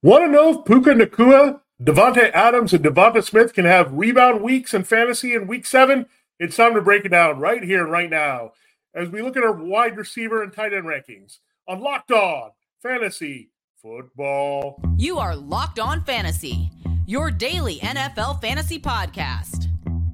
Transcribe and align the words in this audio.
Want 0.00 0.24
to 0.24 0.30
know 0.30 0.50
if 0.50 0.64
Puka 0.64 0.90
Nacua, 0.90 1.60
Davante 1.82 2.30
Adams, 2.30 2.72
and 2.72 2.84
Devonta 2.84 3.20
Smith 3.20 3.52
can 3.52 3.64
have 3.64 3.92
rebound 3.92 4.42
weeks 4.42 4.72
in 4.72 4.84
fantasy 4.84 5.34
in 5.34 5.48
week 5.48 5.66
seven? 5.66 6.06
It's 6.38 6.54
time 6.54 6.74
to 6.74 6.80
break 6.80 7.04
it 7.04 7.08
down 7.08 7.40
right 7.40 7.64
here, 7.64 7.84
right 7.84 8.08
now, 8.08 8.52
as 8.94 9.08
we 9.08 9.22
look 9.22 9.36
at 9.36 9.42
our 9.42 9.52
wide 9.52 9.96
receiver 9.96 10.40
and 10.40 10.52
tight 10.52 10.72
end 10.72 10.84
rankings 10.84 11.38
on 11.66 11.80
Locked 11.80 12.12
On 12.12 12.50
Fantasy 12.80 13.50
Football. 13.82 14.80
You 14.98 15.18
are 15.18 15.34
Locked 15.34 15.80
On 15.80 16.00
Fantasy, 16.04 16.70
your 17.08 17.32
daily 17.32 17.80
NFL 17.80 18.40
fantasy 18.40 18.78
podcast, 18.78 19.66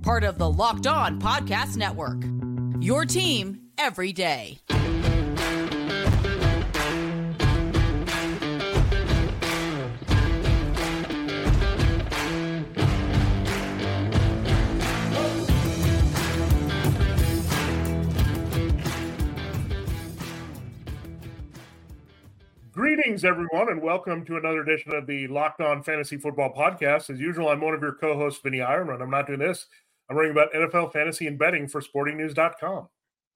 part 0.03 0.25
of 0.25 0.39
the 0.39 0.49
Locked 0.49 0.87
On 0.87 1.21
Podcast 1.21 1.77
Network. 1.77 2.23
Your 2.83 3.05
team 3.05 3.61
every 3.77 4.15
day. 4.15 4.61
Greetings, 22.75 23.25
everyone, 23.25 23.69
and 23.69 23.81
welcome 23.81 24.25
to 24.25 24.37
another 24.37 24.61
edition 24.63 24.93
of 24.97 25.07
the 25.07 25.29
Locked 25.29 25.61
On 25.61 25.81
Fantasy 25.81 26.17
Football 26.17 26.53
Podcast. 26.53 27.09
As 27.09 27.21
usual, 27.21 27.49
I'm 27.49 27.61
one 27.61 27.73
of 27.73 27.81
your 27.81 27.95
co 27.95 28.19
hosts, 28.19 28.41
Vinny 28.43 28.59
Ironman. 28.59 29.01
I'm 29.01 29.11
not 29.11 29.29
doing 29.29 29.39
this. 29.39 29.67
I'm 30.11 30.17
writing 30.17 30.33
about 30.33 30.53
NFL 30.53 30.93
fantasy 30.93 31.29
and 31.29 31.39
betting 31.39 31.69
for 31.69 31.81
sportingnews.com. 31.81 32.89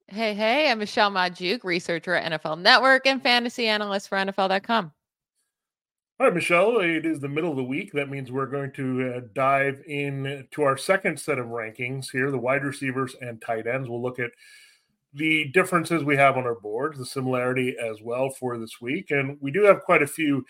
Hey, 0.07 0.33
hey, 0.33 0.69
I'm 0.69 0.79
Michelle 0.79 1.09
Magdziuk, 1.09 1.63
researcher 1.63 2.15
at 2.15 2.33
NFL 2.33 2.59
Network 2.59 3.07
and 3.07 3.23
fantasy 3.23 3.67
analyst 3.67 4.09
for 4.09 4.17
NFL.com. 4.17 4.91
All 6.19 6.27
right, 6.27 6.35
Michelle, 6.35 6.81
it 6.81 7.05
is 7.05 7.21
the 7.21 7.29
middle 7.29 7.51
of 7.51 7.55
the 7.55 7.63
week. 7.63 7.93
That 7.93 8.09
means 8.09 8.33
we're 8.33 8.45
going 8.45 8.73
to 8.73 9.13
uh, 9.15 9.21
dive 9.33 9.81
in 9.87 10.49
to 10.51 10.63
our 10.63 10.75
second 10.75 11.17
set 11.17 11.39
of 11.39 11.45
rankings 11.45 12.11
here 12.11 12.29
the 12.29 12.37
wide 12.37 12.65
receivers 12.65 13.15
and 13.21 13.41
tight 13.41 13.67
ends. 13.67 13.87
We'll 13.87 14.01
look 14.01 14.19
at 14.19 14.31
the 15.13 15.45
differences 15.49 16.03
we 16.03 16.15
have 16.17 16.37
on 16.37 16.45
our 16.45 16.59
boards, 16.59 16.97
the 16.97 17.05
similarity 17.05 17.75
as 17.81 18.01
well 18.01 18.29
for 18.29 18.57
this 18.57 18.79
week. 18.79 19.11
And 19.11 19.37
we 19.41 19.51
do 19.51 19.63
have 19.63 19.81
quite 19.81 20.03
a 20.03 20.07
few 20.07 20.45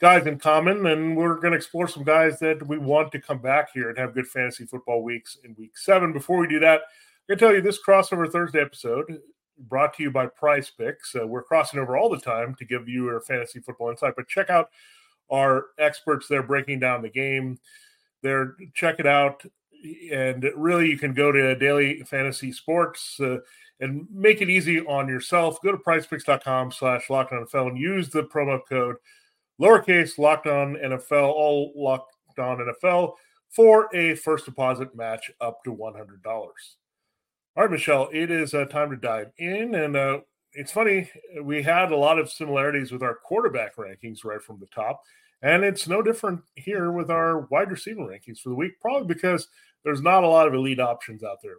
guys 0.00 0.26
in 0.26 0.38
common, 0.38 0.86
and 0.86 1.16
we're 1.16 1.40
going 1.40 1.50
to 1.50 1.56
explore 1.56 1.88
some 1.88 2.04
guys 2.04 2.38
that 2.38 2.66
we 2.66 2.78
want 2.78 3.10
to 3.12 3.20
come 3.20 3.38
back 3.38 3.70
here 3.74 3.88
and 3.88 3.98
have 3.98 4.14
good 4.14 4.28
fantasy 4.28 4.64
football 4.64 5.02
weeks 5.02 5.36
in 5.44 5.56
week 5.58 5.76
seven. 5.76 6.12
Before 6.12 6.38
we 6.38 6.46
do 6.46 6.60
that, 6.60 6.82
I 6.82 7.32
can 7.32 7.38
tell 7.38 7.52
you 7.52 7.60
this 7.60 7.80
crossover 7.84 8.30
Thursday 8.30 8.60
episode 8.60 9.18
brought 9.58 9.94
to 9.94 10.04
you 10.04 10.10
by 10.10 10.26
Prize 10.26 10.70
Picks. 10.70 11.16
Uh, 11.16 11.26
we're 11.26 11.42
crossing 11.42 11.80
over 11.80 11.96
all 11.96 12.08
the 12.08 12.20
time 12.20 12.54
to 12.56 12.64
give 12.64 12.88
you 12.88 13.08
a 13.10 13.20
fantasy 13.20 13.58
football 13.58 13.90
insight, 13.90 14.14
but 14.16 14.28
check 14.28 14.50
out 14.50 14.70
our 15.30 15.66
experts 15.78 16.28
there 16.28 16.42
breaking 16.42 16.78
down 16.78 17.02
the 17.02 17.08
game. 17.08 17.58
There, 18.22 18.56
check 18.74 19.00
it 19.00 19.06
out. 19.06 19.44
And 20.12 20.48
really, 20.56 20.88
you 20.88 20.98
can 20.98 21.14
go 21.14 21.30
to 21.30 21.54
Daily 21.54 22.02
Fantasy 22.02 22.50
Sports. 22.50 23.18
Uh, 23.20 23.38
and 23.80 24.06
make 24.12 24.40
it 24.40 24.50
easy 24.50 24.80
on 24.80 25.08
yourself. 25.08 25.60
Go 25.62 25.72
to 25.72 25.78
prizepicks.com 25.78 26.72
slash 26.72 27.10
locked 27.10 27.32
on 27.32 27.44
NFL 27.46 27.68
and 27.68 27.78
use 27.78 28.08
the 28.08 28.22
promo 28.22 28.60
code 28.68 28.96
lowercase 29.60 30.18
locked 30.18 30.46
on 30.46 30.76
NFL, 30.76 31.28
all 31.28 31.72
locked 31.76 32.38
on 32.38 32.58
NFL 32.58 33.14
for 33.50 33.88
a 33.94 34.14
first 34.14 34.44
deposit 34.44 34.94
match 34.94 35.30
up 35.40 35.62
to 35.64 35.74
$100. 35.74 36.24
All 36.26 37.64
right, 37.64 37.70
Michelle, 37.70 38.08
it 38.12 38.30
is 38.30 38.54
uh, 38.54 38.66
time 38.66 38.90
to 38.90 38.96
dive 38.96 39.30
in. 39.38 39.74
And 39.74 39.96
uh, 39.96 40.20
it's 40.52 40.72
funny, 40.72 41.10
we 41.42 41.62
had 41.62 41.92
a 41.92 41.96
lot 41.96 42.18
of 42.18 42.30
similarities 42.30 42.92
with 42.92 43.02
our 43.02 43.16
quarterback 43.16 43.76
rankings 43.76 44.24
right 44.24 44.42
from 44.42 44.60
the 44.60 44.66
top. 44.66 45.02
And 45.42 45.64
it's 45.64 45.86
no 45.86 46.02
different 46.02 46.40
here 46.56 46.90
with 46.92 47.10
our 47.10 47.40
wide 47.42 47.70
receiver 47.70 48.02
rankings 48.02 48.40
for 48.40 48.48
the 48.48 48.54
week, 48.54 48.80
probably 48.80 49.12
because 49.12 49.48
there's 49.84 50.02
not 50.02 50.24
a 50.24 50.28
lot 50.28 50.48
of 50.48 50.54
elite 50.54 50.80
options 50.80 51.22
out 51.22 51.38
there. 51.42 51.58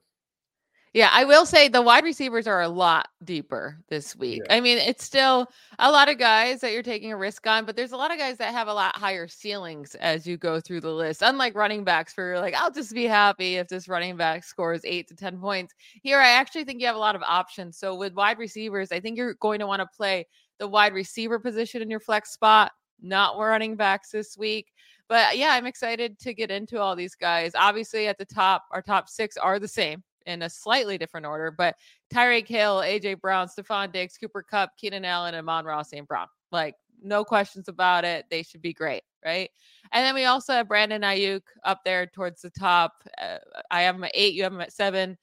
Yeah, 0.93 1.09
I 1.11 1.23
will 1.23 1.45
say 1.45 1.67
the 1.67 1.83
wide 1.83 2.03
receivers 2.03 2.47
are 2.47 2.61
a 2.61 2.67
lot 2.67 3.09
deeper 3.23 3.77
this 3.89 4.15
week. 4.15 4.41
Yeah. 4.45 4.55
I 4.55 4.59
mean, 4.59 4.79
it's 4.79 5.03
still 5.03 5.47
a 5.77 5.91
lot 5.91 6.09
of 6.09 6.17
guys 6.17 6.61
that 6.61 6.73
you're 6.73 6.81
taking 6.81 7.11
a 7.11 7.17
risk 7.17 7.45
on, 7.45 7.65
but 7.65 7.75
there's 7.75 7.91
a 7.91 7.97
lot 7.97 8.11
of 8.11 8.17
guys 8.17 8.37
that 8.37 8.53
have 8.53 8.67
a 8.67 8.73
lot 8.73 8.95
higher 8.95 9.27
ceilings 9.27 9.93
as 9.95 10.25
you 10.25 10.35
go 10.35 10.59
through 10.59 10.81
the 10.81 10.91
list. 10.91 11.21
Unlike 11.21 11.53
running 11.55 11.83
backs, 11.83 12.17
where 12.17 12.29
you're 12.29 12.39
like, 12.39 12.55
I'll 12.55 12.71
just 12.71 12.93
be 12.95 13.05
happy 13.05 13.57
if 13.57 13.67
this 13.67 13.87
running 13.87 14.17
back 14.17 14.43
scores 14.43 14.81
eight 14.83 15.07
to 15.09 15.15
10 15.15 15.39
points. 15.39 15.75
Here, 16.01 16.19
I 16.19 16.29
actually 16.29 16.63
think 16.63 16.81
you 16.81 16.87
have 16.87 16.95
a 16.95 16.99
lot 16.99 17.15
of 17.15 17.21
options. 17.21 17.77
So 17.77 17.93
with 17.93 18.15
wide 18.15 18.39
receivers, 18.39 18.91
I 18.91 18.99
think 18.99 19.15
you're 19.15 19.35
going 19.35 19.59
to 19.59 19.67
want 19.67 19.81
to 19.81 19.87
play 19.95 20.25
the 20.57 20.67
wide 20.67 20.93
receiver 20.93 21.37
position 21.37 21.83
in 21.83 21.91
your 21.91 21.99
flex 21.99 22.31
spot, 22.31 22.71
not 22.99 23.37
running 23.37 23.75
backs 23.75 24.09
this 24.09 24.35
week. 24.35 24.73
But 25.07 25.37
yeah, 25.37 25.49
I'm 25.49 25.67
excited 25.67 26.17
to 26.19 26.33
get 26.33 26.49
into 26.49 26.79
all 26.79 26.95
these 26.95 27.15
guys. 27.15 27.51
Obviously, 27.53 28.07
at 28.07 28.17
the 28.17 28.25
top, 28.25 28.65
our 28.71 28.81
top 28.81 29.07
six 29.07 29.37
are 29.37 29.59
the 29.59 29.67
same 29.67 30.03
in 30.25 30.41
a 30.43 30.49
slightly 30.49 30.97
different 30.97 31.25
order, 31.25 31.51
but 31.51 31.75
Tyreek 32.13 32.47
Hill, 32.47 32.77
AJ 32.77 33.21
Brown, 33.21 33.47
Stefon 33.47 33.91
Diggs, 33.91 34.17
Cooper 34.17 34.43
Kupp, 34.43 34.71
Keenan 34.77 35.05
Allen, 35.05 35.33
and 35.33 35.47
Amon-Ra 35.47 35.83
St. 35.83 36.07
Brown. 36.07 36.27
Like, 36.51 36.75
no 37.01 37.23
questions 37.23 37.67
about 37.67 38.05
it. 38.05 38.25
They 38.29 38.43
should 38.43 38.61
be 38.61 38.73
great, 38.73 39.03
right? 39.25 39.49
And 39.91 40.05
then 40.05 40.15
we 40.15 40.25
also 40.25 40.53
have 40.53 40.67
Brandon 40.67 41.01
Aiyuk 41.01 41.41
up 41.63 41.81
there 41.85 42.05
towards 42.07 42.41
the 42.41 42.49
top. 42.49 42.93
Uh, 43.21 43.37
I 43.71 43.81
have 43.83 43.95
him 43.95 44.03
at 44.03 44.11
eight, 44.13 44.33
you 44.33 44.43
have 44.43 44.53
him 44.53 44.61
at 44.61 44.73
seven. 44.73 45.17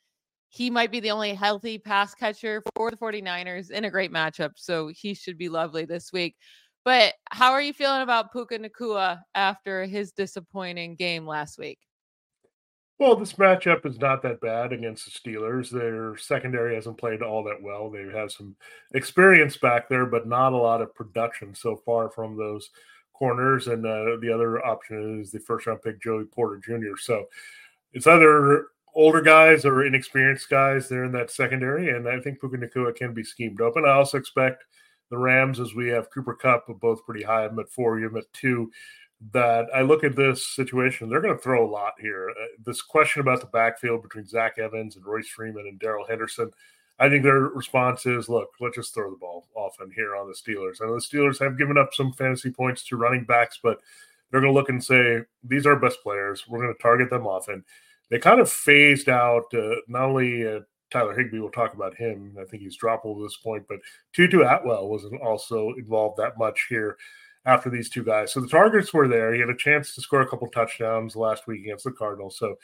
He 0.49 0.71
might 0.71 0.91
be 0.91 1.01
the 1.01 1.11
only 1.11 1.35
healthy 1.35 1.79
pass 1.79 2.15
catcher 2.15 2.63
for 2.75 2.91
the 2.91 2.97
49ers 2.97 3.71
in 3.71 3.85
a 3.85 3.91
great 3.91 4.13
matchup. 4.13 4.53
So 4.57 4.89
he 4.89 5.13
should 5.13 5.37
be 5.37 5.49
lovely 5.49 5.85
this 5.85 6.13
week. 6.13 6.37
But 6.85 7.15
how 7.31 7.53
are 7.53 7.61
you 7.61 7.73
feeling 7.73 8.03
about 8.03 8.33
Puka 8.33 8.59
Nacua 8.59 9.19
after 9.35 9.85
his 9.85 10.13
disappointing 10.13 10.95
game 10.95 11.27
last 11.27 11.59
week? 11.59 11.81
Well, 12.99 13.15
this 13.15 13.35
matchup 13.35 13.85
is 13.85 13.99
not 13.99 14.23
that 14.23 14.41
bad 14.41 14.73
against 14.73 15.05
the 15.05 15.11
Steelers. 15.11 15.71
Their 15.71 16.17
secondary 16.17 16.75
hasn't 16.75 16.97
played 16.97 17.21
all 17.21 17.45
that 17.45 17.63
well. 17.63 17.91
They 17.91 18.05
have 18.05 18.33
some 18.33 18.57
experience 18.95 19.59
back 19.59 19.89
there, 19.89 20.07
but 20.07 20.27
not 20.27 20.55
a 20.55 20.57
lot 20.57 20.81
of 20.81 20.95
production 20.95 21.55
so 21.55 21.77
far 21.77 22.09
from 22.09 22.37
those 22.37 22.71
corners. 23.13 23.67
And 23.67 23.85
uh, 23.85 24.17
the 24.21 24.31
other 24.33 24.65
option 24.65 25.21
is 25.21 25.31
the 25.31 25.41
first 25.41 25.67
round 25.67 25.83
pick, 25.83 26.01
Joey 26.03 26.25
Porter 26.25 26.57
Jr. 26.57 26.97
So 26.99 27.27
it's 27.93 28.07
either 28.07 28.69
older 28.95 29.21
guys 29.21 29.67
or 29.67 29.85
inexperienced 29.85 30.49
guys 30.49 30.89
there 30.89 31.05
in 31.05 31.13
that 31.13 31.31
secondary. 31.31 31.91
And 31.91 32.09
I 32.09 32.19
think 32.21 32.41
Puka 32.41 32.57
Nacua 32.57 32.97
can 32.97 33.13
be 33.13 33.23
schemed 33.23 33.61
open. 33.61 33.85
I 33.85 33.91
also 33.91 34.17
expect 34.17 34.65
the 35.11 35.19
Rams, 35.19 35.61
as 35.61 35.75
we 35.75 35.89
have 35.89 36.11
Cooper 36.11 36.35
Kupp, 36.35 36.67
both 36.81 37.05
pretty 37.05 37.23
high. 37.23 37.45
I'm 37.45 37.59
at 37.59 37.69
four, 37.69 38.01
you're 38.01 38.17
at 38.17 38.33
two 38.33 38.71
that 39.33 39.67
I 39.75 39.83
look 39.83 40.05
at 40.05 40.17
this 40.17 40.47
situation, 40.47 41.09
they're 41.09 41.23
going 41.23 41.37
to 41.37 41.43
throw 41.43 41.67
a 41.67 41.71
lot 41.71 41.95
here. 41.99 42.31
Uh, 42.31 42.47
this 42.65 42.83
question 42.83 43.21
about 43.21 43.41
the 43.41 43.47
backfield 43.47 44.03
between 44.03 44.27
Zach 44.27 44.59
Evans 44.59 44.97
and 44.97 45.07
Royce 45.07 45.29
Freeman 45.29 45.67
and 45.67 45.79
Darrell 45.79 46.07
Henderson, 46.07 46.51
I 46.99 47.09
think 47.09 47.23
their 47.23 47.41
response 47.41 48.07
is, 48.07 48.29
look, 48.29 48.51
let's 48.61 48.77
just 48.77 48.95
throw 48.95 49.11
the 49.11 49.17
ball 49.17 49.47
often 49.55 49.91
here 49.95 50.17
on 50.17 50.29
the 50.29 50.35
Steelers. 50.35 50.81
I 50.81 50.87
know 50.87 50.95
the 50.95 51.01
Steelers 51.01 51.39
have 51.41 51.59
given 51.59 51.79
up 51.79 51.95
some 51.95 52.13
fantasy 52.13 52.51
points 52.51 52.87
to 52.89 52.97
running 52.97 53.25
backs, 53.25 53.59
but 53.63 53.81
they're 54.31 54.41
going 54.41 54.53
to 54.53 54.59
look 54.59 54.69
and 54.69 54.83
say, 54.83 55.21
these 55.45 55.67
are 55.67 55.77
best 55.77 56.03
players. 56.03 56.45
We're 56.49 56.63
going 56.63 56.75
to 56.75 56.83
target 56.83 57.11
them 57.11 57.27
often. 57.27 57.65
They 58.11 58.19
kind 58.19 58.41
of 58.41 58.51
phased 58.51 59.09
out 59.09 59.45
uh, 59.55 59.77
not 59.89 60.05
only 60.05 60.47
uh, 60.47 60.61
Tyler 60.91 61.17
Higbee. 61.17 61.39
we'll 61.39 61.51
talk 61.51 61.75
about 61.75 61.97
him. 61.97 62.37
I 62.41 62.45
think 62.45 62.63
he's 62.63 62.79
droppable 62.79 63.17
at 63.17 63.25
this 63.25 63.37
point, 63.37 63.65
but 63.69 63.79
Tutu 64.13 64.43
Atwell 64.43 64.89
wasn't 64.89 65.21
also 65.21 65.75
involved 65.77 66.19
that 66.19 66.39
much 66.39 66.67
here 66.69 66.97
after 67.47 67.71
these 67.71 67.89
two 67.89 68.03
guys. 68.03 68.33
So 68.33 68.41
the 68.41 68.49
targets 68.49 68.93
were 68.93 69.09
there. 69.09 69.33
He 69.33 69.41
had 69.41 69.49
a 69.49 69.57
chance 69.57 69.95
to 69.95 70.01
score 70.01 70.21
a 70.21 70.29
couple 70.29 70.49
touchdowns 70.49 71.17
last 71.17 71.47
week 71.47 71.63
against 71.63 71.85
the 71.85 71.93
Cardinals. 71.93 72.39
So 72.39 72.57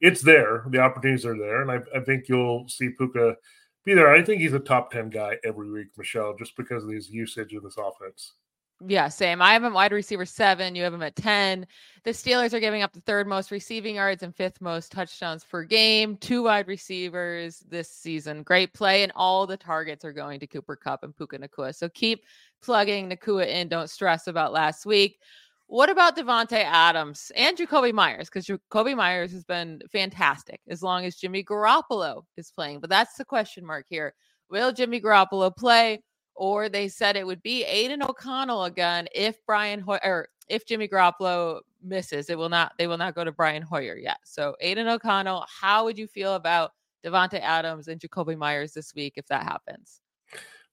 it's 0.00 0.20
there. 0.20 0.64
The 0.68 0.80
opportunities 0.80 1.24
are 1.24 1.38
there. 1.38 1.62
And 1.62 1.70
I, 1.70 1.78
I 1.96 2.00
think 2.00 2.28
you'll 2.28 2.68
see 2.68 2.90
Puka 2.90 3.36
be 3.84 3.94
there. 3.94 4.12
I 4.12 4.22
think 4.22 4.40
he's 4.40 4.52
a 4.52 4.58
top 4.58 4.90
10 4.90 5.10
guy 5.10 5.36
every 5.44 5.70
week, 5.70 5.88
Michelle, 5.96 6.34
just 6.36 6.56
because 6.56 6.84
of 6.84 6.90
his 6.90 7.10
usage 7.10 7.52
in 7.52 7.62
this 7.62 7.76
offense. 7.78 8.34
Yeah, 8.80 9.08
same. 9.08 9.40
I 9.40 9.52
have 9.52 9.62
him 9.64 9.72
wide 9.72 9.92
receiver 9.92 10.26
seven. 10.26 10.74
You 10.74 10.82
have 10.82 10.92
him 10.92 11.02
at 11.02 11.16
10. 11.16 11.66
The 12.02 12.10
Steelers 12.10 12.52
are 12.52 12.60
giving 12.60 12.82
up 12.82 12.92
the 12.92 13.00
third 13.00 13.26
most 13.26 13.50
receiving 13.50 13.94
yards 13.94 14.22
and 14.22 14.34
fifth 14.34 14.60
most 14.60 14.92
touchdowns 14.92 15.44
per 15.44 15.64
game. 15.64 16.16
Two 16.16 16.42
wide 16.42 16.66
receivers 16.66 17.60
this 17.68 17.88
season. 17.88 18.42
Great 18.42 18.74
play, 18.74 19.02
and 19.02 19.12
all 19.14 19.46
the 19.46 19.56
targets 19.56 20.04
are 20.04 20.12
going 20.12 20.40
to 20.40 20.46
Cooper 20.46 20.76
Kupp 20.76 21.04
and 21.04 21.16
Puka 21.16 21.38
Nacua. 21.38 21.74
So 21.74 21.88
keep 21.88 22.24
plugging 22.62 23.08
Nacua 23.10 23.46
in. 23.46 23.68
Don't 23.68 23.88
stress 23.88 24.26
about 24.26 24.52
last 24.52 24.84
week. 24.84 25.18
What 25.66 25.88
about 25.88 26.16
Davante 26.16 26.62
Adams 26.62 27.32
and 27.36 27.56
Jakobi 27.56 27.92
Meyers? 27.92 28.28
Because 28.28 28.46
Jakobi 28.46 28.94
Meyers 28.94 29.32
has 29.32 29.44
been 29.44 29.80
fantastic 29.90 30.60
as 30.68 30.82
long 30.82 31.06
as 31.06 31.16
Jimmy 31.16 31.42
Garoppolo 31.42 32.24
is 32.36 32.50
playing. 32.50 32.80
But 32.80 32.90
that's 32.90 33.14
the 33.14 33.24
question 33.24 33.64
mark 33.64 33.86
here. 33.88 34.14
Will 34.50 34.72
Jimmy 34.72 35.00
Garoppolo 35.00 35.56
play? 35.56 36.02
Or 36.34 36.68
they 36.68 36.88
said 36.88 37.16
it 37.16 37.26
would 37.26 37.42
be 37.42 37.64
Aidan 37.64 38.02
O'Connell 38.02 38.64
again 38.64 39.06
if 39.14 39.44
Brian 39.46 39.80
Hoyer 39.80 40.00
or 40.04 40.28
if 40.48 40.66
Jimmy 40.66 40.88
Garoppolo 40.88 41.60
misses. 41.82 42.28
It 42.30 42.38
will 42.38 42.48
not. 42.48 42.72
They 42.78 42.86
will 42.86 42.98
not 42.98 43.14
go 43.14 43.24
to 43.24 43.32
Brian 43.32 43.62
Hoyer 43.62 43.96
yet. 43.96 44.18
So 44.24 44.56
Aidan 44.60 44.88
O'Connell, 44.88 45.46
how 45.48 45.84
would 45.84 45.98
you 45.98 46.06
feel 46.06 46.34
about 46.34 46.72
Davante 47.04 47.40
Adams 47.40 47.88
and 47.88 48.00
Jakobi 48.00 48.36
Meyers 48.36 48.72
this 48.72 48.94
week 48.94 49.14
if 49.16 49.26
that 49.26 49.44
happens? 49.44 50.00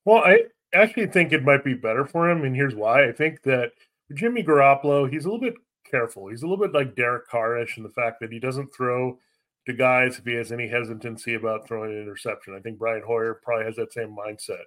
Well, 0.05 0.23
I 0.23 0.45
actually 0.73 1.07
think 1.07 1.31
it 1.31 1.43
might 1.43 1.63
be 1.63 1.73
better 1.73 2.05
for 2.05 2.29
him, 2.29 2.43
and 2.43 2.55
here's 2.55 2.75
why. 2.75 3.07
I 3.07 3.11
think 3.11 3.43
that 3.43 3.71
Jimmy 4.13 4.43
Garoppolo, 4.43 5.11
he's 5.11 5.25
a 5.25 5.27
little 5.29 5.41
bit 5.41 5.55
careful. 5.89 6.29
He's 6.29 6.41
a 6.41 6.47
little 6.47 6.65
bit 6.65 6.73
like 6.73 6.95
Derek 6.95 7.29
Carrish 7.29 7.77
in 7.77 7.83
the 7.83 7.89
fact 7.89 8.19
that 8.21 8.31
he 8.31 8.39
doesn't 8.39 8.73
throw 8.73 9.19
to 9.67 9.73
guys 9.73 10.17
if 10.17 10.25
he 10.25 10.33
has 10.33 10.51
any 10.51 10.67
hesitancy 10.67 11.35
about 11.35 11.67
throwing 11.67 11.91
an 11.91 12.01
interception. 12.01 12.55
I 12.55 12.59
think 12.59 12.79
Brian 12.79 13.03
Hoyer 13.05 13.39
probably 13.43 13.65
has 13.65 13.75
that 13.75 13.93
same 13.93 14.15
mindset. 14.15 14.63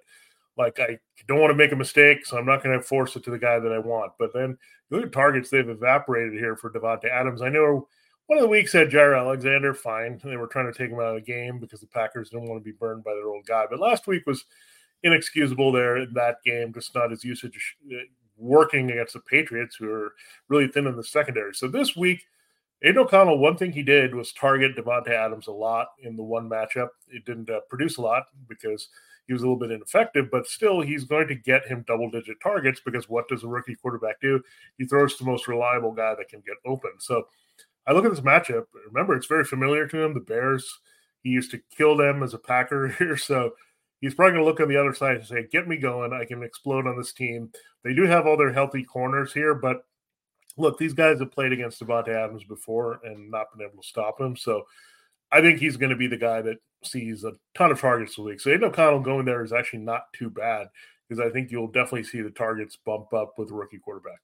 Like 0.57 0.79
I 0.79 0.97
don't 1.27 1.39
want 1.39 1.51
to 1.51 1.57
make 1.57 1.71
a 1.71 1.75
mistake, 1.75 2.25
so 2.25 2.37
I'm 2.37 2.45
not 2.45 2.63
going 2.63 2.77
to 2.77 2.85
force 2.85 3.15
it 3.15 3.23
to 3.25 3.31
the 3.31 3.39
guy 3.39 3.59
that 3.59 3.71
I 3.71 3.79
want. 3.79 4.13
But 4.17 4.33
then 4.33 4.57
look 4.89 5.03
at 5.03 5.11
targets 5.11 5.49
they've 5.49 5.67
evaporated 5.67 6.33
here 6.33 6.55
for 6.55 6.71
Davante 6.71 7.09
Adams. 7.11 7.41
I 7.41 7.49
know 7.49 7.87
one 8.27 8.39
of 8.39 8.43
the 8.43 8.49
weeks 8.49 8.73
had 8.73 8.89
Jaire 8.89 9.19
Alexander, 9.19 9.73
fine. 9.73 10.19
They 10.23 10.37
were 10.37 10.47
trying 10.47 10.71
to 10.71 10.77
take 10.77 10.89
him 10.89 10.99
out 10.99 11.15
of 11.15 11.15
the 11.15 11.31
game 11.31 11.59
because 11.59 11.81
the 11.81 11.87
Packers 11.87 12.29
didn't 12.29 12.47
want 12.47 12.59
to 12.59 12.65
be 12.65 12.75
burned 12.75 13.03
by 13.03 13.13
their 13.13 13.27
old 13.27 13.45
guy. 13.45 13.65
But 13.69 13.79
last 13.79 14.07
week 14.07 14.25
was 14.25 14.45
inexcusable 15.03 15.71
there 15.71 15.97
in 15.97 16.13
that 16.13 16.37
game, 16.43 16.73
just 16.73 16.95
not 16.95 17.11
his 17.11 17.23
usage 17.23 17.77
uh, 17.91 17.97
working 18.37 18.91
against 18.91 19.13
the 19.13 19.19
Patriots, 19.19 19.75
who 19.75 19.89
are 19.91 20.13
really 20.47 20.67
thin 20.67 20.87
in 20.87 20.95
the 20.95 21.03
secondary. 21.03 21.53
So 21.53 21.67
this 21.67 21.95
week, 21.95 22.25
Aidan 22.81 22.99
O'Connell, 22.99 23.37
one 23.37 23.57
thing 23.57 23.71
he 23.71 23.83
did 23.83 24.15
was 24.15 24.33
target 24.33 24.75
Davante 24.75 25.09
Adams 25.09 25.47
a 25.47 25.51
lot 25.51 25.89
in 26.01 26.15
the 26.15 26.23
one 26.23 26.49
matchup. 26.49 26.89
It 27.07 27.25
didn't 27.25 27.49
uh, 27.49 27.61
produce 27.69 27.97
a 27.97 28.01
lot 28.01 28.23
because 28.49 28.89
he 29.27 29.33
was 29.33 29.41
a 29.41 29.45
little 29.45 29.59
bit 29.59 29.71
ineffective, 29.71 30.29
but 30.31 30.47
still, 30.47 30.81
he's 30.81 31.03
going 31.03 31.27
to 31.27 31.35
get 31.35 31.65
him 31.65 31.83
double 31.87 32.09
digit 32.09 32.37
targets 32.41 32.81
because 32.83 33.09
what 33.09 33.27
does 33.27 33.43
a 33.43 33.47
rookie 33.47 33.75
quarterback 33.75 34.21
do? 34.21 34.41
He 34.77 34.85
throws 34.85 35.15
to 35.15 35.23
the 35.23 35.29
most 35.29 35.47
reliable 35.47 35.91
guy 35.91 36.15
that 36.15 36.29
can 36.29 36.41
get 36.41 36.55
open. 36.65 36.91
So 36.99 37.27
I 37.87 37.93
look 37.93 38.05
at 38.05 38.11
this 38.11 38.21
matchup. 38.21 38.65
Remember, 38.87 39.15
it's 39.15 39.27
very 39.27 39.43
familiar 39.43 39.87
to 39.87 40.03
him. 40.03 40.13
The 40.13 40.19
Bears, 40.19 40.79
he 41.23 41.29
used 41.29 41.51
to 41.51 41.61
kill 41.75 41.97
them 41.97 42.21
as 42.23 42.33
a 42.33 42.39
Packer 42.39 42.87
here. 42.99 43.17
So 43.17 43.53
he's 43.99 44.13
probably 44.13 44.33
going 44.33 44.43
to 44.43 44.49
look 44.49 44.59
on 44.59 44.69
the 44.69 44.79
other 44.79 44.93
side 44.93 45.17
and 45.17 45.25
say, 45.25 45.47
Get 45.51 45.67
me 45.67 45.77
going. 45.77 46.13
I 46.13 46.25
can 46.25 46.43
explode 46.43 46.87
on 46.87 46.97
this 46.97 47.13
team. 47.13 47.51
They 47.83 47.93
do 47.93 48.03
have 48.03 48.27
all 48.27 48.37
their 48.37 48.53
healthy 48.53 48.83
corners 48.83 49.33
here, 49.33 49.55
but 49.55 49.85
look, 50.57 50.77
these 50.77 50.93
guys 50.93 51.19
have 51.19 51.31
played 51.31 51.51
against 51.51 51.81
Davante 51.81 52.09
Adams 52.09 52.43
before 52.43 52.99
and 53.03 53.29
not 53.29 53.47
been 53.55 53.67
able 53.67 53.81
to 53.81 53.87
stop 53.87 54.19
him. 54.19 54.35
So 54.35 54.63
I 55.31 55.41
think 55.41 55.59
he's 55.59 55.77
going 55.77 55.89
to 55.89 55.95
be 55.95 56.07
the 56.07 56.17
guy 56.17 56.41
that 56.41 56.57
sees 56.83 57.23
a 57.23 57.33
ton 57.55 57.71
of 57.71 57.79
targets 57.79 58.17
a 58.17 58.21
week. 58.21 58.39
So 58.39 58.49
Aidan 58.49 58.65
O'Connell 58.65 58.99
going 58.99 59.25
there 59.25 59.43
is 59.43 59.53
actually 59.53 59.79
not 59.79 60.11
too 60.13 60.29
bad 60.29 60.67
because 61.07 61.23
I 61.25 61.29
think 61.31 61.51
you'll 61.51 61.67
definitely 61.67 62.03
see 62.03 62.21
the 62.21 62.29
targets 62.29 62.77
bump 62.85 63.13
up 63.13 63.33
with 63.37 63.51
rookie 63.51 63.79
quarterback. 63.79 64.19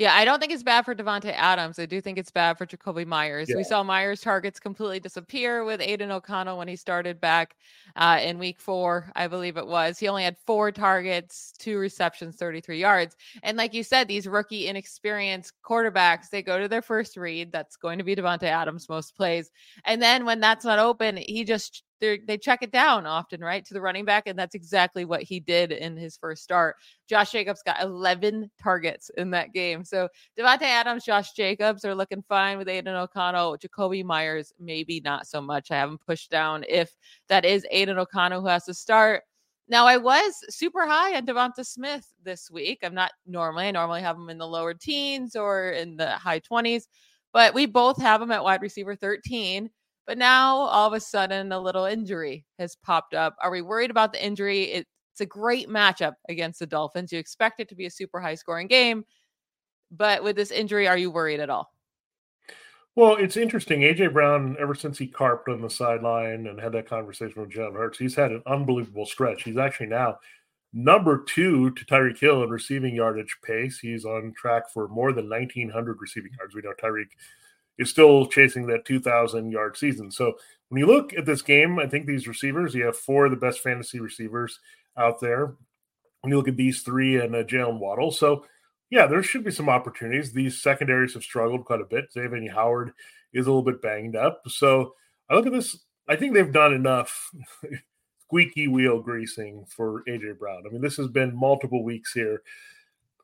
Yeah, 0.00 0.14
I 0.14 0.24
don't 0.24 0.40
think 0.40 0.50
it's 0.50 0.62
bad 0.62 0.86
for 0.86 0.94
Davante 0.94 1.30
Adams. 1.36 1.78
I 1.78 1.84
do 1.84 2.00
think 2.00 2.16
it's 2.16 2.30
bad 2.30 2.56
for 2.56 2.64
Jakobi 2.64 3.06
Meyers. 3.06 3.50
Yeah. 3.50 3.56
We 3.56 3.64
saw 3.64 3.82
Meyers' 3.82 4.22
targets 4.22 4.58
completely 4.58 4.98
disappear 4.98 5.62
with 5.62 5.82
Aidan 5.82 6.10
O'Connell 6.10 6.56
when 6.56 6.68
he 6.68 6.76
started 6.76 7.20
back 7.20 7.54
uh, 7.96 8.18
in 8.22 8.38
week 8.38 8.60
four, 8.60 9.12
I 9.14 9.28
believe 9.28 9.58
it 9.58 9.66
was. 9.66 9.98
He 9.98 10.08
only 10.08 10.24
had 10.24 10.38
four 10.46 10.72
targets, 10.72 11.52
two 11.58 11.76
receptions, 11.76 12.36
33 12.36 12.80
yards. 12.80 13.14
And 13.42 13.58
like 13.58 13.74
you 13.74 13.82
said, 13.82 14.08
these 14.08 14.26
rookie 14.26 14.68
inexperienced 14.68 15.52
quarterbacks, 15.62 16.30
they 16.30 16.40
go 16.40 16.58
to 16.58 16.66
their 16.66 16.80
first 16.80 17.18
read. 17.18 17.52
That's 17.52 17.76
going 17.76 17.98
to 17.98 18.04
be 18.04 18.16
Davante 18.16 18.44
Adams 18.44 18.88
most 18.88 19.14
plays. 19.14 19.50
And 19.84 20.00
then 20.00 20.24
when 20.24 20.40
that's 20.40 20.64
not 20.64 20.78
open, 20.78 21.18
he 21.18 21.44
just 21.44 21.82
they 22.00 22.38
check 22.38 22.62
it 22.62 22.72
down 22.72 23.06
often, 23.06 23.40
right, 23.40 23.64
to 23.64 23.74
the 23.74 23.80
running 23.80 24.04
back, 24.04 24.26
and 24.26 24.38
that's 24.38 24.54
exactly 24.54 25.04
what 25.04 25.22
he 25.22 25.38
did 25.40 25.72
in 25.72 25.96
his 25.96 26.16
first 26.16 26.42
start. 26.42 26.76
Josh 27.08 27.30
Jacobs 27.32 27.62
got 27.62 27.82
11 27.82 28.50
targets 28.60 29.10
in 29.16 29.30
that 29.30 29.52
game. 29.52 29.84
So 29.84 30.08
Davante 30.38 30.62
Adams, 30.62 31.04
Josh 31.04 31.32
Jacobs 31.32 31.84
are 31.84 31.94
looking 31.94 32.22
fine 32.28 32.58
with 32.58 32.68
Aidan 32.68 32.96
O'Connell. 32.96 33.58
Jakobi 33.58 34.04
Meyers, 34.04 34.52
maybe 34.58 35.00
not 35.00 35.26
so 35.26 35.40
much. 35.40 35.70
I 35.70 35.76
haven't 35.76 36.04
pushed 36.06 36.30
down 36.30 36.64
if 36.68 36.96
that 37.28 37.44
is 37.44 37.66
Aidan 37.70 37.98
O'Connell 37.98 38.40
who 38.40 38.46
has 38.48 38.64
to 38.64 38.74
start. 38.74 39.22
Now, 39.68 39.86
I 39.86 39.98
was 39.98 40.34
super 40.48 40.84
high 40.84 41.16
on 41.16 41.24
Devonta 41.26 41.64
Smith 41.64 42.12
this 42.24 42.50
week. 42.50 42.80
I'm 42.82 42.94
not 42.94 43.12
normally, 43.24 43.66
I 43.68 43.70
normally 43.70 44.00
have 44.02 44.16
him 44.16 44.28
in 44.28 44.38
the 44.38 44.46
lower 44.46 44.74
teens 44.74 45.36
or 45.36 45.70
in 45.70 45.96
the 45.96 46.10
high 46.10 46.40
20s, 46.40 46.88
but 47.32 47.54
we 47.54 47.66
both 47.66 48.00
have 48.02 48.20
him 48.20 48.32
at 48.32 48.42
wide 48.42 48.62
receiver 48.62 48.96
13. 48.96 49.70
But 50.06 50.18
now 50.18 50.56
all 50.56 50.88
of 50.88 50.92
a 50.92 51.00
sudden, 51.00 51.52
a 51.52 51.60
little 51.60 51.84
injury 51.84 52.44
has 52.58 52.76
popped 52.76 53.14
up. 53.14 53.36
Are 53.40 53.50
we 53.50 53.62
worried 53.62 53.90
about 53.90 54.12
the 54.12 54.24
injury? 54.24 54.64
It's 54.64 55.20
a 55.20 55.26
great 55.26 55.68
matchup 55.68 56.14
against 56.28 56.58
the 56.58 56.66
Dolphins. 56.66 57.12
You 57.12 57.18
expect 57.18 57.60
it 57.60 57.68
to 57.68 57.74
be 57.74 57.86
a 57.86 57.90
super 57.90 58.20
high 58.20 58.34
scoring 58.34 58.66
game. 58.66 59.04
But 59.90 60.22
with 60.22 60.36
this 60.36 60.50
injury, 60.50 60.88
are 60.88 60.98
you 60.98 61.10
worried 61.10 61.40
at 61.40 61.50
all? 61.50 61.72
Well, 62.96 63.16
it's 63.16 63.36
interesting. 63.36 63.82
AJ 63.82 64.12
Brown, 64.12 64.56
ever 64.58 64.74
since 64.74 64.98
he 64.98 65.06
carped 65.06 65.48
on 65.48 65.62
the 65.62 65.70
sideline 65.70 66.46
and 66.46 66.60
had 66.60 66.72
that 66.72 66.88
conversation 66.88 67.40
with 67.40 67.50
Jalen 67.50 67.74
Hurts, 67.76 67.98
he's 67.98 68.16
had 68.16 68.32
an 68.32 68.42
unbelievable 68.46 69.06
stretch. 69.06 69.44
He's 69.44 69.56
actually 69.56 69.86
now 69.86 70.18
number 70.72 71.22
two 71.24 71.70
to 71.70 71.84
Tyreek 71.84 72.18
Hill 72.18 72.42
in 72.42 72.50
receiving 72.50 72.94
yardage 72.94 73.36
pace. 73.44 73.78
He's 73.78 74.04
on 74.04 74.32
track 74.36 74.70
for 74.72 74.88
more 74.88 75.12
than 75.12 75.28
1,900 75.28 75.98
receiving 76.00 76.32
yards. 76.38 76.54
We 76.54 76.62
know 76.62 76.72
Tyreek 76.82 77.10
is 77.80 77.88
still 77.90 78.26
chasing 78.26 78.66
that 78.66 78.84
2,000 78.84 79.50
yard 79.50 79.76
season. 79.76 80.10
So 80.10 80.34
when 80.68 80.78
you 80.78 80.86
look 80.86 81.14
at 81.14 81.24
this 81.24 81.40
game, 81.40 81.78
I 81.78 81.86
think 81.86 82.06
these 82.06 82.28
receivers, 82.28 82.74
you 82.74 82.84
have 82.84 82.96
four 82.96 83.24
of 83.24 83.30
the 83.30 83.36
best 83.38 83.60
fantasy 83.60 83.98
receivers 83.98 84.60
out 84.98 85.20
there. 85.20 85.54
When 86.20 86.30
you 86.30 86.36
look 86.36 86.48
at 86.48 86.58
these 86.58 86.82
three 86.82 87.18
and 87.18 87.34
uh, 87.34 87.42
Jaylen 87.42 87.78
Waddle, 87.78 88.12
so 88.12 88.44
yeah, 88.90 89.06
there 89.06 89.22
should 89.22 89.44
be 89.44 89.50
some 89.50 89.70
opportunities. 89.70 90.32
These 90.32 90.60
secondaries 90.60 91.14
have 91.14 91.22
struggled 91.22 91.64
quite 91.64 91.80
a 91.80 91.86
bit. 91.86 92.12
Xavier 92.12 92.52
Howard 92.52 92.92
is 93.32 93.46
a 93.46 93.50
little 93.50 93.62
bit 93.62 93.80
banged 93.80 94.14
up. 94.14 94.42
So 94.48 94.94
I 95.30 95.34
look 95.34 95.46
at 95.46 95.52
this. 95.52 95.78
I 96.06 96.16
think 96.16 96.34
they've 96.34 96.52
done 96.52 96.74
enough 96.74 97.30
squeaky 98.26 98.68
wheel 98.68 99.00
greasing 99.00 99.64
for 99.74 100.02
AJ 100.06 100.38
Brown. 100.38 100.64
I 100.66 100.70
mean, 100.70 100.82
this 100.82 100.98
has 100.98 101.08
been 101.08 101.34
multiple 101.34 101.82
weeks 101.82 102.12
here 102.12 102.42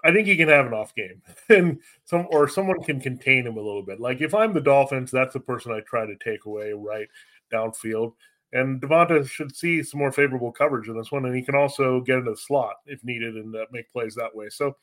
I 0.07 0.13
think 0.13 0.29
he 0.29 0.37
can 0.37 0.49
have 0.49 0.67
an 0.67 0.73
off 0.73 0.95
game, 0.95 1.21
and 1.49 1.81
some 2.05 2.29
or 2.31 2.49
someone 2.49 2.81
can 2.83 3.01
contain 3.01 3.47
him 3.47 3.57
a 3.57 3.63
little 3.63 3.83
bit. 3.83 4.01
Like 4.01 4.21
if 4.21 4.35
I'm 4.35 4.55
the 4.55 4.61
Dolphins, 4.61 5.11
that's 5.11 5.33
the 5.33 5.41
person 5.41 5.73
I 5.73 5.81
try 5.81 6.07
to 6.07 6.17
take 6.17 6.45
away 6.45 6.73
right 6.73 7.09
downfield. 7.53 8.13
And 8.53 8.81
Devonta 8.81 9.29
should 9.29 9.55
see 9.55 9.83
some 9.83 9.99
more 9.99 10.13
favorable 10.13 10.53
coverage 10.53 10.89
in 10.89 10.97
this 10.97 11.11
one, 11.11 11.25
and 11.27 11.35
he 11.35 11.43
can 11.43 11.57
also 11.57 12.01
get 12.01 12.19
into 12.19 12.31
the 12.31 12.37
slot 12.37 12.77
if 12.87 13.03
needed 13.03 13.35
and 13.35 13.55
uh, 13.55 13.67
make 13.73 13.91
plays 13.93 14.15
that 14.15 14.35
way. 14.35 14.49
So, 14.49 14.77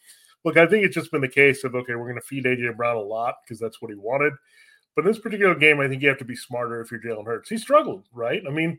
look, 0.44 0.58
I 0.58 0.68
think 0.68 0.86
it's 0.86 0.96
just 0.96 1.12
been 1.12 1.22
the 1.22 1.30
case 1.30 1.64
of 1.64 1.74
okay, 1.74 1.96
we're 1.96 2.10
going 2.10 2.16
to 2.16 2.22
feed 2.22 2.44
AJ 2.44 2.76
Brown 2.76 2.98
a 2.98 3.00
lot 3.00 3.36
because 3.44 3.60
that's 3.60 3.82
what 3.82 3.92
he 3.92 3.96
wanted. 3.96 4.34
But 4.96 5.06
in 5.06 5.12
this 5.12 5.22
particular 5.22 5.56
game, 5.56 5.80
I 5.80 5.88
think 5.88 6.02
you 6.02 6.10
have 6.10 6.18
to 6.20 6.26
be 6.26 6.36
smarter 6.36 6.82
if 6.82 6.92
you're 6.92 7.00
Jalen 7.00 7.26
Hurts. 7.26 7.50
He 7.50 7.58
struggled, 7.58 8.04
right? 8.12 8.44
I 8.46 8.52
mean, 8.52 8.78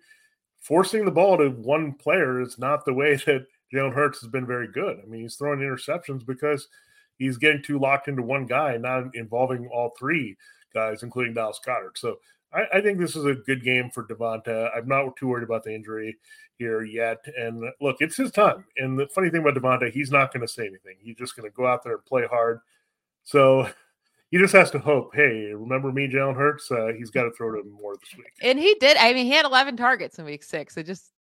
forcing 0.61 1.05
the 1.05 1.11
ball 1.11 1.39
to 1.39 1.51
one 1.51 1.95
player 1.95 2.41
is 2.41 2.59
not 2.59 2.85
the 2.85 2.95
way 2.95 3.17
that 3.27 3.47
Jalen 3.75 3.95
Hurts 3.95 4.21
has 4.21 4.31
been 4.31 4.47
very 4.47 4.69
good. 4.69 4.99
I 5.03 5.07
mean, 5.07 5.23
he's 5.23 5.37
throwing 5.37 5.61
interceptions 5.61 6.25
because 6.25 6.69
he's 7.19 7.37
getting 7.37 7.63
too 7.63 7.79
locked 7.79 8.09
into 8.09 8.23
one 8.23 8.47
guy, 8.47 8.77
not 8.77 9.15
involving 9.15 9.69
all 9.69 9.93
three 9.99 10.37
guys, 10.73 11.03
including 11.03 11.35
Dallas 11.35 11.61
Goedert. 11.65 11.97
So 11.97 12.19
I, 12.53 12.65
I 12.75 12.81
think 12.81 12.99
this 12.99 13.17
is 13.17 13.25
a 13.25 13.35
good 13.35 13.65
game 13.65 13.91
for 13.91 14.05
Devonta. 14.05 14.71
I'm 14.77 14.89
not 14.89 15.17
too 15.17 15.29
worried 15.29 15.45
about 15.45 15.65
the 15.65 15.75
injury 15.75 16.17
here 16.57 16.85
yet. 16.85 17.19
And 17.37 17.65
look, 17.81 17.97
it's 18.01 18.17
his 18.17 18.31
time. 18.31 18.65
And 18.77 18.99
the 18.99 19.09
funny 19.09 19.31
thing 19.31 19.41
about 19.41 19.55
Devonta, 19.55 19.91
he's 19.91 20.11
not 20.11 20.33
going 20.33 20.47
to 20.47 20.53
say 20.53 20.67
anything. 20.67 20.97
He's 21.01 21.17
just 21.17 21.37
going 21.37 21.51
to 21.51 21.55
go 21.55 21.67
out 21.67 21.83
there 21.83 21.95
and 21.95 22.05
play 22.05 22.27
hard. 22.27 22.61
So 23.25 23.69
he 24.31 24.39
just 24.39 24.53
has 24.53 24.71
to 24.73 24.79
hope. 24.79 25.15
Hey, 25.15 25.53
remember 25.53 25.91
me, 25.93 26.09
Jalen 26.09 26.37
Hurts? 26.37 26.71
Uh, 26.71 26.93
he's 26.97 27.11
got 27.11 27.25
to 27.25 27.33
throw 27.33 27.53
to 27.53 27.61
him 27.61 27.73
more 27.73 27.97
this 27.97 28.17
week. 28.17 28.33
And 28.43 28.59
he 28.59 28.75
did. 28.81 28.97
I 28.97 29.13
mean, 29.13 29.27
he 29.27 29.33
had 29.33 29.47
11 29.47 29.77
targets 29.77 30.19
in 30.19 30.25
week 30.25 30.43
six. 30.43 30.77
It 30.77 30.87
just 30.87 31.11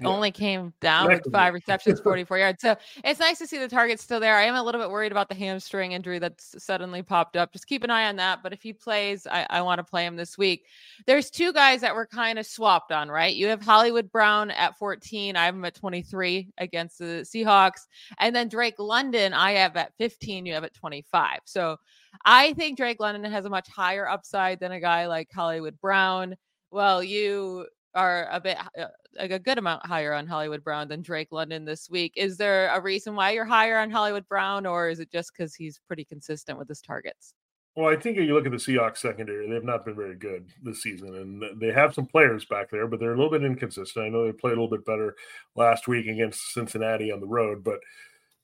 yeah. 0.00 0.08
only 0.08 0.30
came 0.30 0.72
down 0.80 1.08
with 1.08 1.32
five 1.32 1.54
receptions, 1.54 2.00
44 2.04 2.38
yards. 2.38 2.62
So 2.62 2.76
it's 3.04 3.20
nice 3.20 3.38
to 3.38 3.46
see 3.46 3.58
the 3.58 3.68
target 3.68 4.00
still 4.00 4.20
there. 4.20 4.36
I 4.36 4.44
am 4.44 4.54
a 4.54 4.62
little 4.62 4.80
bit 4.80 4.90
worried 4.90 5.12
about 5.12 5.28
the 5.28 5.34
hamstring 5.34 5.92
injury 5.92 6.18
that's 6.18 6.54
suddenly 6.62 7.02
popped 7.02 7.36
up. 7.36 7.52
Just 7.52 7.66
keep 7.66 7.84
an 7.84 7.90
eye 7.90 8.08
on 8.08 8.16
that. 8.16 8.42
But 8.42 8.52
if 8.52 8.62
he 8.62 8.72
plays, 8.72 9.26
I, 9.26 9.46
I 9.50 9.62
want 9.62 9.78
to 9.78 9.84
play 9.84 10.06
him 10.06 10.16
this 10.16 10.38
week. 10.38 10.66
There's 11.06 11.30
two 11.30 11.52
guys 11.52 11.80
that 11.82 11.94
were 11.94 12.06
kind 12.06 12.38
of 12.38 12.46
swapped 12.46 12.92
on, 12.92 13.08
right? 13.08 13.34
You 13.34 13.48
have 13.48 13.62
Hollywood 13.62 14.10
Brown 14.10 14.50
at 14.50 14.76
14. 14.78 15.36
I 15.36 15.44
have 15.44 15.54
him 15.54 15.64
at 15.64 15.74
23 15.74 16.48
against 16.58 16.98
the 16.98 17.24
Seahawks. 17.24 17.86
And 18.18 18.34
then 18.34 18.48
Drake 18.48 18.78
London, 18.78 19.34
I 19.34 19.52
have 19.52 19.76
at 19.76 19.92
15. 19.98 20.46
You 20.46 20.54
have 20.54 20.64
at 20.64 20.74
25. 20.74 21.40
So 21.44 21.76
I 22.24 22.52
think 22.54 22.76
Drake 22.76 23.00
London 23.00 23.30
has 23.30 23.44
a 23.44 23.50
much 23.50 23.68
higher 23.68 24.08
upside 24.08 24.60
than 24.60 24.72
a 24.72 24.80
guy 24.80 25.06
like 25.06 25.28
Hollywood 25.32 25.80
Brown. 25.80 26.36
Well, 26.70 27.02
you 27.02 27.66
are 27.94 28.28
a 28.30 28.40
bit 28.40 28.56
uh, 28.78 28.86
like 29.18 29.30
a 29.30 29.38
good 29.38 29.58
amount 29.58 29.84
higher 29.84 30.12
on 30.12 30.26
Hollywood 30.26 30.62
Brown 30.62 30.88
than 30.88 31.02
Drake 31.02 31.32
London 31.32 31.64
this 31.64 31.90
week. 31.90 32.12
Is 32.16 32.36
there 32.36 32.68
a 32.68 32.80
reason 32.80 33.14
why 33.14 33.32
you're 33.32 33.44
higher 33.44 33.78
on 33.78 33.90
Hollywood 33.90 34.28
Brown, 34.28 34.66
or 34.66 34.88
is 34.88 35.00
it 35.00 35.10
just 35.10 35.32
because 35.32 35.54
he's 35.54 35.80
pretty 35.86 36.04
consistent 36.04 36.58
with 36.58 36.68
his 36.68 36.80
targets? 36.80 37.34
Well, 37.76 37.88
I 37.88 37.96
think 37.96 38.18
if 38.18 38.24
you 38.24 38.34
look 38.34 38.46
at 38.46 38.52
the 38.52 38.58
Seahawks 38.58 38.98
secondary, 38.98 39.48
they've 39.48 39.62
not 39.62 39.84
been 39.84 39.94
very 39.94 40.16
good 40.16 40.50
this 40.62 40.82
season, 40.82 41.14
and 41.14 41.60
they 41.60 41.72
have 41.72 41.94
some 41.94 42.06
players 42.06 42.44
back 42.44 42.68
there, 42.70 42.88
but 42.88 42.98
they're 42.98 43.14
a 43.14 43.16
little 43.16 43.30
bit 43.30 43.44
inconsistent. 43.44 44.04
I 44.04 44.08
know 44.08 44.24
they 44.24 44.32
played 44.32 44.56
a 44.56 44.60
little 44.60 44.76
bit 44.76 44.84
better 44.84 45.14
last 45.54 45.86
week 45.86 46.06
against 46.06 46.52
Cincinnati 46.52 47.12
on 47.12 47.20
the 47.20 47.26
road, 47.26 47.62
but 47.62 47.78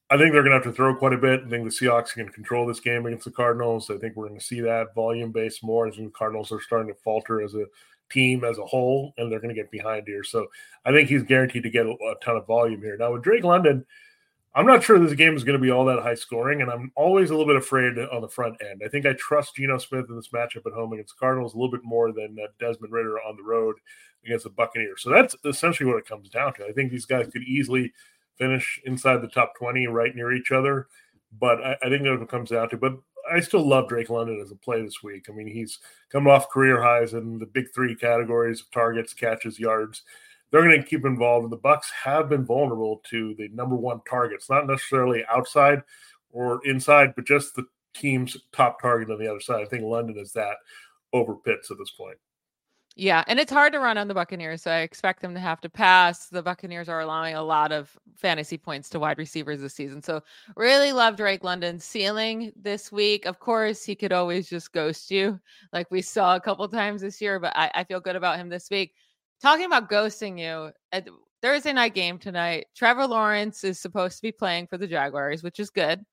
I 0.08 0.16
think 0.16 0.32
they're 0.32 0.44
going 0.44 0.52
to 0.52 0.64
have 0.64 0.72
to 0.72 0.72
throw 0.72 0.94
quite 0.94 1.12
a 1.12 1.18
bit. 1.18 1.42
I 1.44 1.48
think 1.48 1.64
the 1.64 1.70
Seahawks 1.70 2.12
can 2.12 2.28
control 2.28 2.66
this 2.66 2.78
game 2.78 3.04
against 3.06 3.24
the 3.24 3.32
Cardinals. 3.32 3.90
I 3.90 3.98
think 3.98 4.14
we're 4.14 4.28
going 4.28 4.38
to 4.38 4.44
see 4.44 4.60
that 4.60 4.94
volume 4.94 5.32
based 5.32 5.64
more 5.64 5.88
as 5.88 5.96
the 5.96 6.08
Cardinals 6.10 6.52
are 6.52 6.60
starting 6.60 6.94
to 6.94 7.00
falter 7.00 7.42
as 7.42 7.54
a 7.54 7.64
team 8.10 8.44
as 8.44 8.58
a 8.58 8.64
whole, 8.64 9.12
and 9.16 9.30
they're 9.30 9.40
going 9.40 9.54
to 9.54 9.60
get 9.60 9.70
behind 9.70 10.06
here. 10.06 10.25
So 10.25 10.46
I 10.84 10.92
think 10.92 11.08
he's 11.08 11.22
guaranteed 11.22 11.62
to 11.64 11.70
get 11.70 11.86
a, 11.86 11.90
a, 11.90 12.14
ton 12.22 12.36
of 12.36 12.46
volume 12.46 12.80
here. 12.80 12.96
Now 12.96 13.12
with 13.12 13.22
Drake 13.22 13.44
London, 13.44 13.84
I'm 14.54 14.66
not 14.66 14.82
sure 14.82 14.98
this 14.98 15.12
game 15.12 15.36
is 15.36 15.44
going 15.44 15.58
to 15.58 15.62
be 15.62 15.70
all 15.70 15.84
that 15.84 16.02
high 16.02 16.14
scoring, 16.14 16.62
and 16.62 16.70
I'm 16.70 16.90
always 16.96 17.28
a 17.28 17.34
little 17.34 17.46
bit 17.46 17.56
afraid 17.56 17.98
on 17.98 18.22
the 18.22 18.28
front 18.28 18.56
end. 18.62 18.80
I 18.84 18.88
think 18.88 19.04
I 19.04 19.12
trust 19.12 19.56
Geno 19.56 19.76
Smith 19.76 20.06
in 20.08 20.16
this 20.16 20.28
matchup 20.28 20.66
at 20.66 20.72
home 20.72 20.94
against 20.94 21.18
Cardinals 21.18 21.52
a 21.52 21.56
little 21.58 21.70
bit 21.70 21.84
more 21.84 22.10
than 22.10 22.36
uh, 22.42 22.46
Desmond 22.58 22.92
Ridder 22.92 23.18
on 23.20 23.36
the 23.36 23.42
road 23.42 23.76
against 24.25 24.44
the 24.44 24.50
Buccaneers. 24.50 25.02
So 25.02 25.10
that's 25.10 25.36
essentially 25.44 25.86
what 25.86 25.98
it 25.98 26.08
comes 26.08 26.30
down 26.30 26.54
to. 26.54 26.64
I 26.64 26.72
think 26.72 26.90
these 26.90 27.04
guys 27.04 27.28
could 27.30 27.42
easily 27.42 27.92
finish 28.36 28.80
inside 28.84 29.20
the 29.20 29.28
top 29.28 29.54
20, 29.58 29.86
right 29.88 30.14
near 30.14 30.32
each 30.32 30.52
other. 30.52 30.88
But 31.38 31.62
I, 31.62 31.76
I 31.82 31.88
think 31.90 32.02
that's 32.02 32.18
what 32.18 32.22
it 32.22 32.28
comes 32.28 32.50
down 32.50 32.70
to. 32.70 32.78
But 32.78 32.94
I 33.33 33.40
still 33.40 33.66
love 33.66 33.88
Drake 33.88 34.11
London 34.11 34.40
as 34.40 34.50
a 34.50 34.56
play 34.56 34.83
this 34.83 35.02
week. 35.02 35.26
I 35.28 35.33
mean, 35.33 35.49
he's 35.49 35.78
coming 36.11 36.33
off 36.33 36.50
career 36.50 36.83
highs 36.83 37.14
in 37.14 37.38
the 37.38 37.47
big 37.47 37.66
three 37.75 37.95
categories 37.95 38.61
of 38.61 38.71
targets, 38.71 39.14
catches, 39.14 39.59
yards 39.59 40.02
they're 40.50 40.62
going 40.62 40.80
to 40.80 40.88
keep 40.88 41.04
involved. 41.04 41.45
And 41.45 41.52
the 41.52 41.59
Bucks 41.59 41.90
have 41.90 42.28
been 42.28 42.45
vulnerable 42.45 43.02
to 43.11 43.35
the 43.35 43.49
number 43.49 43.76
one 43.76 44.00
targets, 44.09 44.49
not 44.49 44.66
necessarily 44.66 45.25
outside 45.30 45.83
or 46.33 46.61
inside, 46.64 47.14
but 47.14 47.26
just 47.26 47.54
the 47.54 47.66
team's 47.95 48.37
top 48.52 48.80
target 48.80 49.11
on 49.11 49.18
the 49.18 49.28
other 49.28 49.40
side. 49.40 49.62
I 49.62 49.68
think 49.68 49.85
London 49.85 50.18
is 50.18 50.33
that 50.33 50.56
over 51.12 51.35
Pitts 51.35 51.71
at 51.71 51.78
this 51.78 51.90
point. 51.90 52.18
Yeah, 52.98 53.22
and 53.26 53.38
it's 53.38 53.52
hard 53.52 53.74
to 53.74 53.78
run 53.78 53.98
on 53.98 54.08
the 54.08 54.14
Buccaneers, 54.14 54.62
so 54.62 54.70
I 54.70 54.78
expect 54.78 55.20
them 55.20 55.34
to 55.34 55.40
have 55.40 55.60
to 55.60 55.68
pass. 55.68 56.28
The 56.28 56.42
Buccaneers 56.42 56.88
are 56.88 57.00
allowing 57.00 57.34
a 57.34 57.42
lot 57.42 57.70
of 57.70 57.94
fantasy 58.16 58.56
points 58.56 58.88
to 58.88 58.98
wide 58.98 59.18
receivers 59.18 59.60
this 59.60 59.74
season. 59.74 60.02
So, 60.02 60.22
really 60.56 60.92
love 60.92 61.16
Drake 61.16 61.44
London's 61.44 61.84
ceiling 61.84 62.52
this 62.56 62.90
week. 62.90 63.26
Of 63.26 63.38
course, 63.38 63.84
he 63.84 63.94
could 63.94 64.12
always 64.12 64.48
just 64.48 64.72
ghost 64.72 65.10
you, 65.10 65.38
like 65.74 65.90
we 65.90 66.00
saw 66.00 66.36
a 66.36 66.40
couple 66.40 66.66
times 66.68 67.02
this 67.02 67.20
year, 67.20 67.38
but 67.38 67.52
I, 67.54 67.70
I 67.74 67.84
feel 67.84 68.00
good 68.00 68.16
about 68.16 68.38
him 68.38 68.48
this 68.48 68.70
week 68.70 68.94
talking 69.40 69.66
about 69.66 69.90
ghosting 69.90 70.38
you 70.38 70.46
uh, 70.46 70.70
at 70.92 71.08
Thursday 71.42 71.72
night 71.72 71.94
game 71.94 72.18
tonight, 72.18 72.66
Trevor 72.74 73.06
Lawrence 73.06 73.64
is 73.64 73.78
supposed 73.78 74.16
to 74.16 74.22
be 74.22 74.32
playing 74.32 74.66
for 74.66 74.78
the 74.78 74.86
Jaguars, 74.86 75.42
which 75.42 75.60
is 75.60 75.70
good 75.70 76.04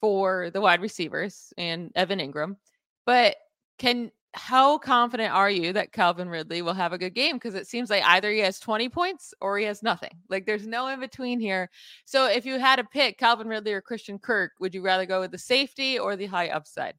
for 0.00 0.50
the 0.50 0.60
wide 0.60 0.80
receivers 0.80 1.52
and 1.58 1.90
Evan 1.94 2.18
Engram. 2.18 2.56
But 3.04 3.36
can 3.78 4.10
how 4.34 4.78
confident 4.78 5.32
are 5.32 5.50
you 5.50 5.72
that 5.72 5.92
Calvin 5.92 6.28
Ridley 6.28 6.62
will 6.62 6.74
have 6.74 6.92
a 6.92 6.98
good 6.98 7.14
game? 7.14 7.36
Because 7.36 7.54
it 7.54 7.66
seems 7.66 7.90
like 7.90 8.04
either 8.04 8.30
he 8.30 8.38
has 8.40 8.60
20 8.60 8.88
points 8.88 9.34
or 9.40 9.58
he 9.58 9.64
has 9.64 9.82
nothing. 9.82 10.12
Like 10.28 10.46
there's 10.46 10.66
no 10.66 10.86
in 10.88 11.00
between 11.00 11.40
here. 11.40 11.68
So 12.04 12.26
if 12.26 12.46
you 12.46 12.58
had 12.58 12.76
to 12.76 12.84
pick 12.84 13.18
Calvin 13.18 13.48
Ridley 13.48 13.72
or 13.72 13.80
Christian 13.80 14.18
Kirk, 14.18 14.52
would 14.60 14.74
you 14.74 14.82
rather 14.82 15.06
go 15.06 15.20
with 15.20 15.32
the 15.32 15.38
safety 15.38 15.98
or 15.98 16.14
the 16.16 16.26
high 16.26 16.48
upside? 16.48 16.94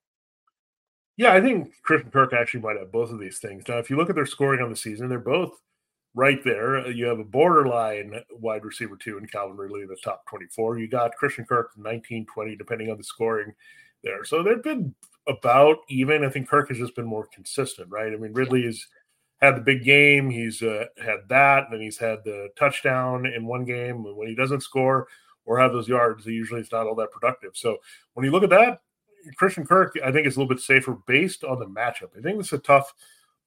Yeah, 1.17 1.33
I 1.33 1.41
think 1.41 1.71
Christian 1.83 2.11
Kirk 2.11 2.33
actually 2.33 2.61
might 2.61 2.77
have 2.77 2.91
both 2.91 3.11
of 3.11 3.19
these 3.19 3.39
things. 3.39 3.63
Now, 3.67 3.77
if 3.77 3.89
you 3.89 3.95
look 3.95 4.09
at 4.09 4.15
their 4.15 4.25
scoring 4.25 4.61
on 4.61 4.69
the 4.69 4.75
season, 4.75 5.07
they're 5.07 5.19
both 5.19 5.51
right 6.13 6.43
there. 6.43 6.79
Uh, 6.79 6.87
you 6.89 7.05
have 7.05 7.19
a 7.19 7.23
borderline 7.23 8.19
wide 8.31 8.65
receiver 8.65 8.97
two 8.97 9.17
in 9.17 9.27
Calvin 9.27 9.57
Ridley 9.57 9.81
in 9.81 9.87
the 9.87 9.97
top 10.03 10.25
24. 10.27 10.79
You 10.79 10.87
got 10.87 11.15
Christian 11.15 11.45
Kirk 11.45 11.71
19, 11.77 12.25
20, 12.25 12.55
depending 12.55 12.89
on 12.89 12.97
the 12.97 13.03
scoring 13.03 13.53
there. 14.03 14.25
So 14.25 14.43
they've 14.43 14.63
been 14.63 14.95
about 15.27 15.77
even. 15.89 16.23
I 16.23 16.29
think 16.29 16.49
Kirk 16.49 16.69
has 16.69 16.77
just 16.77 16.95
been 16.95 17.05
more 17.05 17.27
consistent, 17.33 17.89
right? 17.89 18.13
I 18.13 18.17
mean, 18.17 18.33
Ridley 18.33 18.63
has 18.63 18.85
had 19.41 19.55
the 19.55 19.61
big 19.61 19.83
game. 19.83 20.29
He's 20.29 20.61
uh, 20.61 20.85
had 21.03 21.27
that, 21.29 21.65
and 21.65 21.73
then 21.73 21.81
he's 21.81 21.97
had 21.97 22.23
the 22.23 22.49
touchdown 22.57 23.25
in 23.25 23.45
one 23.45 23.65
game. 23.65 24.05
And 24.05 24.15
when 24.15 24.27
he 24.27 24.35
doesn't 24.35 24.61
score 24.61 25.07
or 25.45 25.59
have 25.59 25.73
those 25.73 25.87
yards, 25.87 26.25
he 26.25 26.31
usually 26.31 26.61
is 26.61 26.71
not 26.71 26.87
all 26.87 26.95
that 26.95 27.11
productive. 27.11 27.51
So 27.55 27.77
when 28.13 28.25
you 28.25 28.31
look 28.31 28.43
at 28.43 28.49
that, 28.51 28.81
Christian 29.35 29.65
Kirk, 29.65 29.95
I 30.03 30.11
think, 30.11 30.27
is 30.27 30.35
a 30.35 30.39
little 30.39 30.53
bit 30.53 30.63
safer 30.63 30.97
based 31.05 31.43
on 31.43 31.59
the 31.59 31.65
matchup. 31.65 32.17
I 32.17 32.21
think 32.21 32.37
this 32.37 32.47
is 32.47 32.53
a 32.53 32.57
tough 32.59 32.93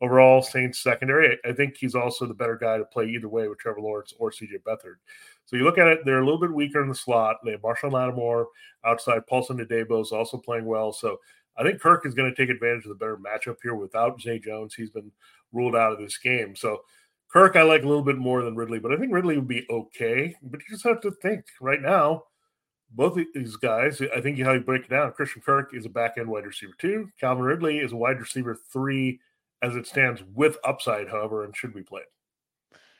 overall 0.00 0.42
Saints 0.42 0.80
secondary. 0.80 1.38
I 1.44 1.52
think 1.52 1.76
he's 1.76 1.94
also 1.94 2.26
the 2.26 2.34
better 2.34 2.56
guy 2.56 2.78
to 2.78 2.84
play 2.84 3.06
either 3.06 3.28
way 3.28 3.48
with 3.48 3.58
Trevor 3.58 3.80
Lawrence 3.80 4.12
or 4.18 4.30
CJ 4.30 4.62
Beathard. 4.66 4.96
So 5.46 5.56
you 5.56 5.64
look 5.64 5.78
at 5.78 5.86
it, 5.86 6.00
they're 6.04 6.20
a 6.20 6.24
little 6.24 6.40
bit 6.40 6.52
weaker 6.52 6.82
in 6.82 6.88
the 6.88 6.94
slot. 6.94 7.36
They 7.44 7.52
have 7.52 7.62
Marshon 7.62 7.92
Lattimore 7.92 8.48
outside. 8.84 9.26
Paulson 9.26 9.58
Adebo 9.58 10.02
is 10.02 10.12
also 10.12 10.36
playing 10.36 10.64
well. 10.64 10.92
So 10.92 11.18
I 11.56 11.62
think 11.62 11.80
Kirk 11.80 12.04
is 12.06 12.14
going 12.14 12.32
to 12.32 12.36
take 12.36 12.54
advantage 12.54 12.84
of 12.84 12.90
the 12.90 12.94
better 12.94 13.16
matchup 13.16 13.56
here 13.62 13.74
without 13.74 14.20
Zay 14.20 14.38
Jones. 14.38 14.74
He's 14.74 14.90
been 14.90 15.10
ruled 15.52 15.76
out 15.76 15.92
of 15.92 15.98
this 15.98 16.18
game. 16.18 16.56
So 16.56 16.82
Kirk, 17.32 17.56
I 17.56 17.62
like 17.62 17.82
a 17.82 17.88
little 17.88 18.02
bit 18.02 18.18
more 18.18 18.42
than 18.42 18.56
Ridley, 18.56 18.78
but 18.78 18.92
I 18.92 18.96
think 18.96 19.12
Ridley 19.12 19.36
would 19.36 19.48
be 19.48 19.66
okay. 19.70 20.34
But 20.42 20.60
you 20.60 20.66
just 20.70 20.84
have 20.84 21.00
to 21.02 21.10
think 21.10 21.44
right 21.60 21.80
now 21.80 22.24
both 22.94 23.18
of 23.18 23.26
these 23.34 23.56
guys, 23.56 24.00
I 24.14 24.20
think 24.20 24.38
how 24.40 24.52
you 24.52 24.60
break 24.60 24.84
it 24.84 24.90
down, 24.90 25.12
Christian 25.12 25.42
Kirk 25.42 25.74
is 25.74 25.86
a 25.86 25.88
back 25.88 26.14
end 26.16 26.28
wide 26.28 26.46
receiver 26.46 26.74
two. 26.78 27.08
Calvin 27.20 27.44
Ridley 27.44 27.78
is 27.78 27.92
a 27.92 27.96
wide 27.96 28.20
receiver 28.20 28.56
three 28.72 29.20
as 29.62 29.74
it 29.76 29.86
stands 29.86 30.22
with 30.34 30.56
upside, 30.64 31.08
however, 31.08 31.44
and 31.44 31.56
should 31.56 31.74
be 31.74 31.82
played. 31.82 32.04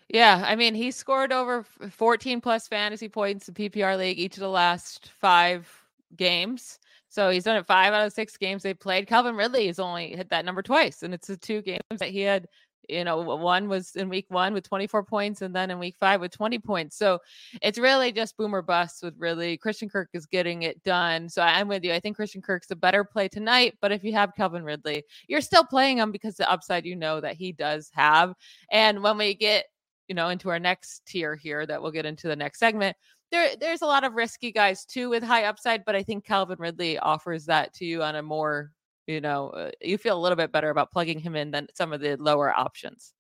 Yeah, 0.09 0.43
I 0.47 0.57
mean, 0.57 0.75
he 0.75 0.91
scored 0.91 1.33
over 1.33 1.63
14 1.63 2.41
plus 2.41 2.69
fantasy 2.69 3.09
points 3.09 3.49
in 3.49 3.55
PPR 3.55 3.97
league 3.97 4.19
each 4.19 4.37
of 4.37 4.41
the 4.41 4.49
last 4.49 5.11
five 5.19 5.69
games. 6.17 6.79
So 7.15 7.31
he's 7.31 7.45
done 7.45 7.57
it 7.57 7.67
five 7.67 7.93
out 7.93 8.07
of 8.07 8.13
six 8.13 8.37
games 8.37 8.65
they 8.65 8.75
played. 8.75 9.07
Calvin 9.07 9.37
Ridley 9.37 9.69
has 9.69 9.79
only 9.79 10.17
hit 10.17 10.31
that 10.31 10.45
number 10.45 10.63
twice, 10.63 11.05
and 11.05 11.15
it's 11.15 11.29
the 11.29 11.37
two 11.37 11.63
games 11.63 11.81
that 12.01 12.11
he 12.11 12.23
had 12.23 12.49
you 12.89 13.05
know, 13.05 13.21
one 13.21 13.69
was 13.69 13.97
in 13.97 14.09
week 14.09 14.27
one 14.29 14.53
with 14.53 14.69
24 14.69 15.05
points 15.05 15.43
and 15.43 15.55
then 15.55 15.71
in 15.71 15.79
week 15.79 15.97
five 15.99 16.21
with 16.21 16.33
20 16.33 16.59
points. 16.59 16.97
So 16.97 17.19
it's 17.63 17.79
really 17.79 18.13
just 18.13 18.37
boomer 18.37 18.63
bust 18.63 19.03
with 19.03 19.15
really 19.17 19.57
Christian 19.57 19.89
Kirk 19.89 20.11
is 20.13 20.27
getting 20.27 20.63
it 20.63 20.83
done. 20.83 21.29
So 21.29 21.41
I'm 21.41 21.69
with 21.69 21.85
you. 21.85 21.93
I 21.93 22.01
think 22.01 22.17
Christian 22.17 22.43
Kirk's 22.43 22.71
a 22.71 22.77
better 22.77 23.05
play 23.05 23.29
tonight. 23.29 23.75
But 23.81 23.93
if 23.93 24.05
you 24.05 24.13
have 24.13 24.35
Calvin 24.37 24.65
Ridley, 24.65 25.05
you're 25.29 25.41
still 25.41 25.65
playing 25.65 25.99
him 25.99 26.13
because 26.13 26.37
the 26.37 26.51
upside 26.51 26.85
you 26.85 26.97
know 26.97 27.21
that 27.21 27.37
he 27.37 27.53
does 27.53 27.91
have. 27.95 28.35
And 28.71 29.03
when 29.03 29.17
we 29.17 29.35
get, 29.35 29.65
you 30.09 30.15
know, 30.15 30.29
into 30.29 30.51
our 30.51 30.59
next 30.59 31.07
tier 31.07 31.35
here 31.35 31.65
that 31.65 31.81
we'll 31.81 31.93
get 31.93 32.07
into 32.07 32.29
the 32.29 32.37
next 32.37 32.59
segment, 32.59 32.97
there, 33.33 33.57
there's 33.61 33.83
a 33.83 33.87
lot 33.87 34.05
of 34.05 34.15
risky 34.15 34.53
guys 34.53 34.85
too 34.85 35.11
with 35.11 35.23
high 35.23 35.45
upside, 35.45 35.85
but 35.85 35.97
I 35.97 36.03
think 36.03 36.25
Calvin 36.25 36.59
Ridley 36.59 36.99
offers 36.99 37.47
that 37.47 37.73
to 37.75 37.85
you 37.85 38.03
on 38.03 38.17
a 38.17 38.23
more 38.23 38.71
you 39.07 39.21
know, 39.21 39.51
uh, 39.51 39.71
you 39.81 39.99
feel 39.99 40.17
a 40.17 40.21
little 40.21 40.37
bit 40.37 40.53
better 40.53 40.71
about 40.71 40.91
plugging 40.91 41.19
him 41.19 41.37
in 41.37 41.51
than 41.51 41.69
some 41.75 41.93
of 41.93 42.01
the 42.01 42.17
lower 42.17 42.53
options. 42.53 43.13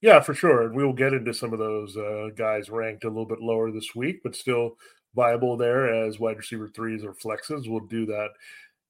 Yeah, 0.00 0.20
for 0.20 0.34
sure. 0.34 0.62
And 0.62 0.74
we'll 0.74 0.92
get 0.92 1.12
into 1.12 1.32
some 1.32 1.52
of 1.52 1.58
those 1.58 1.96
uh, 1.96 2.28
guys 2.36 2.68
ranked 2.68 3.04
a 3.04 3.08
little 3.08 3.26
bit 3.26 3.40
lower 3.40 3.70
this 3.70 3.94
week, 3.94 4.20
but 4.22 4.34
still 4.34 4.76
viable 5.14 5.56
there 5.56 6.06
as 6.06 6.18
wide 6.18 6.36
receiver 6.36 6.68
threes 6.68 7.04
or 7.04 7.14
flexes. 7.14 7.68
We'll 7.68 7.86
do 7.86 8.04
that 8.06 8.30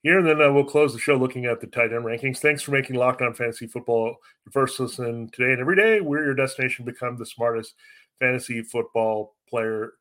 here. 0.03 0.19
And 0.19 0.27
then 0.27 0.41
uh, 0.41 0.53
we'll 0.53 0.65
close 0.65 0.93
the 0.93 0.99
show 0.99 1.17
looking 1.17 1.45
at 1.45 1.61
the 1.61 1.67
tight 1.67 1.93
end 1.93 2.05
rankings. 2.05 2.39
Thanks 2.39 2.63
for 2.63 2.73
making 2.73 2.97
Locked 2.97 3.23
On 3.23 3.35
Fantasy 3.35 3.67
Football 3.67 4.17
your 4.47 4.53
first 4.53 4.81
listen 4.81 5.29
today 5.33 5.53
and 5.53 5.61
every 5.61 5.77
day. 5.77 6.01
We're 6.01 6.25
your 6.25 6.35
destination 6.35 6.87
to 6.87 6.93
become 6.93 7.17
the 7.17 7.27
smartest 7.27 7.75
fantasy 8.19 8.63
football 8.63 9.35
player 9.53 9.93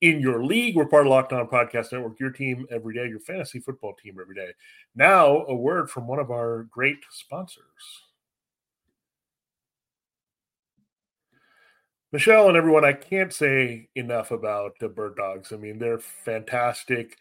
in 0.00 0.20
your 0.20 0.42
league. 0.44 0.76
We're 0.76 0.86
part 0.86 1.06
of 1.06 1.10
Locked 1.10 1.32
On 1.32 1.46
Podcast 1.48 1.92
Network, 1.92 2.18
your 2.20 2.30
team 2.30 2.64
every 2.70 2.94
day, 2.94 3.08
your 3.08 3.20
fantasy 3.20 3.58
football 3.58 3.94
team 3.94 4.16
every 4.20 4.36
day. 4.36 4.52
Now, 4.94 5.44
a 5.46 5.54
word 5.54 5.90
from 5.90 6.06
one 6.06 6.20
of 6.20 6.30
our 6.30 6.68
great 6.70 6.98
sponsors. 7.10 7.64
Michelle 12.12 12.48
and 12.48 12.56
everyone, 12.56 12.84
I 12.84 12.92
can't 12.92 13.32
say 13.32 13.88
enough 13.94 14.30
about 14.30 14.72
the 14.80 14.88
Bird 14.88 15.16
Dogs. 15.16 15.52
I 15.52 15.56
mean, 15.56 15.78
they're 15.78 15.98
fantastic 15.98 17.16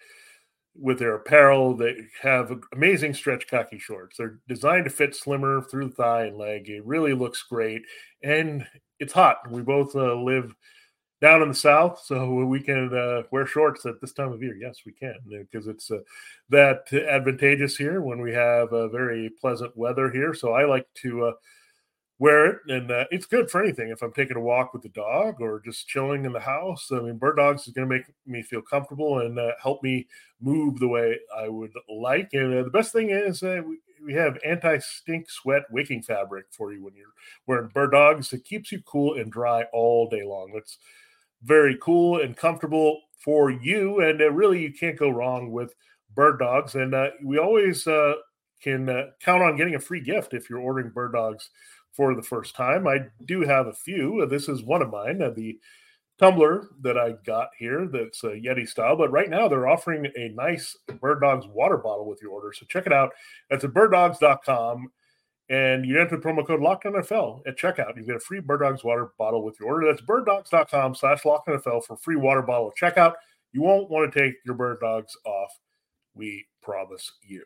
with 0.75 0.99
their 0.99 1.15
apparel. 1.15 1.75
They 1.75 1.95
have 2.21 2.51
amazing 2.73 3.13
stretch 3.13 3.47
khaki 3.47 3.79
shorts. 3.79 4.17
They're 4.17 4.39
designed 4.47 4.85
to 4.85 4.91
fit 4.91 5.15
slimmer 5.15 5.63
through 5.63 5.89
the 5.89 5.95
thigh 5.95 6.25
and 6.25 6.37
leg. 6.37 6.69
It 6.69 6.85
really 6.85 7.13
looks 7.13 7.43
great. 7.43 7.81
And 8.23 8.65
it's 8.99 9.13
hot. 9.13 9.37
We 9.49 9.63
both 9.63 9.95
uh, 9.95 10.13
live– 10.13 10.53
down 11.21 11.41
in 11.41 11.49
the 11.49 11.55
south, 11.55 12.01
so 12.05 12.45
we 12.45 12.61
can 12.61 12.95
uh, 12.95 13.23
wear 13.31 13.45
shorts 13.45 13.85
at 13.85 13.99
this 13.99 14.13
time 14.13 14.31
of 14.31 14.41
year. 14.41 14.55
Yes, 14.55 14.83
we 14.85 14.93
can 14.93 15.15
because 15.29 15.67
it's 15.67 15.91
uh, 15.91 15.99
that 16.49 16.91
advantageous 16.93 17.75
here 17.75 18.01
when 18.01 18.21
we 18.21 18.33
have 18.33 18.71
a 18.71 18.87
very 18.87 19.29
pleasant 19.41 19.75
weather 19.75 20.09
here. 20.09 20.33
So 20.33 20.53
I 20.53 20.65
like 20.65 20.87
to 21.01 21.25
uh, 21.25 21.31
wear 22.19 22.45
it, 22.45 22.57
and 22.67 22.89
uh, 22.91 23.05
it's 23.11 23.25
good 23.25 23.51
for 23.51 23.61
anything. 23.61 23.89
If 23.89 24.01
I'm 24.01 24.13
taking 24.13 24.37
a 24.37 24.41
walk 24.41 24.73
with 24.73 24.81
the 24.81 24.89
dog 24.89 25.41
or 25.41 25.61
just 25.63 25.87
chilling 25.87 26.23
in 26.23 26.31
the 26.31 26.39
house, 26.39 26.89
I 26.91 26.99
mean, 26.99 27.17
Bird 27.17 27.35
Dogs 27.35 27.67
is 27.67 27.73
going 27.73 27.89
to 27.89 27.95
make 27.95 28.05
me 28.25 28.41
feel 28.41 28.61
comfortable 28.61 29.19
and 29.19 29.37
uh, 29.37 29.51
help 29.61 29.83
me 29.83 30.07
move 30.39 30.79
the 30.79 30.87
way 30.87 31.17
I 31.37 31.49
would 31.49 31.73
like. 31.89 32.29
And 32.31 32.53
uh, 32.57 32.63
the 32.63 32.69
best 32.69 32.93
thing 32.93 33.09
is 33.09 33.41
we, 33.41 33.79
we 34.05 34.13
have 34.13 34.37
anti-stink 34.45 35.29
sweat 35.29 35.63
wicking 35.69 36.01
fabric 36.01 36.45
for 36.51 36.71
you 36.71 36.81
when 36.81 36.95
you're 36.95 37.13
wearing 37.45 37.69
bird 37.69 37.91
dogs. 37.91 38.31
It 38.31 38.45
keeps 38.45 38.71
you 38.71 38.81
cool 38.85 39.19
and 39.19 39.29
dry 39.29 39.63
all 39.73 40.07
day 40.09 40.23
long. 40.23 40.51
It's 40.55 40.77
very 41.43 41.77
cool 41.81 42.21
and 42.21 42.35
comfortable 42.35 43.01
for 43.23 43.51
you. 43.51 44.01
And 44.01 44.21
uh, 44.21 44.31
really, 44.31 44.61
you 44.61 44.73
can't 44.73 44.97
go 44.97 45.09
wrong 45.09 45.51
with 45.51 45.73
bird 46.15 46.39
dogs. 46.39 46.75
And 46.75 46.93
uh, 46.93 47.09
we 47.23 47.37
always 47.37 47.87
uh, 47.87 48.13
can 48.61 48.89
uh, 48.89 49.07
count 49.21 49.43
on 49.43 49.57
getting 49.57 49.75
a 49.75 49.79
free 49.79 50.01
gift 50.01 50.33
if 50.33 50.49
you're 50.49 50.59
ordering 50.59 50.89
bird 50.89 51.13
dogs 51.13 51.49
for 51.91 52.15
the 52.15 52.21
first 52.21 52.55
time. 52.55 52.87
I 52.87 53.07
do 53.25 53.41
have 53.41 53.67
a 53.67 53.73
few. 53.73 54.25
This 54.29 54.47
is 54.47 54.63
one 54.63 54.81
of 54.81 54.89
mine, 54.89 55.21
uh, 55.21 55.31
the 55.31 55.59
tumbler 56.19 56.67
that 56.81 56.97
I 56.97 57.13
got 57.25 57.49
here 57.57 57.87
that's 57.87 58.23
a 58.23 58.31
Yeti 58.31 58.67
style. 58.67 58.97
But 58.97 59.11
right 59.11 59.29
now, 59.29 59.47
they're 59.47 59.67
offering 59.67 60.05
a 60.17 60.29
nice 60.29 60.77
bird 60.99 61.21
dogs 61.21 61.45
water 61.47 61.77
bottle 61.77 62.07
with 62.07 62.21
your 62.21 62.31
order. 62.31 62.53
So 62.53 62.65
check 62.67 62.85
it 62.85 62.93
out. 62.93 63.11
That's 63.49 63.63
at 63.63 63.71
birddogs.com 63.71 64.91
and 65.49 65.85
you 65.85 65.99
enter 65.99 66.15
the 66.15 66.21
promo 66.21 66.45
code 66.45 66.61
LOCKEDONNFL 66.61 67.41
at 67.47 67.57
checkout. 67.57 67.97
You 67.97 68.03
get 68.03 68.15
a 68.15 68.19
free 68.19 68.39
Bird 68.39 68.61
Dogs 68.61 68.83
water 68.83 69.11
bottle 69.17 69.43
with 69.43 69.59
your 69.59 69.69
order. 69.69 69.87
That's 69.87 70.01
birddogs.com 70.01 70.95
slash 70.95 71.23
LOCKEDONNFL 71.23 71.85
for 71.85 71.97
free 71.97 72.15
water 72.15 72.43
bottle 72.43 72.71
checkout. 72.79 73.15
You 73.51 73.63
won't 73.63 73.89
want 73.89 74.13
to 74.13 74.19
take 74.19 74.35
your 74.45 74.55
bird 74.55 74.79
dogs 74.79 75.17
off. 75.25 75.57
We 76.13 76.45
promise 76.61 77.11
you. 77.27 77.45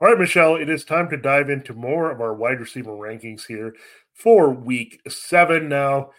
All 0.00 0.08
right, 0.08 0.18
Michelle, 0.18 0.56
it 0.56 0.68
is 0.68 0.84
time 0.84 1.08
to 1.08 1.16
dive 1.16 1.48
into 1.48 1.72
more 1.72 2.10
of 2.10 2.20
our 2.20 2.34
wide 2.34 2.60
receiver 2.60 2.92
rankings 2.92 3.46
here 3.46 3.74
for 4.12 4.50
week 4.50 5.00
seven 5.08 5.68
now. 5.68 6.10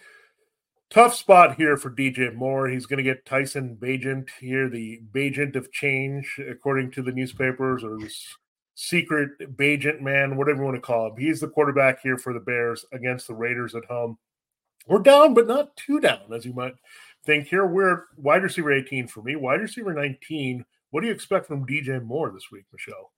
Tough 0.90 1.16
spot 1.16 1.56
here 1.56 1.76
for 1.76 1.92
DJ 1.92 2.34
Moore. 2.34 2.70
He's 2.70 2.86
going 2.86 2.98
to 2.98 3.04
get 3.04 3.26
Tyson 3.26 3.78
Bagent 3.80 4.30
here, 4.40 4.70
the 4.70 5.02
Bagent 5.12 5.58
of 5.58 5.72
change, 5.72 6.40
according 6.50 6.92
to 6.92 7.02
the 7.02 7.12
newspapers, 7.12 7.84
or 7.84 8.00
this 8.00 8.26
secret 8.76 9.32
Bagent 9.58 10.00
man, 10.00 10.38
whatever 10.38 10.60
you 10.60 10.66
want 10.66 10.76
to 10.76 10.82
call 10.82 11.08
him. 11.08 11.18
He's 11.18 11.42
the 11.42 11.50
quarterback 11.50 12.02
here 12.02 12.18
for 12.18 12.34
the 12.34 12.40
Bears 12.40 12.86
against 12.94 13.28
the 13.28 13.34
Raiders 13.34 13.76
at 13.76 13.84
home. 13.86 14.18
We're 14.88 15.00
down, 15.00 15.34
but 15.34 15.48
not 15.48 15.76
too 15.76 16.00
down, 16.00 16.32
as 16.34 16.46
you 16.46 16.54
might 16.54 16.76
think. 17.26 17.48
Here, 17.48 17.66
we're 17.66 18.04
wide 18.16 18.44
receiver 18.44 18.72
18 18.72 19.08
for 19.10 19.22
me, 19.22 19.36
wide 19.36 19.60
receiver 19.60 19.94
19. 19.94 20.64
What 20.92 21.02
do 21.02 21.08
you 21.08 21.14
expect 21.14 21.48
from 21.48 21.68
DJ 21.68 22.02
Moore 22.02 22.32
this 22.32 22.50
week, 22.50 22.64
Michelle? 22.72 23.12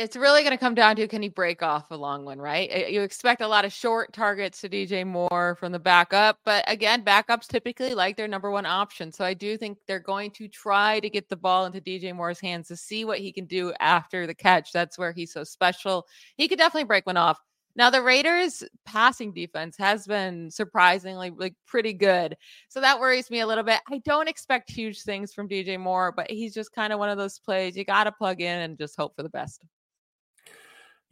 It's 0.00 0.16
really 0.16 0.40
going 0.40 0.52
to 0.52 0.58
come 0.58 0.74
down 0.74 0.96
to 0.96 1.06
can 1.06 1.20
he 1.20 1.28
break 1.28 1.62
off 1.62 1.90
a 1.90 1.96
long 1.96 2.24
one, 2.24 2.38
right? 2.38 2.70
Eh, 2.72 2.86
you 2.88 3.02
expect 3.02 3.42
a 3.42 3.46
lot 3.46 3.66
of 3.66 3.72
short 3.72 4.14
targets 4.14 4.62
to 4.62 4.68
DJ 4.68 5.06
Moore 5.06 5.56
from 5.60 5.72
the 5.72 5.78
backup, 5.78 6.38
but 6.42 6.64
again, 6.66 7.04
backups 7.04 7.46
typically 7.46 7.94
like 7.94 8.16
their 8.16 8.26
number 8.26 8.50
one 8.50 8.64
option. 8.64 9.12
So 9.12 9.26
I 9.26 9.34
do 9.34 9.58
think 9.58 9.76
they're 9.86 10.00
going 10.00 10.30
to 10.32 10.48
try 10.48 11.00
to 11.00 11.10
get 11.10 11.28
the 11.28 11.36
ball 11.36 11.66
into 11.66 11.82
DJ 11.82 12.14
Moore's 12.14 12.40
hands 12.40 12.68
to 12.68 12.76
see 12.76 13.04
what 13.04 13.18
he 13.18 13.30
can 13.30 13.44
do 13.44 13.74
after 13.78 14.26
the 14.26 14.34
catch. 14.34 14.72
That's 14.72 14.98
where 14.98 15.12
he's 15.12 15.34
so 15.34 15.44
special. 15.44 16.06
He 16.36 16.48
could 16.48 16.58
definitely 16.58 16.84
break 16.84 17.04
one 17.04 17.18
off. 17.18 17.38
Now 17.76 17.90
the 17.90 18.02
Raiders 18.02 18.64
passing 18.86 19.32
defense 19.32 19.76
has 19.76 20.06
been 20.06 20.50
surprisingly 20.50 21.30
like 21.30 21.54
pretty 21.66 21.92
good. 21.92 22.36
So 22.70 22.80
that 22.80 22.98
worries 22.98 23.30
me 23.30 23.40
a 23.40 23.46
little 23.46 23.64
bit. 23.64 23.80
I 23.90 23.98
don't 23.98 24.30
expect 24.30 24.70
huge 24.70 25.02
things 25.02 25.34
from 25.34 25.46
DJ 25.46 25.78
Moore, 25.78 26.10
but 26.10 26.30
he's 26.30 26.54
just 26.54 26.72
kind 26.72 26.92
of 26.92 26.98
one 26.98 27.10
of 27.10 27.18
those 27.18 27.38
plays 27.38 27.76
you 27.76 27.84
got 27.84 28.04
to 28.04 28.12
plug 28.12 28.40
in 28.40 28.60
and 28.60 28.78
just 28.78 28.96
hope 28.96 29.14
for 29.14 29.22
the 29.22 29.28
best. 29.28 29.62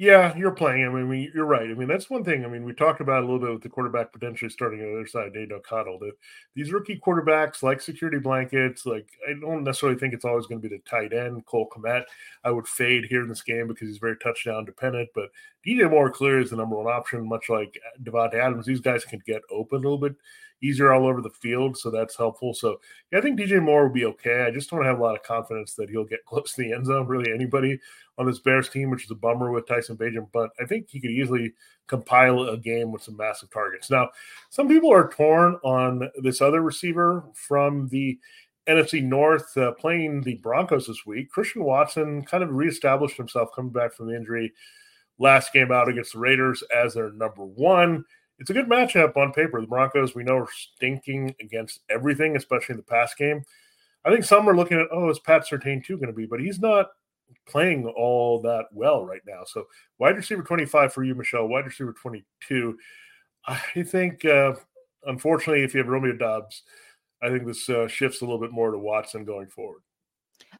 Yeah, 0.00 0.36
you're 0.36 0.52
playing. 0.52 0.84
I 0.86 0.88
mean, 0.90 1.32
you're 1.34 1.44
right. 1.44 1.68
I 1.68 1.74
mean, 1.74 1.88
that's 1.88 2.08
one 2.08 2.22
thing. 2.22 2.44
I 2.44 2.48
mean, 2.48 2.62
we 2.62 2.72
talked 2.72 3.00
about 3.00 3.24
a 3.24 3.26
little 3.26 3.40
bit 3.40 3.50
with 3.50 3.62
the 3.62 3.68
quarterback 3.68 4.12
potentially 4.12 4.48
starting 4.48 4.80
on 4.80 4.86
the 4.86 4.98
other 5.00 5.08
side, 5.08 5.32
Dave 5.34 5.50
O'Connell. 5.50 5.98
That 5.98 6.12
these 6.54 6.72
rookie 6.72 7.00
quarterbacks 7.04 7.64
like 7.64 7.80
security 7.80 8.20
blankets. 8.20 8.86
Like, 8.86 9.08
I 9.28 9.32
don't 9.40 9.64
necessarily 9.64 9.98
think 9.98 10.14
it's 10.14 10.24
always 10.24 10.46
going 10.46 10.62
to 10.62 10.68
be 10.68 10.76
the 10.76 10.80
tight 10.88 11.12
end, 11.12 11.44
Cole 11.46 11.68
Kmet. 11.76 12.04
I 12.44 12.52
would 12.52 12.68
fade 12.68 13.06
here 13.06 13.22
in 13.22 13.28
this 13.28 13.42
game 13.42 13.66
because 13.66 13.88
he's 13.88 13.98
very 13.98 14.16
touchdown 14.18 14.64
dependent. 14.64 15.08
But 15.16 15.30
DJ 15.66 15.90
Moore 15.90 16.12
clear 16.12 16.38
is 16.38 16.50
the 16.50 16.56
number 16.56 16.76
one 16.76 16.86
option, 16.86 17.28
much 17.28 17.48
like 17.48 17.76
uh, 17.84 18.00
Davante 18.00 18.34
Adams. 18.34 18.66
These 18.66 18.80
guys 18.80 19.04
can 19.04 19.20
get 19.26 19.42
open 19.50 19.78
a 19.78 19.82
little 19.82 19.98
bit 19.98 20.14
easier 20.62 20.92
all 20.92 21.06
over 21.06 21.20
the 21.20 21.30
field, 21.30 21.76
so 21.76 21.90
that's 21.90 22.16
helpful. 22.16 22.54
So 22.54 22.80
yeah, 23.10 23.18
I 23.18 23.22
think 23.22 23.38
DJ 23.38 23.62
Moore 23.62 23.86
will 23.86 23.94
be 23.94 24.04
okay. 24.06 24.42
I 24.42 24.50
just 24.50 24.70
don't 24.70 24.84
have 24.84 24.98
a 24.98 25.02
lot 25.02 25.14
of 25.14 25.22
confidence 25.22 25.74
that 25.74 25.90
he'll 25.90 26.04
get 26.04 26.24
close 26.26 26.52
to 26.52 26.62
the 26.62 26.72
end 26.72 26.86
zone. 26.86 27.06
Really, 27.06 27.32
anybody 27.32 27.78
on 28.18 28.26
this 28.26 28.40
Bears 28.40 28.68
team, 28.68 28.90
which 28.90 29.04
is 29.04 29.10
a 29.10 29.14
bummer 29.14 29.50
with 29.50 29.66
Tyson 29.66 29.96
Bagent, 29.96 30.28
but 30.32 30.50
I 30.60 30.66
think 30.66 30.88
he 30.88 31.00
could 31.00 31.10
easily 31.10 31.52
compile 31.86 32.42
a 32.48 32.56
game 32.56 32.92
with 32.92 33.02
some 33.02 33.16
massive 33.16 33.50
targets. 33.50 33.90
Now, 33.90 34.10
some 34.50 34.68
people 34.68 34.92
are 34.92 35.08
torn 35.08 35.54
on 35.62 36.10
this 36.20 36.40
other 36.40 36.60
receiver 36.60 37.24
from 37.34 37.88
the 37.88 38.18
NFC 38.68 39.02
North 39.02 39.56
uh, 39.56 39.72
playing 39.72 40.22
the 40.22 40.34
Broncos 40.36 40.86
this 40.86 41.06
week. 41.06 41.30
Christian 41.30 41.64
Watson 41.64 42.22
kind 42.24 42.44
of 42.44 42.52
reestablished 42.52 43.16
himself 43.16 43.48
coming 43.54 43.72
back 43.72 43.94
from 43.94 44.08
the 44.08 44.16
injury 44.16 44.52
last 45.18 45.52
game 45.52 45.72
out 45.72 45.88
against 45.88 46.12
the 46.12 46.18
Raiders 46.18 46.62
as 46.74 46.94
their 46.94 47.10
number 47.12 47.44
one 47.44 48.04
it's 48.38 48.50
a 48.50 48.54
good 48.54 48.68
matchup 48.68 49.16
on 49.16 49.32
paper. 49.32 49.60
The 49.60 49.66
Broncos, 49.66 50.14
we 50.14 50.22
know, 50.22 50.38
are 50.38 50.48
stinking 50.50 51.34
against 51.40 51.80
everything, 51.90 52.36
especially 52.36 52.74
in 52.74 52.78
the 52.78 52.84
pass 52.84 53.14
game. 53.14 53.42
I 54.04 54.10
think 54.10 54.24
some 54.24 54.48
are 54.48 54.56
looking 54.56 54.78
at, 54.78 54.86
oh, 54.92 55.10
is 55.10 55.18
Pat 55.18 55.46
Surtain 55.46 55.84
too 55.84 55.96
going 55.96 56.08
to 56.08 56.12
be? 56.12 56.26
But 56.26 56.40
he's 56.40 56.60
not 56.60 56.86
playing 57.46 57.86
all 57.86 58.40
that 58.42 58.66
well 58.72 59.04
right 59.04 59.20
now. 59.26 59.42
So 59.44 59.66
wide 59.98 60.16
receiver 60.16 60.42
25 60.42 60.92
for 60.92 61.04
you, 61.04 61.14
Michelle. 61.14 61.48
Wide 61.48 61.66
receiver 61.66 61.92
22. 61.92 62.78
I 63.46 63.82
think, 63.82 64.24
uh, 64.24 64.54
unfortunately, 65.04 65.64
if 65.64 65.74
you 65.74 65.78
have 65.78 65.88
Romeo 65.88 66.12
Doubs, 66.12 66.62
I 67.22 67.28
think 67.28 67.46
this 67.46 67.68
uh, 67.68 67.88
shifts 67.88 68.20
a 68.20 68.24
little 68.24 68.40
bit 68.40 68.52
more 68.52 68.70
to 68.70 68.78
Watson 68.78 69.24
going 69.24 69.48
forward. 69.48 69.80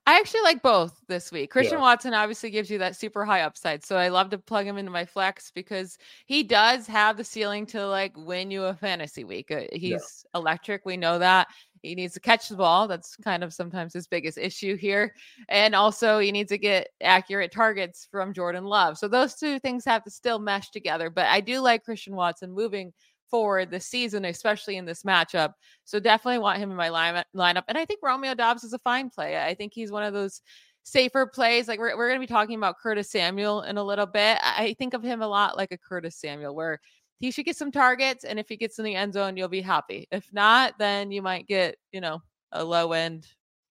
I 0.09 0.19
actually 0.19 0.41
like 0.41 0.63
both 0.63 0.99
this 1.07 1.31
week. 1.31 1.51
Christian 1.51 1.77
yeah. 1.77 1.83
Watson 1.83 2.15
obviously 2.15 2.49
gives 2.49 2.71
you 2.71 2.79
that 2.79 2.97
super 2.97 3.27
high 3.27 3.43
upside. 3.43 3.85
So 3.85 3.97
I 3.97 4.09
love 4.09 4.31
to 4.31 4.39
plug 4.39 4.67
him 4.67 4.79
into 4.79 4.91
my 4.91 5.05
flex 5.05 5.51
because 5.51 5.99
he 6.25 6.43
does 6.43 6.87
have 6.87 7.19
the 7.19 7.25
ceiling 7.25 7.67
to 7.67 7.87
like 7.87 8.17
win 8.17 8.51
you 8.51 8.65
a 8.65 8.75
fantasy 8.75 9.25
week. 9.25 9.51
Uh, 9.51 9.65
he's 9.71 10.25
yeah. 10.35 10.39
electric. 10.39 10.87
We 10.87 10.97
know 10.97 11.19
that. 11.19 11.49
He 11.83 11.95
needs 11.95 12.15
to 12.15 12.21
catch 12.21 12.49
the 12.49 12.57
ball. 12.57 12.89
That's 12.89 13.17
kind 13.17 13.45
of 13.45 13.53
sometimes 13.53 13.93
his 13.93 14.07
biggest 14.07 14.39
issue 14.39 14.77
here. 14.77 15.15
And 15.51 15.75
also, 15.75 16.19
he 16.19 16.33
needs 16.33 16.49
to 16.49 16.59
get 16.59 16.89
accurate 17.03 17.53
targets 17.53 18.09
from 18.11 18.33
Jordan 18.33 18.65
Love. 18.65 18.97
So, 18.99 19.09
those 19.09 19.35
two 19.35 19.59
things 19.59 19.85
have 19.85 20.05
to 20.05 20.11
still 20.11 20.39
mesh 20.39 20.71
together. 20.71 21.11
But 21.11 21.27
I 21.27 21.41
do 21.41 21.61
like 21.61 21.85
Christian 21.85 22.17
Watson 22.17 22.53
moving 22.53 22.93
forward 23.31 23.71
this 23.71 23.87
season, 23.87 24.25
especially 24.25 24.77
in 24.77 24.85
this 24.85 25.03
matchup. 25.03 25.55
So 25.85 26.01
definitely 26.01 26.39
want 26.39 26.59
him 26.59 26.71
in 26.71 26.77
my 26.77 26.89
line, 26.89 27.23
lineup. 27.35 27.65
And 27.69 27.79
I 27.79 27.85
think 27.85 28.01
Romeo 28.03 28.35
Doubs 28.35 28.65
is 28.65 28.73
a 28.73 28.79
fine 28.79 29.11
play. 29.11 29.43
I 29.43 29.55
think 29.55 29.73
he's 29.75 29.93
one 29.93 30.03
of 30.03 30.15
those 30.15 30.41
safer 30.85 31.27
plays. 31.27 31.69
Like 31.69 31.79
we're, 31.79 31.97
we're 31.97 32.09
going 32.09 32.21
to 32.21 32.27
be 32.27 32.33
talking 32.33 32.57
about 32.57 32.79
Curtis 32.79 33.11
Samuel 33.11 33.63
in 33.63 33.77
a 33.79 33.85
little 33.85 34.07
bit. 34.07 34.39
I 34.43 34.75
think 34.79 34.95
of 34.95 35.03
him 35.03 35.23
a 35.23 35.29
lot 35.29 35.57
like 35.57 35.73
a 35.73 35.79
Curtis 35.79 36.17
Samuel, 36.17 36.55
where 36.55 36.81
he 37.19 37.31
should 37.31 37.45
get 37.45 37.57
some 37.57 37.73
targets. 37.73 38.25
And 38.25 38.39
if 38.39 38.49
he 38.49 38.57
gets 38.57 38.79
in 38.79 38.85
the 38.85 38.95
end 38.95 39.13
zone, 39.13 39.37
you'll 39.37 39.49
be 39.49 39.61
happy. 39.61 40.07
If 40.11 40.33
not, 40.33 40.75
then 40.79 41.11
you 41.11 41.23
might 41.23 41.47
get, 41.47 41.77
you 41.93 42.01
know, 42.01 42.23
a 42.53 42.65
low 42.65 42.93
end, 42.93 43.27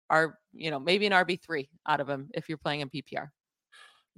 or, 0.09 0.37
you 0.53 0.69
know, 0.69 0.79
maybe 0.79 1.05
an 1.07 1.13
RB3 1.13 1.67
out 1.87 1.99
of 1.99 2.09
him 2.09 2.29
if 2.33 2.49
you're 2.49 2.57
playing 2.57 2.81
in 2.81 2.89
PPR. 2.89 3.29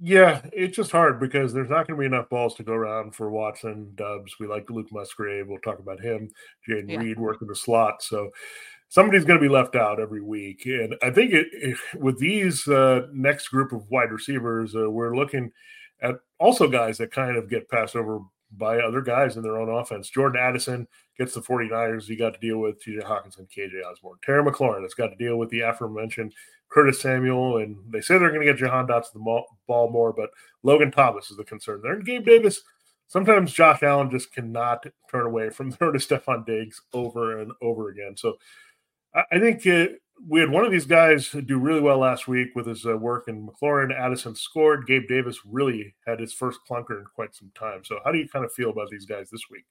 Yeah, 0.02 0.40
it's 0.52 0.76
just 0.76 0.90
hard 0.90 1.20
because 1.20 1.52
there's 1.52 1.68
not 1.68 1.86
going 1.86 1.98
to 1.98 2.00
be 2.00 2.06
enough 2.06 2.30
balls 2.30 2.54
to 2.54 2.62
go 2.62 2.72
around 2.72 3.14
for 3.14 3.30
Watson, 3.30 3.92
Doubs. 3.96 4.36
We 4.40 4.46
like 4.46 4.70
Luke 4.70 4.90
Musgrave. 4.90 5.46
We'll 5.46 5.58
talk 5.58 5.78
about 5.78 6.00
him. 6.00 6.30
Jayden 6.66 6.90
yeah. 6.90 6.98
Reed 6.98 7.18
working 7.18 7.48
the 7.48 7.54
slot. 7.54 8.02
So 8.02 8.30
somebody's 8.88 9.26
going 9.26 9.38
to 9.38 9.46
be 9.46 9.52
left 9.52 9.76
out 9.76 10.00
every 10.00 10.22
week. 10.22 10.64
And 10.64 10.96
I 11.02 11.10
think 11.10 11.34
it, 11.34 11.48
it, 11.52 11.76
with 11.98 12.18
these 12.18 12.66
uh, 12.66 13.08
next 13.12 13.48
group 13.48 13.72
of 13.72 13.90
wide 13.90 14.10
receivers, 14.10 14.74
uh, 14.74 14.90
we're 14.90 15.14
looking 15.14 15.52
at 16.00 16.16
also 16.38 16.66
guys 16.66 16.96
that 16.96 17.12
kind 17.12 17.36
of 17.36 17.50
get 17.50 17.68
passed 17.68 17.94
over 17.94 18.20
by 18.52 18.78
other 18.78 19.02
guys 19.02 19.36
in 19.36 19.42
their 19.42 19.58
own 19.58 19.68
offense. 19.68 20.08
Jordan 20.08 20.40
Addison 20.40 20.88
gets 21.18 21.34
the 21.34 21.42
49ers. 21.42 22.08
You 22.08 22.16
got 22.16 22.32
to 22.32 22.40
deal 22.40 22.58
with 22.58 22.82
TJ 22.82 23.02
Hockenson, 23.02 23.46
KJ 23.54 23.84
Osborn. 23.84 24.18
Terry 24.24 24.42
McLaurin 24.42 24.82
has 24.82 24.94
got 24.94 25.08
to 25.08 25.16
deal 25.16 25.36
with 25.36 25.50
the 25.50 25.60
aforementioned 25.60 26.32
Curtis 26.70 27.00
Samuel, 27.00 27.58
and 27.58 27.76
they 27.88 28.00
say 28.00 28.16
they're 28.16 28.30
going 28.30 28.40
to 28.40 28.46
get 28.46 28.56
Jahan 28.56 28.86
Dotson 28.86 29.12
the 29.14 29.42
ball 29.66 29.90
more, 29.90 30.12
but 30.12 30.30
Logan 30.62 30.90
Thomas 30.90 31.30
is 31.30 31.36
the 31.36 31.44
concern 31.44 31.80
there. 31.82 31.94
And 31.94 32.06
Gabe 32.06 32.24
Davis, 32.24 32.62
sometimes 33.08 33.52
Josh 33.52 33.82
Allen 33.82 34.10
just 34.10 34.32
cannot 34.32 34.86
turn 35.10 35.26
away 35.26 35.50
from 35.50 35.72
throwing 35.72 35.98
to 35.98 35.98
Stefon 35.98 36.46
Diggs 36.46 36.80
over 36.92 37.40
and 37.40 37.52
over 37.60 37.88
again. 37.88 38.16
So 38.16 38.38
I 39.14 39.38
think 39.40 39.66
it, 39.66 40.00
we 40.28 40.40
had 40.40 40.50
one 40.50 40.64
of 40.64 40.70
these 40.70 40.86
guys 40.86 41.30
do 41.30 41.58
really 41.58 41.80
well 41.80 41.98
last 41.98 42.28
week 42.28 42.50
with 42.54 42.66
his 42.66 42.86
uh, 42.86 42.96
work, 42.96 43.26
and 43.26 43.48
McLaurin 43.48 43.92
Addison 43.92 44.36
scored. 44.36 44.86
Gabe 44.86 45.08
Davis 45.08 45.38
really 45.44 45.94
had 46.06 46.20
his 46.20 46.32
first 46.32 46.60
clunker 46.68 47.00
in 47.00 47.06
quite 47.14 47.34
some 47.34 47.50
time. 47.54 47.82
So, 47.84 47.98
how 48.04 48.12
do 48.12 48.18
you 48.18 48.28
kind 48.28 48.44
of 48.44 48.52
feel 48.52 48.70
about 48.70 48.90
these 48.90 49.06
guys 49.06 49.30
this 49.30 49.48
week? 49.50 49.64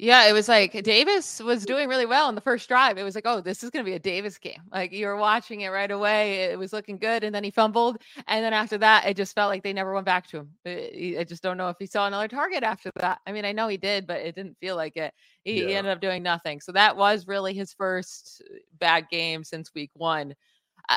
Yeah, 0.00 0.28
it 0.28 0.32
was 0.32 0.48
like 0.48 0.80
Davis 0.84 1.40
was 1.40 1.66
doing 1.66 1.88
really 1.88 2.06
well 2.06 2.28
in 2.28 2.36
the 2.36 2.40
first 2.40 2.68
drive. 2.68 2.98
It 2.98 3.02
was 3.02 3.16
like, 3.16 3.26
oh, 3.26 3.40
this 3.40 3.64
is 3.64 3.70
going 3.70 3.84
to 3.84 3.90
be 3.90 3.96
a 3.96 3.98
Davis 3.98 4.38
game. 4.38 4.62
Like 4.70 4.92
you 4.92 5.06
were 5.06 5.16
watching 5.16 5.62
it 5.62 5.70
right 5.70 5.90
away. 5.90 6.44
It 6.44 6.58
was 6.58 6.72
looking 6.72 6.98
good. 6.98 7.24
And 7.24 7.34
then 7.34 7.42
he 7.42 7.50
fumbled. 7.50 7.98
And 8.28 8.44
then 8.44 8.52
after 8.52 8.78
that, 8.78 9.06
it 9.06 9.16
just 9.16 9.34
felt 9.34 9.50
like 9.50 9.64
they 9.64 9.72
never 9.72 9.92
went 9.92 10.06
back 10.06 10.28
to 10.28 10.38
him. 10.38 10.50
I 10.64 11.24
just 11.28 11.42
don't 11.42 11.56
know 11.56 11.68
if 11.68 11.78
he 11.80 11.86
saw 11.86 12.06
another 12.06 12.28
target 12.28 12.62
after 12.62 12.92
that. 13.00 13.18
I 13.26 13.32
mean, 13.32 13.44
I 13.44 13.50
know 13.50 13.66
he 13.66 13.76
did, 13.76 14.06
but 14.06 14.20
it 14.20 14.36
didn't 14.36 14.56
feel 14.60 14.76
like 14.76 14.96
it. 14.96 15.12
He, 15.42 15.62
yeah. 15.62 15.66
he 15.66 15.74
ended 15.74 15.92
up 15.92 16.00
doing 16.00 16.22
nothing. 16.22 16.60
So 16.60 16.70
that 16.72 16.96
was 16.96 17.26
really 17.26 17.52
his 17.52 17.72
first 17.72 18.40
uh, 18.48 18.58
bad 18.78 19.08
game 19.10 19.42
since 19.42 19.74
week 19.74 19.90
one 19.94 20.36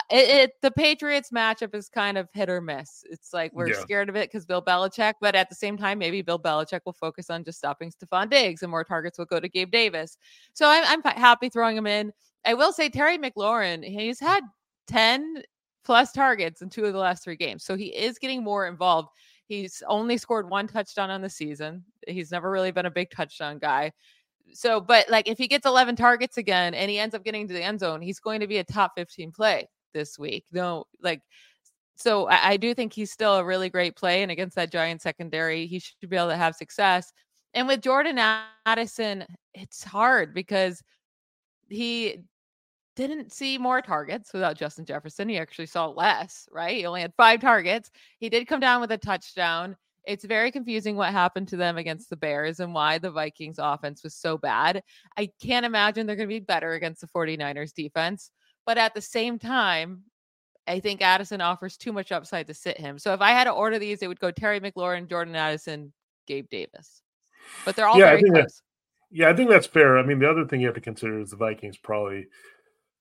it, 0.10 0.30
it, 0.30 0.51
the 0.62 0.71
Patriots 0.71 1.32
matchup 1.32 1.75
is 1.75 1.89
kind 1.89 2.17
of 2.17 2.30
hit 2.34 2.49
or 2.49 2.62
miss. 2.62 3.04
It's 3.10 3.34
like 3.34 3.51
we're 3.54 3.69
yeah. 3.69 3.80
scared 3.80 4.10
of 4.10 4.15
it 4.15 4.30
because 4.30 4.45
Bill 4.45 4.62
Belichick, 4.62 5.15
but 5.19 5.36
at 5.36 5.49
the 5.49 5.56
same 5.56 5.77
time, 5.77 5.99
maybe 5.99 6.21
Bill 6.21 6.39
Belichick 6.39 6.82
will 6.86 6.93
focus 6.93 7.30
on 7.30 7.43
just 7.43 7.58
stopping 7.58 7.91
Stefon 7.91 8.30
Diggs 8.30 8.62
and 8.63 8.71
more 8.71 8.84
targets 8.84 9.17
will 9.17 9.25
go 9.25 9.39
to 9.39 9.49
Gabe 9.49 9.71
Davis. 9.71 10.17
So 10.54 10.67
I'm, 10.67 10.84
I'm 10.86 11.15
happy 11.15 11.49
throwing 11.49 11.75
him 11.75 11.88
in. 11.88 12.13
I 12.45 12.54
will 12.54 12.71
say 12.71 12.89
Terry 12.89 13.17
McLaurin, 13.17 13.84
he's 13.84 14.19
had 14.19 14.41
10 14.88 15.43
plus 15.84 16.12
targets 16.13 16.62
in 16.62 16.69
two 16.69 16.86
of 16.86 16.93
the 16.93 16.99
last 16.99 17.23
three 17.23 17.36
games. 17.36 17.63
So 17.63 17.75
he 17.75 17.88
is 17.88 18.17
getting 18.17 18.43
more 18.43 18.67
involved. 18.67 19.10
He's 19.47 19.84
only 19.88 20.17
scored 20.17 20.49
one 20.49 20.67
touchdown 20.67 21.10
on 21.10 21.21
the 21.21 21.30
season. 21.30 21.84
He's 22.08 22.32
never 22.32 22.49
really 22.49 22.71
been 22.71 22.86
a 22.86 22.91
big 22.91 23.10
touchdown 23.12 23.60
guy 23.60 23.91
so 24.54 24.82
but 24.82 25.10
like 25.10 25.27
if 25.27 25.38
he 25.38 25.47
gets 25.47 25.65
11 25.65 25.95
targets 25.95 26.38
again 26.38 26.73
and 26.73 26.89
he 26.89 26.99
ends 26.99 27.15
up 27.15 27.23
getting 27.23 27.47
to 27.47 27.54
the 27.54 27.63
end 27.63 27.80
zone 27.80 28.01
he's 28.01 28.19
going 28.19 28.39
to 28.39 28.47
be 28.47 28.58
a 28.58 28.63
top 28.63 28.91
15 28.95 29.32
play 29.32 29.67
this 29.93 30.17
week. 30.19 30.45
No, 30.51 30.86
like 31.01 31.21
so 31.95 32.27
I, 32.27 32.51
I, 32.51 32.58
do 32.58 32.73
think 32.73 32.93
he's 32.93 33.12
still 33.12 33.36
a 33.36 33.43
really 33.43 33.69
great 33.69 33.95
play. 33.95 34.23
And 34.23 34.32
against 34.32 34.56
that 34.56 34.71
giant 34.71 35.01
secondary, 35.01 35.67
he 35.67 35.80
should 35.80 36.10
be 36.10 36.15
able 36.15 36.30
to 36.30 36.38
have 36.38 36.56
success. 36.56 37.12
And 37.54 37.67
with 37.67 37.82
Jordan 37.82 38.19
Addison, 38.65 39.25
it's 39.54 39.84
hard 39.84 40.34
because 40.34 40.82
he 41.69 42.19
didn't 42.95 43.32
see 43.32 43.58
more 43.58 43.82
targets 43.82 44.34
without 44.34 44.58
Justin 44.58 44.86
Jefferson. 44.86 45.30
He 45.30 45.38
actually 45.38 45.65
saw 45.65 45.88
less, 45.88 46.47
right? 46.51 46.75
He 46.75 46.86
only 46.86 47.01
had 47.01 47.13
five 47.15 47.39
targets. 47.39 47.91
He 48.19 48.30
did 48.30 48.47
come 48.47 48.60
down 48.60 48.82
with 48.82 48.91
a 48.91 48.97
touchdown. 48.97 49.75
It's 50.06 50.25
very 50.25 50.51
confusing 50.51 50.95
what 50.95 51.12
happened 51.12 51.47
to 51.49 51.58
them 51.58 51.77
against 51.77 52.10
the 52.10 52.17
Bears 52.17 52.60
and 52.60 52.73
why 52.73 52.97
the 52.97 53.12
Vikings 53.12 53.60
offense 53.60 54.04
was 54.04 54.15
so 54.15 54.38
bad. 54.38 54.82
I 55.17 55.30
can't 55.41 55.65
imagine 55.65 56.06
they're 56.08 56.15
going 56.15 56.27
to 56.27 56.34
be 56.36 56.39
better 56.39 56.73
against 56.73 57.01
the 57.01 57.08
49ers 57.08 57.73
defense. 57.73 58.32
But 58.65 58.78
at 58.78 58.93
the 58.93 59.02
same 59.02 59.39
time, 59.39 60.04
I 60.67 60.80
think 60.80 61.02
Addison 61.02 61.41
offers 61.41 61.78
too 61.78 61.91
much 61.91 62.12
upside 62.12 62.47
to 62.47 62.54
sit 62.54 62.80
him. 62.80 63.00
So 63.00 63.13
if 63.13 63.21
I 63.21 63.32
had 63.32 63.45
to 63.45 63.52
order 63.52 63.80
these, 63.80 64.02
it 64.02 64.08
would 64.08 64.19
go 64.19 64.32
Terry 64.32 64.60
McLaurin, 64.60 65.10
Jordan 65.10 65.36
Addison, 65.36 65.91
Gabe 66.28 66.47
Davis. 66.50 67.02
But 67.65 67.76
they're 67.76 67.88
all 67.88 67.97
yeah, 67.97 68.12
very 68.12 68.24
close. 68.24 68.62
Yeah, 69.10 69.30
I 69.30 69.36
think 69.36 69.50
that's 69.50 69.67
fair. 69.67 69.97
I 69.97 70.04
mean, 70.04 70.19
the 70.19 70.30
other 70.30 70.45
thing 70.45 70.62
you 70.62 70.67
have 70.67 70.76
to 70.76 70.82
consider 70.82 71.19
is 71.19 71.32
the 71.32 71.36
Vikings 71.36 71.78
probably 71.78 72.28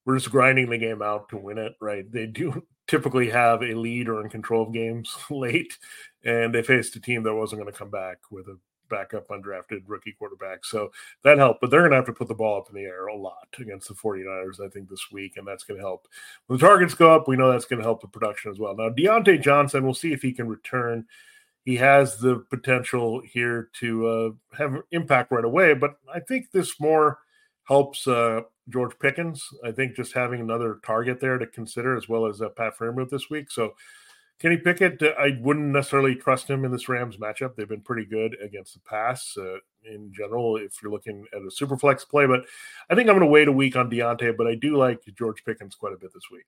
were 0.05 0.17
just 0.17 0.31
grinding 0.31 0.69
the 0.69 0.77
game 0.77 1.01
out 1.01 1.29
to 1.29 1.37
win 1.37 1.57
it, 1.57 1.73
right? 1.79 2.09
They 2.11 2.25
do 2.25 2.65
typically 2.87 3.29
have 3.29 3.61
a 3.61 3.73
lead 3.75 4.09
or 4.09 4.21
in 4.21 4.29
control 4.29 4.67
of 4.67 4.73
games 4.73 5.15
late, 5.29 5.77
and 6.23 6.53
they 6.53 6.63
faced 6.63 6.95
a 6.95 6.99
team 6.99 7.23
that 7.23 7.35
wasn't 7.35 7.61
going 7.61 7.71
to 7.71 7.77
come 7.77 7.91
back 7.91 8.17
with 8.29 8.47
a 8.47 8.57
backup 8.91 9.27
undrafted 9.29 9.81
rookie 9.87 10.11
quarterback. 10.11 10.63
So 10.63 10.91
that 11.23 11.39
helped, 11.39 11.61
but 11.61 11.71
they're 11.71 11.81
going 11.81 11.91
to 11.91 11.97
have 11.97 12.05
to 12.05 12.13
put 12.13 12.27
the 12.27 12.35
ball 12.35 12.59
up 12.59 12.69
in 12.69 12.75
the 12.75 12.87
air 12.87 13.07
a 13.07 13.15
lot 13.15 13.47
against 13.57 13.87
the 13.87 13.95
49ers, 13.95 14.63
I 14.63 14.69
think, 14.69 14.89
this 14.89 15.07
week, 15.11 15.37
and 15.37 15.47
that's 15.47 15.63
going 15.63 15.79
to 15.79 15.83
help. 15.83 16.07
When 16.45 16.59
the 16.59 16.65
targets 16.65 16.93
go 16.93 17.15
up, 17.15 17.27
we 17.27 17.37
know 17.37 17.51
that's 17.51 17.65
going 17.65 17.79
to 17.79 17.85
help 17.85 18.01
the 18.01 18.07
production 18.07 18.51
as 18.51 18.59
well. 18.59 18.75
Now, 18.75 18.89
Diontae 18.89 19.41
Johnson, 19.41 19.83
we'll 19.83 19.95
see 19.95 20.13
if 20.13 20.21
he 20.21 20.31
can 20.31 20.47
return 20.47 21.07
he 21.63 21.75
has 21.75 22.17
the 22.17 22.37
potential 22.49 23.21
here 23.21 23.69
to 23.79 24.07
uh, 24.07 24.57
have 24.57 24.81
impact 24.91 25.31
right 25.31 25.45
away. 25.45 25.73
But 25.73 25.95
I 26.11 26.19
think 26.19 26.51
this 26.51 26.79
more 26.79 27.19
helps 27.65 28.07
uh, 28.07 28.41
George 28.69 28.97
Pickens. 28.99 29.47
I 29.63 29.71
think 29.71 29.95
just 29.95 30.13
having 30.13 30.41
another 30.41 30.79
target 30.83 31.19
there 31.19 31.37
to 31.37 31.45
consider, 31.45 31.95
as 31.95 32.09
well 32.09 32.25
as 32.25 32.41
uh, 32.41 32.49
Pat 32.49 32.73
Freiermuth 32.77 33.09
this 33.09 33.29
week. 33.29 33.51
So 33.51 33.73
Kenny 34.41 34.57
Pickett, 34.57 35.03
uh, 35.03 35.11
I 35.19 35.37
wouldn't 35.39 35.67
necessarily 35.67 36.15
trust 36.15 36.49
him 36.49 36.65
in 36.65 36.71
this 36.71 36.89
Rams 36.89 37.17
matchup. 37.17 37.55
They've 37.55 37.69
been 37.69 37.81
pretty 37.81 38.05
good 38.05 38.35
against 38.41 38.73
the 38.73 38.79
pass 38.79 39.37
uh, 39.37 39.57
in 39.83 40.11
general. 40.11 40.57
If 40.57 40.81
you're 40.81 40.91
looking 40.91 41.25
at 41.31 41.43
a 41.43 41.51
super 41.51 41.77
flex 41.77 42.03
play, 42.03 42.25
but 42.25 42.41
I 42.89 42.95
think 42.95 43.07
I'm 43.07 43.15
going 43.15 43.19
to 43.19 43.27
wait 43.27 43.47
a 43.47 43.51
week 43.51 43.75
on 43.75 43.91
Diontae. 43.91 44.35
But 44.35 44.47
I 44.47 44.55
do 44.55 44.77
like 44.77 44.99
George 45.15 45.43
Pickens 45.45 45.75
quite 45.75 45.93
a 45.93 45.97
bit 45.97 46.11
this 46.11 46.23
week. 46.31 46.47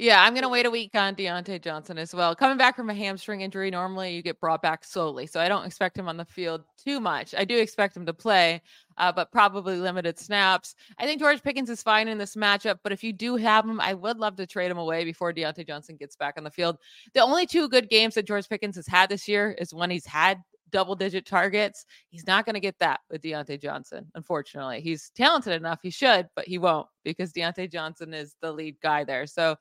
Yeah, 0.00 0.22
I'm 0.22 0.32
gonna 0.32 0.48
wait 0.48 0.64
a 0.64 0.70
week 0.70 0.94
on 0.94 1.16
Diontae 1.16 1.60
Johnson 1.60 1.98
as 1.98 2.14
well. 2.14 2.32
Coming 2.32 2.56
back 2.56 2.76
from 2.76 2.88
a 2.88 2.94
hamstring 2.94 3.40
injury, 3.40 3.68
normally 3.68 4.14
you 4.14 4.22
get 4.22 4.38
brought 4.38 4.62
back 4.62 4.84
slowly, 4.84 5.26
so 5.26 5.40
I 5.40 5.48
don't 5.48 5.66
expect 5.66 5.98
him 5.98 6.08
on 6.08 6.16
the 6.16 6.24
field 6.24 6.62
too 6.76 7.00
much. 7.00 7.34
I 7.36 7.44
do 7.44 7.58
expect 7.58 7.96
him 7.96 8.06
to 8.06 8.14
play, 8.14 8.62
uh, 8.96 9.10
but 9.10 9.32
probably 9.32 9.76
limited 9.76 10.16
snaps. 10.16 10.76
I 11.00 11.04
think 11.04 11.18
George 11.20 11.42
Pickens 11.42 11.68
is 11.68 11.82
fine 11.82 12.06
in 12.06 12.16
this 12.16 12.36
matchup, 12.36 12.78
but 12.84 12.92
if 12.92 13.02
you 13.02 13.12
do 13.12 13.34
have 13.34 13.64
him, 13.64 13.80
I 13.80 13.92
would 13.92 14.18
love 14.18 14.36
to 14.36 14.46
trade 14.46 14.70
him 14.70 14.78
away 14.78 15.04
before 15.04 15.32
Diontae 15.32 15.66
Johnson 15.66 15.96
gets 15.96 16.14
back 16.14 16.34
on 16.38 16.44
the 16.44 16.50
field. 16.52 16.78
The 17.14 17.22
only 17.22 17.44
two 17.44 17.68
good 17.68 17.90
games 17.90 18.14
that 18.14 18.26
George 18.26 18.48
Pickens 18.48 18.76
has 18.76 18.86
had 18.86 19.08
this 19.08 19.26
year 19.26 19.56
is 19.58 19.74
when 19.74 19.90
he's 19.90 20.06
had 20.06 20.38
double 20.70 20.94
digit 20.94 21.26
targets. 21.26 21.86
He's 22.10 22.26
not 22.26 22.44
going 22.44 22.54
to 22.54 22.60
get 22.60 22.78
that 22.78 23.00
with 23.10 23.22
Diontae 23.22 23.60
Johnson, 23.60 24.06
unfortunately. 24.14 24.80
He's 24.80 25.10
talented 25.14 25.54
enough. 25.54 25.80
He 25.82 25.90
should, 25.90 26.28
but 26.36 26.46
he 26.46 26.58
won't 26.58 26.86
because 27.04 27.32
Diontae 27.32 27.70
Johnson 27.70 28.14
is 28.14 28.36
the 28.40 28.52
lead 28.52 28.76
guy 28.82 29.04
there. 29.04 29.26
So 29.26 29.56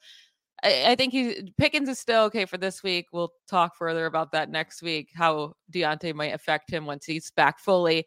I, 0.64 0.96
think 0.96 1.14
he 1.14 1.54
Pickens 1.58 1.88
is 1.88 2.00
still 2.00 2.24
okay 2.24 2.46
for 2.46 2.58
this 2.58 2.82
week. 2.82 3.08
We'll 3.12 3.32
talk 3.48 3.76
further 3.78 4.06
about 4.06 4.32
that 4.32 4.50
next 4.50 4.82
week, 4.82 5.10
how 5.14 5.54
Diontae 5.72 6.16
might 6.16 6.34
affect 6.34 6.72
him 6.72 6.86
once 6.86 7.06
he's 7.06 7.32
back 7.32 7.60
fully. 7.60 8.06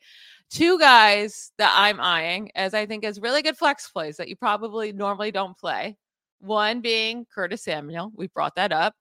Two 0.50 0.78
guys 0.78 1.52
that 1.58 1.72
I'm 1.76 2.00
eyeing 2.00 2.50
as 2.56 2.74
I 2.74 2.86
think 2.86 3.04
is 3.04 3.20
really 3.20 3.42
good 3.42 3.56
flex 3.56 3.88
plays 3.88 4.16
that 4.16 4.28
you 4.28 4.34
probably 4.34 4.92
normally 4.92 5.30
don't 5.30 5.56
play. 5.56 5.96
One 6.40 6.80
being 6.80 7.24
Curtis 7.32 7.62
Samuel. 7.62 8.10
We 8.16 8.26
brought 8.26 8.56
that 8.56 8.72
up. 8.72 8.94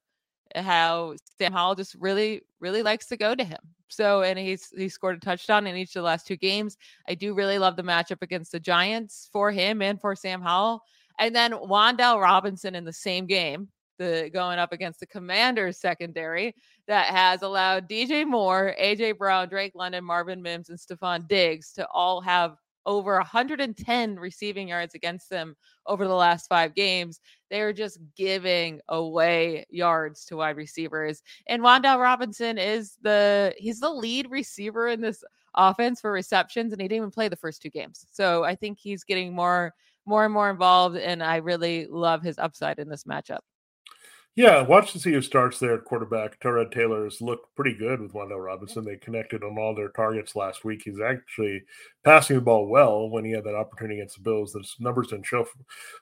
How 0.56 1.16
Sam 1.38 1.54
Howell 1.54 1.76
just 1.76 1.96
really, 1.96 2.42
really 2.60 2.84
likes 2.84 3.08
to 3.08 3.18
go 3.18 3.34
to 3.34 3.44
him. 3.44 3.60
So, 3.88 4.22
and 4.22 4.38
he's 4.38 4.70
he 4.76 4.90
scored 4.90 5.18
a 5.18 5.20
touchdown 5.20 5.66
in 5.66 5.76
each 5.76 5.96
of 5.96 6.02
the 6.02 6.08
last 6.08 6.28
two 6.28 6.38
games. 6.38 6.78
I 7.08 7.16
do 7.16 7.34
really 7.34 7.58
love 7.58 7.76
the 7.76 7.84
matchup 7.84 8.22
against 8.22 8.52
the 8.52 8.60
Giants 8.60 9.30
for 9.32 9.52
him 9.52 9.82
and 9.82 10.00
for 10.00 10.16
Sam 10.16 10.42
Howell. 10.42 10.84
And 11.20 11.36
then 11.36 11.52
Wan'Dale 11.52 12.22
Robinson 12.22 12.76
in 12.76 12.86
the 12.86 12.94
same 12.94 13.28
game, 13.28 13.68
the 13.98 14.30
going 14.34 14.58
up 14.58 14.72
against 14.72 15.02
the 15.02 15.06
Commanders 15.06 15.78
secondary 15.78 16.56
that 16.88 17.08
has 17.08 17.42
allowed 17.42 17.90
DJ 17.90 18.26
Moore, 18.26 18.74
AJ 18.82 19.18
Brown, 19.18 19.50
Drake 19.50 19.74
London, 19.76 20.04
Marvin 20.04 20.42
Mims, 20.42 20.70
and 20.70 20.80
Stefon 20.80 21.28
Diggs 21.28 21.74
to 21.74 21.88
all 21.90 22.22
have 22.22 22.56
over 22.86 23.16
110 23.18 24.16
receiving 24.16 24.70
yards 24.70 24.96
against 24.96 25.30
them 25.30 25.56
over 25.86 26.08
the 26.08 26.14
last 26.14 26.48
five 26.48 26.74
games. 26.74 27.20
They're 27.52 27.74
just 27.74 28.00
giving 28.16 28.80
away 28.88 29.66
yards 29.70 30.26
to 30.26 30.38
wide 30.38 30.56
receivers. 30.56 31.22
And 31.48 31.62
Wan'Dale 31.62 32.00
Robinson 32.00 32.58
is 32.58 32.98
the 33.02 33.54
he's 33.58 33.82
the 33.82 33.92
lead 33.92 34.32
receiver 34.32 34.88
in 34.88 35.02
this 35.02 35.24
offense 35.56 36.00
for 36.00 36.12
receptions, 36.12 36.72
and 36.72 36.82
he 36.82 36.88
didn't 36.88 36.98
even 36.98 37.12
play 37.12 37.28
the 37.28 37.36
first 37.36 37.62
two 37.62 37.70
games. 37.70 38.06
So 38.12 38.44
I 38.44 38.56
think 38.56 38.80
he's 38.80 39.04
getting 39.04 39.36
more 39.36 39.74
more 40.06 40.26
and 40.26 40.34
more 40.34 40.50
involved, 40.50 40.98
and 40.98 41.24
I 41.24 41.38
really 41.38 41.88
love 41.88 42.22
his 42.22 42.38
upside 42.38 42.80
in 42.80 42.90
this 42.90 43.04
matchup. 43.04 43.40
Yeah, 44.36 44.62
watch 44.62 44.94
to 44.94 45.00
see 45.00 45.12
who 45.12 45.22
starts 45.22 45.60
there 45.60 45.74
at 45.74 45.84
quarterback. 45.84 46.40
Tyrod 46.40 46.72
Taylor 46.72 47.04
has 47.04 47.20
looked 47.20 47.54
pretty 47.58 47.76
good 47.76 48.00
with 48.00 48.14
Wan'Dale 48.14 48.42
Robinson. 48.42 48.86
They 48.86 48.96
connected 48.96 49.44
on 49.44 49.58
all 49.58 49.76
their 49.76 49.90
targets 49.90 50.34
last 50.34 50.64
week. 50.64 50.84
He's 50.86 51.02
actually 51.02 51.64
passing 52.06 52.38
the 52.38 52.42
ball 52.42 52.68
well 52.68 53.10
when 53.10 53.26
he 53.26 53.32
had 53.32 53.44
that 53.44 53.56
opportunity 53.56 54.00
against 54.00 54.16
the 54.16 54.22
Bills. 54.22 54.54
Those 54.54 54.78
numbers 54.80 55.08
didn't 55.08 55.26
show 55.26 55.46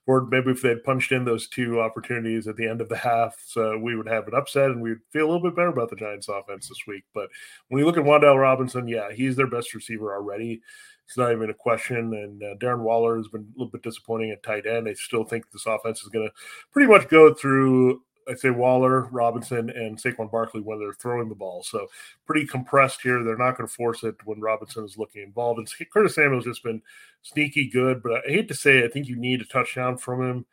for. 0.06 0.26
Maybe 0.26 0.52
if 0.52 0.62
they'd 0.62 0.84
punched 0.84 1.14
in 1.14 1.26
those 1.26 1.48
two 1.48 1.80
opportunities 1.80 2.48
at 2.48 2.58
the 2.58 2.68
end 2.68 2.80
of 2.80 2.90
the 2.90 2.98
half, 2.98 3.36
so 3.44 3.76
we 3.80 3.96
would 3.96 4.08
have 4.08 4.28
an 4.28 4.36
upset 4.36 4.70
and 4.70 4.84
we'd 4.84 4.98
feel 5.12 5.26
a 5.26 5.32
little 5.32 5.42
bit 5.42 5.56
better 5.56 5.70
about 5.70 5.90
the 5.90 5.96
Giants 5.96 6.30
offense 6.30 6.70
this 6.70 6.86
week. 6.86 7.06
But 7.16 7.30
when 7.70 7.80
you 7.80 7.88
look 7.88 7.98
at 7.98 8.04
Wan'Dale 8.04 8.40
Robinson, 8.40 8.88
yeah, 8.88 9.12
he's 9.12 9.36
their 9.36 9.48
best 9.48 9.74
receiver 9.74 10.14
already. 10.14 10.62
It's 11.08 11.18
not 11.18 11.32
even 11.32 11.50
a 11.50 11.54
question. 11.54 12.14
And 12.14 12.44
uh, 12.44 12.56
Darren 12.58 12.82
Waller 12.82 13.18
has 13.18 13.28
been 13.30 13.42
a 13.42 13.58
little 13.58 13.72
bit 13.72 13.82
disappointing 13.82 14.32
at 14.32 14.44
tight 14.44 14.66
end. 14.66 14.88
I 14.88 14.94
still 14.94 15.24
think 15.24 15.50
this 15.52 15.66
offense 15.66 16.02
is 16.02 16.10
going 16.10 16.28
to 16.28 16.34
pretty 16.72 16.92
much 16.92 17.08
go 17.08 17.34
through 17.34 18.02
I'd 18.30 18.40
say 18.40 18.50
Waller, 18.50 19.08
Robinson, 19.12 19.70
and 19.70 19.98
Saquon 19.98 20.30
Barkley 20.30 20.62
when 20.62 20.80
they're 20.80 20.94
throwing 20.94 21.30
the 21.30 21.36
ball. 21.36 21.64
So 21.64 21.88
pretty 22.26 22.46
compressed 22.46 23.02
here. 23.02 23.24
They're 23.24 23.38
not 23.38 23.58
going 23.58 23.68
to 23.68 23.74
force 23.74 24.04
it 24.04 24.16
when 24.26 24.42
Robinson 24.42 24.84
is 24.84 24.98
looking 24.98 25.24
involved. 25.24 25.60
And 25.60 25.90
Curtis 25.92 26.16
Samuel's 26.16 26.44
just 26.44 26.64
been 26.64 26.82
sneaky 27.22 27.70
good, 27.70 28.04
but 28.04 28.26
I 28.28 28.30
hate 28.30 28.48
to 28.50 28.54
say, 28.54 28.80
it, 28.80 28.86
I 28.86 28.88
think 28.90 29.08
you 29.08 29.16
need 29.16 29.42
a 29.42 29.46
touchdown 29.46 29.98
from 29.98 30.22
him 30.22 30.46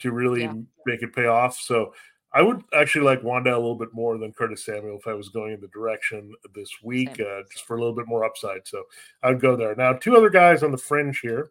to 0.00 0.12
really 0.12 0.42
yeah. 0.42 0.54
make 0.86 1.02
it 1.02 1.14
pay 1.14 1.26
off. 1.26 1.56
So 1.56 1.94
I 2.32 2.42
would 2.42 2.62
actually 2.72 3.04
like 3.04 3.22
Wanda 3.22 3.50
a 3.50 3.58
little 3.58 3.74
bit 3.74 3.92
more 3.92 4.16
than 4.16 4.32
Curtis 4.32 4.64
Samuel 4.64 4.98
if 4.98 5.06
I 5.06 5.14
was 5.14 5.30
going 5.30 5.52
in 5.52 5.60
the 5.60 5.68
direction 5.68 6.32
this 6.54 6.70
week, 6.82 7.20
uh, 7.20 7.42
just 7.50 7.64
for 7.66 7.76
a 7.76 7.80
little 7.80 7.94
bit 7.94 8.06
more 8.06 8.24
upside. 8.24 8.68
So 8.68 8.84
I 9.22 9.30
would 9.30 9.40
go 9.40 9.56
there. 9.56 9.74
Now, 9.74 9.94
two 9.94 10.16
other 10.16 10.30
guys 10.30 10.62
on 10.62 10.70
the 10.70 10.78
fringe 10.78 11.20
here. 11.20 11.50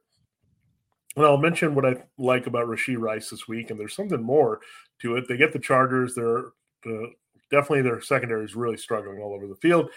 And 1.15 1.26
I'll 1.26 1.38
mention 1.38 1.76
what 1.76 1.86
I 1.86 1.96
like 2.18 2.48
about 2.48 2.68
Rashee 2.68 2.98
Rice 2.98 3.30
this 3.30 3.48
week, 3.48 3.72
and 3.72 3.80
there's 3.80 3.96
something 3.96 4.22
more 4.22 4.62
to 5.02 5.18
it. 5.18 5.28
They 5.28 5.38
get 5.38 5.52
the 5.52 5.60
Chargers. 5.60 6.15
They're 6.15 6.46
uh, 6.86 7.08
definitely 7.52 7.82
their 7.82 8.00
secondary 8.00 8.46
is 8.46 8.56
really 8.56 8.78
struggling 8.78 9.20
all 9.20 9.34
over 9.34 9.48
the 9.48 9.56
field. 9.56 9.89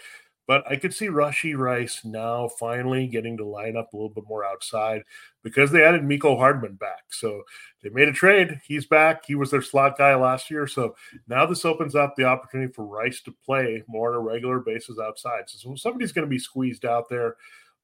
But 0.45 0.69
I 0.69 0.75
could 0.75 0.93
see 0.93 1.07
Rashee 1.07 1.57
Rice 1.57 2.03
now 2.03 2.49
finally 2.59 3.07
getting 3.07 3.37
to 3.37 3.45
line 3.45 3.77
up 3.77 3.93
a 3.93 3.95
little 3.95 4.09
bit 4.09 4.25
more 4.27 4.43
outside 4.43 5.03
because 5.41 5.71
they 5.71 5.83
added 5.83 6.01
Mecole 6.01 6.37
Hardman 6.37 6.75
back. 6.75 7.03
So 7.11 7.43
they 7.81 7.89
made 7.89 8.09
a 8.09 8.13
trade. 8.13 8.59
He's 8.67 8.85
back. 8.85 9.25
He 9.25 9.35
was 9.35 9.51
their 9.51 9.61
slot 9.61 9.97
guy 9.97 10.15
last 10.15 10.51
year. 10.51 10.67
So 10.67 10.95
now 11.29 11.45
this 11.45 11.63
opens 11.63 11.95
up 11.95 12.15
the 12.17 12.25
opportunity 12.25 12.73
for 12.73 12.85
Rice 12.85 13.21
to 13.21 13.33
play 13.45 13.83
more 13.87 14.09
on 14.09 14.15
a 14.15 14.19
regular 14.19 14.59
basis 14.59 14.99
outside. 14.99 15.43
So 15.47 15.75
somebody's 15.75 16.11
going 16.11 16.25
to 16.25 16.29
be 16.29 16.39
squeezed 16.39 16.83
out 16.83 17.07
there 17.09 17.37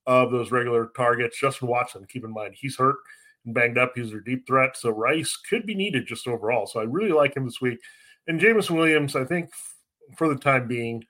of 0.06 0.32
those 0.32 0.52
regular 0.52 0.92
targets. 0.98 1.40
Justin 1.40 1.70
Watson, 1.70 2.06
keep 2.10 2.26
in 2.26 2.34
mind, 2.34 2.56
he's 2.58 2.76
hurt 2.76 2.98
and 3.46 3.54
banged 3.54 3.78
up. 3.78 3.94
He's 3.96 4.12
their 4.12 4.20
deep 4.20 4.46
threat. 4.46 4.76
So 4.76 4.90
Rice 4.90 5.38
could 5.50 5.66
be 5.66 5.76
needed 5.76 6.08
just 6.08 6.28
overall. 6.28 6.66
So 6.66 6.82
I 6.82 6.84
really 6.84 7.14
like 7.14 7.38
him 7.38 7.46
this 7.46 7.62
week. 7.62 7.80
And 8.28 8.38
Jameson 8.38 8.76
Williams, 8.76 9.16
I 9.16 9.24
think 9.24 9.50
for 10.18 10.28
the 10.28 10.36
time 10.36 10.68
being, 10.68 11.06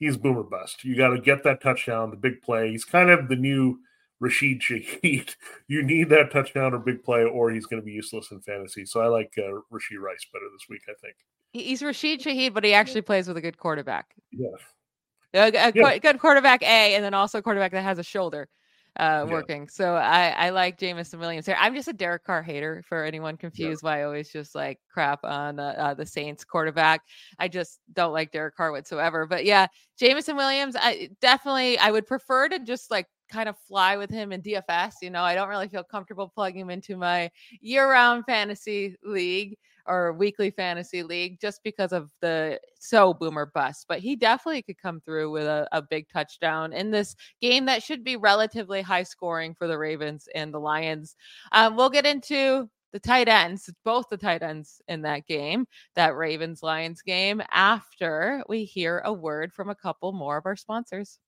he's 0.00 0.16
boomer 0.16 0.42
bust. 0.42 0.84
You 0.84 0.96
got 0.96 1.10
to 1.10 1.20
get 1.20 1.44
that 1.44 1.62
touchdown, 1.62 2.10
the 2.10 2.16
big 2.16 2.42
play. 2.42 2.70
He's 2.70 2.84
kind 2.84 3.10
of 3.10 3.28
the 3.28 3.36
new 3.36 3.78
Rashid 4.18 4.60
Shaheed. 4.60 5.36
you 5.68 5.82
need 5.82 6.08
that 6.08 6.32
touchdown 6.32 6.74
or 6.74 6.78
big 6.78 7.04
play, 7.04 7.22
or 7.22 7.50
he's 7.50 7.66
going 7.66 7.80
to 7.80 7.86
be 7.86 7.92
useless 7.92 8.32
in 8.32 8.40
fantasy. 8.40 8.84
So 8.84 9.00
I 9.00 9.06
like 9.06 9.32
uh, 9.38 9.60
Rashee 9.72 10.00
Rice 10.00 10.26
better 10.32 10.46
this 10.52 10.68
week. 10.68 10.82
I 10.88 10.94
think 11.00 11.14
he's 11.52 11.82
Rashid 11.82 12.20
Shaheed, 12.20 12.54
but 12.54 12.64
he 12.64 12.72
actually 12.72 13.02
plays 13.02 13.28
with 13.28 13.36
a 13.36 13.40
good 13.40 13.58
quarterback. 13.58 14.14
Yeah, 14.32 14.48
a, 15.34 15.48
a 15.48 15.72
yeah. 15.74 15.98
good 15.98 16.18
quarterback 16.18 16.62
A, 16.62 16.94
and 16.94 17.04
then 17.04 17.14
also 17.14 17.40
quarterback 17.40 17.72
that 17.72 17.82
has 17.82 17.98
a 17.98 18.04
shoulder. 18.04 18.48
Uh, 18.96 19.26
working. 19.30 19.62
Yeah. 19.62 19.68
So 19.70 19.94
I, 19.94 20.30
I 20.30 20.50
like 20.50 20.78
Jameson 20.78 21.20
Williams 21.20 21.46
here. 21.46 21.56
I'm 21.58 21.74
just 21.74 21.88
a 21.88 21.92
Derek 21.92 22.24
Carr 22.24 22.42
hater 22.42 22.82
for 22.88 23.04
anyone 23.04 23.36
confused 23.36 23.82
yeah. 23.82 23.90
why 23.90 24.00
I 24.00 24.02
always 24.04 24.30
just 24.30 24.54
like 24.54 24.78
crap 24.92 25.20
on 25.24 25.60
uh, 25.60 25.74
uh, 25.78 25.94
the 25.94 26.04
Saints 26.04 26.44
quarterback. 26.44 27.02
I 27.38 27.48
just 27.48 27.78
don't 27.92 28.12
like 28.12 28.32
Derek 28.32 28.56
Carr 28.56 28.72
whatsoever. 28.72 29.26
But 29.26 29.44
yeah, 29.44 29.68
Jameson 29.98 30.36
Williams, 30.36 30.76
I 30.78 31.10
definitely 31.20 31.78
I 31.78 31.90
would 31.90 32.06
prefer 32.06 32.48
to 32.48 32.58
just 32.58 32.90
like 32.90 33.06
kind 33.30 33.48
of 33.48 33.56
fly 33.68 33.96
with 33.96 34.10
him 34.10 34.32
in 34.32 34.42
DFS. 34.42 34.94
You 35.02 35.10
know, 35.10 35.22
I 35.22 35.34
don't 35.34 35.48
really 35.48 35.68
feel 35.68 35.84
comfortable 35.84 36.28
plugging 36.34 36.62
him 36.62 36.70
into 36.70 36.96
my 36.96 37.30
year 37.60 37.88
round 37.90 38.24
fantasy 38.26 38.96
league 39.04 39.56
or 39.86 40.12
weekly 40.12 40.50
fantasy 40.50 41.02
league 41.02 41.40
just 41.40 41.62
because 41.62 41.92
of 41.92 42.10
the 42.20 42.60
so 42.78 43.14
boomer 43.14 43.46
bust. 43.46 43.86
But 43.88 44.00
he 44.00 44.16
definitely 44.16 44.62
could 44.62 44.78
come 44.80 45.00
through 45.00 45.30
with 45.30 45.46
a, 45.46 45.68
a 45.72 45.82
big 45.82 46.08
touchdown 46.08 46.72
in 46.72 46.90
this 46.90 47.16
game 47.40 47.66
that 47.66 47.82
should 47.82 48.04
be 48.04 48.16
relatively 48.16 48.82
high 48.82 49.02
scoring 49.02 49.54
for 49.54 49.66
the 49.66 49.78
Ravens 49.78 50.28
and 50.34 50.52
the 50.52 50.60
Lions. 50.60 51.16
Um, 51.52 51.76
we'll 51.76 51.90
get 51.90 52.06
into 52.06 52.68
the 52.92 53.00
tight 53.00 53.28
ends, 53.28 53.70
both 53.84 54.08
the 54.08 54.16
tight 54.16 54.42
ends 54.42 54.82
in 54.88 55.02
that 55.02 55.26
game, 55.26 55.66
that 55.94 56.16
Ravens 56.16 56.62
Lions 56.62 57.02
game, 57.02 57.40
after 57.50 58.42
we 58.48 58.64
hear 58.64 59.00
a 59.04 59.12
word 59.12 59.52
from 59.52 59.70
a 59.70 59.74
couple 59.74 60.12
more 60.12 60.38
of 60.38 60.46
our 60.46 60.56
sponsors. 60.56 61.18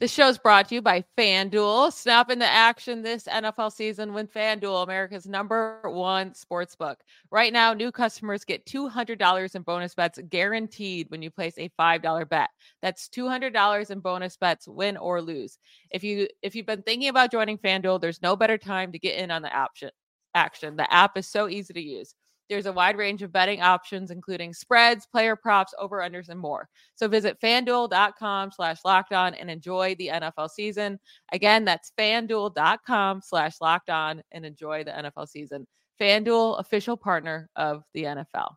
This 0.00 0.10
show 0.10 0.28
is 0.28 0.38
brought 0.38 0.70
to 0.70 0.76
you 0.76 0.80
by 0.80 1.04
FanDuel. 1.18 1.92
Snap 1.92 2.30
into 2.30 2.46
action 2.46 3.02
this 3.02 3.24
NFL 3.24 3.70
season 3.70 4.14
with 4.14 4.32
FanDuel, 4.32 4.82
America's 4.82 5.26
number 5.26 5.78
one 5.84 6.32
sports 6.32 6.74
book. 6.74 6.98
Right 7.30 7.52
now, 7.52 7.74
new 7.74 7.92
customers 7.92 8.42
get 8.46 8.64
$200 8.64 9.54
in 9.54 9.60
bonus 9.60 9.94
bets 9.94 10.18
guaranteed 10.30 11.10
when 11.10 11.20
you 11.20 11.30
place 11.30 11.58
a 11.58 11.68
$5 11.78 12.28
bet. 12.30 12.48
That's 12.80 13.10
$200 13.10 13.90
in 13.90 14.00
bonus 14.00 14.38
bets, 14.38 14.66
win 14.66 14.96
or 14.96 15.20
lose. 15.20 15.58
If 15.90 16.02
you 16.02 16.28
if 16.40 16.54
you've 16.54 16.64
been 16.64 16.80
thinking 16.80 17.10
about 17.10 17.30
joining 17.30 17.58
FanDuel, 17.58 18.00
there's 18.00 18.22
no 18.22 18.36
better 18.36 18.56
time 18.56 18.92
to 18.92 18.98
get 18.98 19.18
in 19.18 19.30
on 19.30 19.42
the 19.42 19.54
action. 19.54 19.90
Action. 20.34 20.76
The 20.76 20.90
app 20.90 21.18
is 21.18 21.26
so 21.26 21.46
easy 21.46 21.74
to 21.74 21.82
use. 21.82 22.14
There's 22.50 22.66
a 22.66 22.72
wide 22.72 22.98
range 22.98 23.22
of 23.22 23.32
betting 23.32 23.62
options, 23.62 24.10
including 24.10 24.52
spreads, 24.52 25.06
player 25.06 25.36
props, 25.36 25.72
over-unders, 25.78 26.28
and 26.28 26.38
more. 26.38 26.68
So 26.96 27.06
visit 27.06 27.40
fanduel.com 27.40 28.50
slash 28.50 28.78
locked 28.84 29.12
on 29.12 29.34
and 29.34 29.48
enjoy 29.48 29.94
the 29.94 30.08
NFL 30.08 30.50
season. 30.50 30.98
Again, 31.32 31.64
that's 31.64 31.92
fanduel.com 31.96 33.20
slash 33.24 33.54
locked 33.60 33.88
on 33.88 34.22
and 34.32 34.44
enjoy 34.44 34.82
the 34.82 34.90
NFL 34.90 35.28
season. 35.28 35.66
FanDuel, 36.00 36.58
official 36.58 36.96
partner 36.96 37.48
of 37.56 37.84
the 37.94 38.04
NFL. 38.04 38.54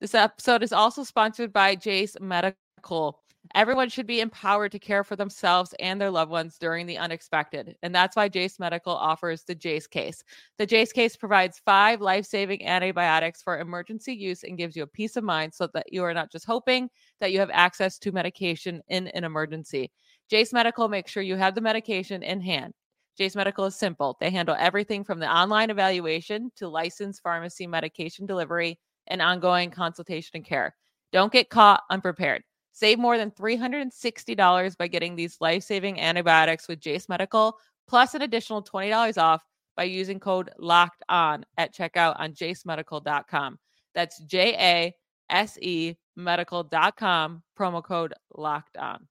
This 0.00 0.14
episode 0.14 0.62
is 0.62 0.72
also 0.72 1.04
sponsored 1.04 1.52
by 1.52 1.74
Jase 1.74 2.16
Medical. 2.20 3.20
Everyone 3.54 3.88
should 3.88 4.06
be 4.06 4.20
empowered 4.20 4.72
to 4.72 4.78
care 4.78 5.04
for 5.04 5.16
themselves 5.16 5.74
and 5.78 6.00
their 6.00 6.10
loved 6.10 6.30
ones 6.30 6.58
during 6.58 6.86
the 6.86 6.98
unexpected. 6.98 7.76
And 7.82 7.94
that's 7.94 8.16
why 8.16 8.28
Jase 8.28 8.58
Medical 8.58 8.94
offers 8.94 9.44
the 9.44 9.54
Jase 9.54 9.86
case. 9.86 10.24
The 10.58 10.66
Jase 10.66 10.92
case 10.92 11.16
provides 11.16 11.60
five 11.64 12.00
life 12.00 12.26
saving 12.26 12.66
antibiotics 12.66 13.42
for 13.42 13.58
emergency 13.58 14.14
use 14.14 14.42
and 14.42 14.58
gives 14.58 14.76
you 14.76 14.82
a 14.82 14.86
peace 14.86 15.16
of 15.16 15.24
mind 15.24 15.54
so 15.54 15.68
that 15.74 15.92
you 15.92 16.02
are 16.02 16.14
not 16.14 16.32
just 16.32 16.46
hoping 16.46 16.88
that 17.20 17.32
you 17.32 17.38
have 17.40 17.50
access 17.52 17.98
to 17.98 18.12
medication 18.12 18.82
in 18.88 19.08
an 19.08 19.24
emergency. 19.24 19.90
Jase 20.30 20.52
Medical 20.52 20.88
makes 20.88 21.12
sure 21.12 21.22
you 21.22 21.36
have 21.36 21.54
the 21.54 21.60
medication 21.60 22.22
in 22.22 22.40
hand. 22.40 22.74
Jase 23.16 23.36
Medical 23.36 23.64
is 23.66 23.76
simple. 23.76 24.16
They 24.20 24.30
handle 24.30 24.56
everything 24.58 25.04
from 25.04 25.20
the 25.20 25.30
online 25.30 25.70
evaluation 25.70 26.50
to 26.56 26.68
licensed 26.68 27.22
pharmacy 27.22 27.66
medication 27.66 28.26
delivery 28.26 28.78
and 29.06 29.22
ongoing 29.22 29.70
consultation 29.70 30.32
and 30.34 30.44
care. 30.44 30.74
Don't 31.12 31.32
get 31.32 31.48
caught 31.48 31.82
unprepared. 31.90 32.42
Save 32.76 32.98
more 32.98 33.16
than 33.16 33.30
$360 33.30 34.76
by 34.76 34.86
getting 34.86 35.16
these 35.16 35.38
life 35.40 35.62
saving 35.62 35.98
antibiotics 35.98 36.68
with 36.68 36.78
Jase 36.78 37.08
Medical, 37.08 37.56
plus 37.88 38.12
an 38.12 38.20
additional 38.20 38.62
$20 38.62 39.16
off 39.16 39.42
by 39.78 39.84
using 39.84 40.20
code 40.20 40.50
locked 40.58 41.02
on 41.08 41.46
at 41.56 41.74
checkout 41.74 42.20
on 42.20 42.34
jasemedical.com. 42.34 43.58
That's 43.94 44.20
J 44.20 44.54
A 44.58 44.94
S 45.30 45.56
E 45.62 45.94
medical.com, 46.16 47.42
promo 47.58 47.82
code 47.82 48.12
locked 48.36 48.76
on. 48.76 49.08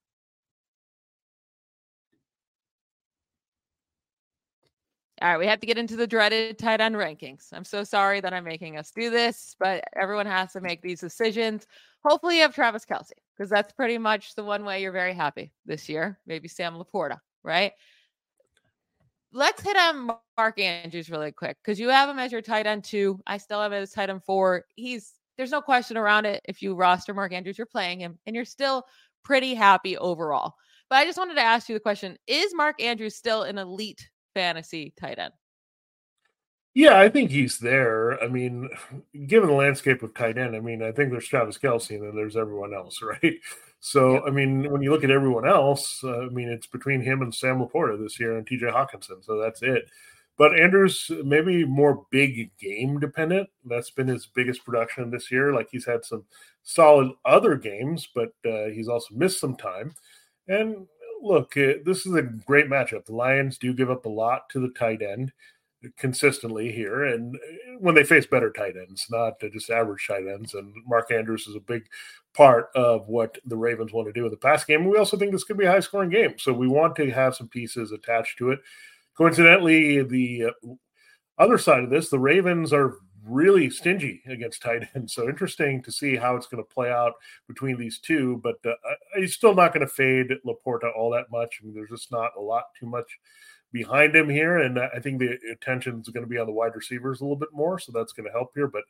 All 5.21 5.30
right, 5.30 5.39
we 5.39 5.47
have 5.47 5.62
to 5.62 5.67
get 5.67 5.78
into 5.78 5.95
the 5.95 6.08
dreaded 6.08 6.60
tight 6.60 6.82
end 6.82 6.95
rankings. 6.95 7.47
I'm 7.54 7.63
so 7.63 7.86
sorry 7.86 8.19
that 8.19 8.34
I'm 8.34 8.43
making 8.43 8.78
us 8.78 8.91
do 8.91 9.10
this, 9.10 9.56
but 9.58 9.84
everyone 9.95 10.25
has 10.25 10.51
to 10.54 10.62
make 10.62 10.82
these 10.82 10.99
decisions. 10.99 11.65
Hopefully, 12.04 12.36
you 12.36 12.41
have 12.41 12.54
Travis 12.54 12.86
Kelce 12.86 13.12
because 13.36 13.49
that's 13.49 13.71
pretty 13.71 13.97
much 13.97 14.36
the 14.36 14.43
one 14.43 14.65
way 14.65 14.82
you're 14.82 14.91
very 14.91 15.13
happy 15.13 15.54
this 15.65 15.88
year. 15.88 16.19
Maybe 16.28 16.49
Sam 16.49 16.75
LaPorta, 16.75 17.19
right? 17.43 17.71
Let's 19.32 19.62
hit 19.62 19.78
on 19.78 20.17
Mark 20.38 20.60
Andrews 20.60 21.10
really 21.10 21.32
quick 21.32 21.58
because 21.63 21.80
you 21.80 21.89
have 21.89 22.10
him 22.10 22.19
as 22.19 22.34
your 22.34 22.41
tight 22.41 22.67
end 22.67 22.84
two. 22.84 23.19
I 23.25 23.38
still 23.38 23.62
have 23.62 23.71
him 23.71 23.84
as 23.84 23.91
tight 23.91 24.10
end 24.10 24.23
four. 24.25 24.65
He's 24.75 25.13
there's 25.38 25.51
no 25.51 25.62
question 25.62 25.95
around 25.95 26.25
it. 26.25 26.41
If 26.45 26.62
you 26.62 26.75
roster 26.75 27.13
Mark 27.13 27.32
Andrews, 27.32 27.58
you're 27.58 27.65
playing 27.67 28.01
him 28.01 28.19
and 28.25 28.36
you're 28.36 28.43
still 28.43 28.84
pretty 29.23 29.54
happy 29.54 29.97
overall. 29.97 30.56
But 30.89 30.97
I 30.97 31.06
just 31.06 31.17
wanted 31.17 31.36
to 31.36 31.41
ask 31.41 31.69
you 31.69 31.75
the 31.75 31.80
question 31.80 32.17
Is 32.28 32.54
Mark 32.54 32.82
Andrews 32.82 33.15
still 33.15 33.43
an 33.43 33.58
elite 33.58 34.10
fantasy 34.36 34.93
tight 35.00 35.17
end? 35.17 35.34
Yeah, 36.76 37.00
I 37.00 37.08
think 37.08 37.32
he's 37.32 37.58
there. 37.58 38.21
I 38.21 38.28
mean, 38.28 38.69
given 39.28 39.50
the 39.50 39.56
landscape 39.56 40.04
of 40.04 40.13
tight 40.13 40.38
end, 40.38 40.56
I 40.56 40.60
mean, 40.60 40.84
I 40.84 40.91
think 40.91 41.10
there's 41.10 41.28
Travis 41.28 41.58
Kelce 41.58 41.95
and 41.95 42.04
then 42.04 42.15
there's 42.15 42.38
everyone 42.38 42.76
else, 42.76 43.02
right? 43.24 43.36
So. 43.80 44.26
I 44.28 44.30
mean, 44.30 44.69
when 44.71 44.84
you 44.84 44.91
look 44.91 45.04
at 45.04 45.12
everyone 45.12 45.48
else, 45.48 46.04
uh, 46.04 46.26
I 46.26 46.30
mean, 46.30 46.50
it's 46.50 46.67
between 46.67 47.02
him 47.02 47.21
and 47.21 47.34
Sam 47.34 47.60
LaPorta 47.60 47.98
this 47.98 48.19
year 48.19 48.38
and 48.38 48.45
TJ 48.45 48.71
Hockenson. 48.74 49.24
So 49.24 49.39
that's 49.39 49.63
it. 49.63 49.89
But 50.38 50.60
Andrews, 50.60 51.10
maybe 51.24 51.63
more 51.63 52.06
big 52.12 52.52
game 52.58 53.00
dependent. 53.00 53.50
That's 53.63 53.89
been 53.89 54.08
his 54.08 54.26
biggest 54.26 54.65
production 54.65 55.10
this 55.10 55.32
year. 55.32 55.54
Like 55.54 55.69
he's 55.71 55.86
had 55.86 56.04
some 56.04 56.26
solid 56.63 57.12
other 57.24 57.56
games, 57.56 58.10
but 58.13 58.34
uh, 58.45 58.65
he's 58.65 58.89
also 58.89 59.15
missed 59.15 59.39
some 59.39 59.56
time. 59.56 59.93
And 60.48 60.88
look, 61.21 61.58
uh, 61.58 61.73
this 61.84 62.06
is 62.06 62.13
a 62.13 62.21
great 62.21 62.67
matchup. 62.67 63.06
The 63.06 63.15
Lions 63.15 63.58
do 63.58 63.73
give 63.73 63.89
up 63.89 64.06
a 64.06 64.10
lot 64.10 64.49
to 64.51 64.60
the 64.60 64.69
tight 64.69 65.01
end 65.01 65.32
consistently 65.97 66.71
here, 66.71 67.04
and 67.04 67.36
uh, 67.36 67.39
when 67.80 67.95
they 67.95 68.04
face 68.04 68.25
better 68.25 68.51
tight 68.51 68.75
ends, 68.75 69.06
not 69.10 69.39
just 69.51 69.69
average 69.69 70.08
tight 70.08 70.28
ends. 70.28 70.54
And 70.54 70.73
Mark 70.88 71.12
Andrews 71.12 71.47
is 71.47 71.56
a 71.56 71.60
big 71.60 71.88
part 72.34 72.69
of 72.75 73.08
what 73.08 73.38
the 73.45 73.58
Ravens 73.58 73.93
want 73.93 74.08
to 74.08 74.13
do 74.13 74.25
in 74.25 74.32
the 74.32 74.38
pass 74.38 74.63
game. 74.65 74.86
We 74.86 74.97
also 74.97 75.17
think 75.17 75.32
this 75.32 75.43
could 75.43 75.58
be 75.58 75.65
a 75.65 75.71
high 75.71 75.80
scoring 75.80 76.10
game, 76.10 76.36
so 76.38 76.54
we 76.54 76.67
want 76.67 76.95
to 76.97 77.10
have 77.12 77.36
some 77.36 77.47
pieces 77.47 77.91
attached 77.91 78.38
to 78.39 78.51
it. 78.51 78.60
Coincidentally, 79.17 80.04
the 80.04 80.45
uh, 80.45 80.73
other 81.38 81.58
side 81.58 81.84
of 81.84 81.89
this, 81.89 82.10
the 82.10 82.19
Ravens 82.19 82.73
are 82.73 82.97
really 83.28 83.69
stingy 83.69 84.21
against 84.28 84.62
tight 84.62 84.88
ends. 84.95 85.13
So 85.13 85.28
interesting 85.28 85.82
to 85.84 85.91
see 85.91 86.15
how 86.15 86.36
it's 86.36 86.47
going 86.47 86.63
to 86.63 86.73
play 86.73 86.91
out 86.91 87.13
between 87.47 87.78
these 87.78 87.99
two. 87.99 88.39
But 88.43 88.56
uh, 88.65 88.73
he's 89.15 89.34
still 89.34 89.56
not 89.56 89.73
going 89.73 89.86
to 89.86 89.91
fade 89.91 90.28
LaPorta 90.45 90.95
all 90.95 91.12
that 91.12 91.32
much. 91.32 91.60
I 91.62 91.65
mean, 91.65 91.75
there's 91.75 91.89
just 91.89 92.12
not 92.12 92.32
a 92.38 92.41
lot 92.41 92.65
too 92.80 92.86
much 92.86 93.17
behind 93.71 94.15
him 94.15 94.30
here, 94.30 94.60
and 94.60 94.80
I 94.80 94.99
think 94.99 95.19
the 95.19 95.38
attention 95.51 95.99
is 95.99 96.10
going 96.10 96.23
to 96.23 96.30
be 96.30 96.38
on 96.38 96.47
the 96.47 96.54
wide 96.54 96.75
receivers 96.75 97.19
a 97.19 97.23
little 97.23 97.36
bit 97.36 97.49
more, 97.51 97.78
so 97.78 97.91
that's 97.91 98.13
going 98.13 98.25
to 98.25 98.32
help 98.32 98.51
here. 98.56 98.67
But 98.67 98.84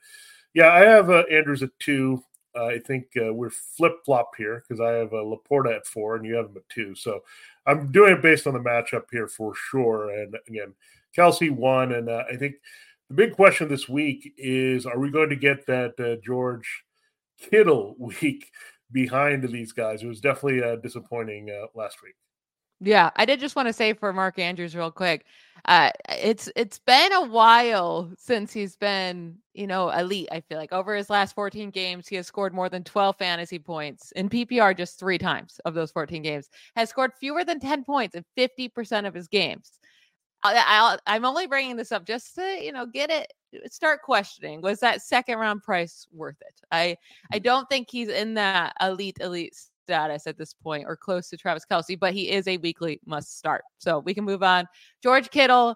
yeah, 0.53 0.71
I 0.71 0.81
have 0.81 1.09
uh, 1.09 1.23
Andrews 1.31 1.63
at 1.63 1.77
two. 1.79 2.23
Uh, 2.55 2.67
I 2.67 2.79
think 2.79 3.07
uh, 3.17 3.33
we're 3.33 3.49
flip 3.49 3.95
flop 4.05 4.31
here 4.38 4.63
because 4.65 4.79
I 4.79 4.91
have 4.91 5.11
uh, 5.11 5.17
LaPorta 5.17 5.75
at 5.75 5.85
four 5.85 6.15
and 6.15 6.25
you 6.25 6.35
have 6.35 6.45
him 6.45 6.57
at 6.57 6.69
two. 6.69 6.95
So 6.95 7.21
I'm 7.65 7.91
doing 7.91 8.13
it 8.13 8.21
based 8.21 8.47
on 8.47 8.53
the 8.53 8.61
matchup 8.61 9.03
here 9.11 9.27
for 9.27 9.53
sure. 9.53 10.11
And 10.11 10.38
again, 10.47 10.73
Kelce 11.15 11.51
won, 11.51 11.91
and 11.91 12.09
uh, 12.09 12.23
I 12.31 12.38
think 12.38 12.55
the 13.09 13.15
big 13.15 13.33
question 13.33 13.67
this 13.67 13.89
week 13.89 14.33
is: 14.38 14.85
Are 14.85 14.99
we 14.99 15.11
going 15.11 15.29
to 15.29 15.35
get 15.35 15.65
that 15.67 15.99
uh, 15.99 16.21
George 16.23 16.83
Kittle 17.38 17.95
week 18.21 18.51
behind 18.95 19.43
these 19.43 19.73
guys? 19.73 20.01
It 20.01 20.08
was 20.08 20.21
definitely 20.21 20.63
uh, 20.63 20.77
disappointing 20.77 21.51
uh, 21.51 21.67
last 21.75 22.01
week. 22.01 22.15
Yeah, 22.79 23.10
I 23.15 23.25
did 23.25 23.39
just 23.39 23.55
want 23.55 23.67
to 23.67 23.73
say 23.73 23.93
for 23.93 24.12
Mark 24.12 24.39
Andrews 24.39 24.75
real 24.75 24.91
quick. 24.91 25.25
Uh 25.63 25.91
it's 26.10 26.49
it's 26.55 26.77
been 26.79 27.13
a 27.13 27.25
while 27.25 28.12
since 28.17 28.51
he's 28.51 28.75
been, 28.75 29.38
you 29.53 29.65
know, 29.65 29.89
elite, 29.89 30.27
I 30.31 30.41
feel 30.41 30.58
like. 30.58 30.73
Over 30.73 30.93
his 30.93 31.10
last 31.10 31.34
14 31.36 31.69
games, 31.71 32.08
he 32.08 32.17
has 32.17 32.27
scored 32.27 32.53
more 32.53 32.69
than 32.69 32.84
12 32.84 33.17
fantasy 33.17 33.60
points 33.60 34.12
in 34.12 34.29
PPR 34.29 34.77
just 34.77 34.99
3 34.99 35.17
times 35.17 35.60
of 35.63 35.73
those 35.73 35.91
14 35.91 36.21
games. 36.21 36.49
Has 36.75 36.89
scored 36.89 37.13
fewer 37.19 37.45
than 37.45 37.60
10 37.60 37.86
points 37.86 38.15
in 38.15 38.25
50% 38.38 39.08
of 39.08 39.13
his 39.13 39.27
games. 39.29 39.71
I, 40.43 40.97
am 41.08 41.25
only 41.25 41.47
bringing 41.47 41.77
this 41.77 41.91
up 41.91 42.05
just 42.05 42.36
to, 42.36 42.60
you 42.62 42.71
know, 42.71 42.86
get 42.86 43.10
it 43.10 43.34
start 43.69 44.01
questioning 44.01 44.61
was 44.61 44.79
that 44.79 45.01
second 45.01 45.37
round 45.37 45.63
price 45.63 46.07
worth 46.11 46.41
it? 46.41 46.61
I 46.71 46.97
I 47.33 47.39
don't 47.39 47.67
think 47.69 47.89
he's 47.89 48.09
in 48.09 48.33
that 48.35 48.73
elite 48.81 49.17
elite 49.21 49.55
status 49.85 50.27
at 50.27 50.37
this 50.37 50.53
point 50.53 50.85
or 50.87 50.95
close 50.95 51.29
to 51.29 51.37
Travis 51.37 51.65
Kelce, 51.69 51.99
but 51.99 52.13
he 52.13 52.31
is 52.31 52.47
a 52.47 52.57
weekly 52.57 52.99
must 53.05 53.37
start. 53.37 53.63
So 53.77 53.99
we 53.99 54.13
can 54.13 54.25
move 54.25 54.43
on. 54.43 54.67
George 55.03 55.29
Kittle, 55.29 55.75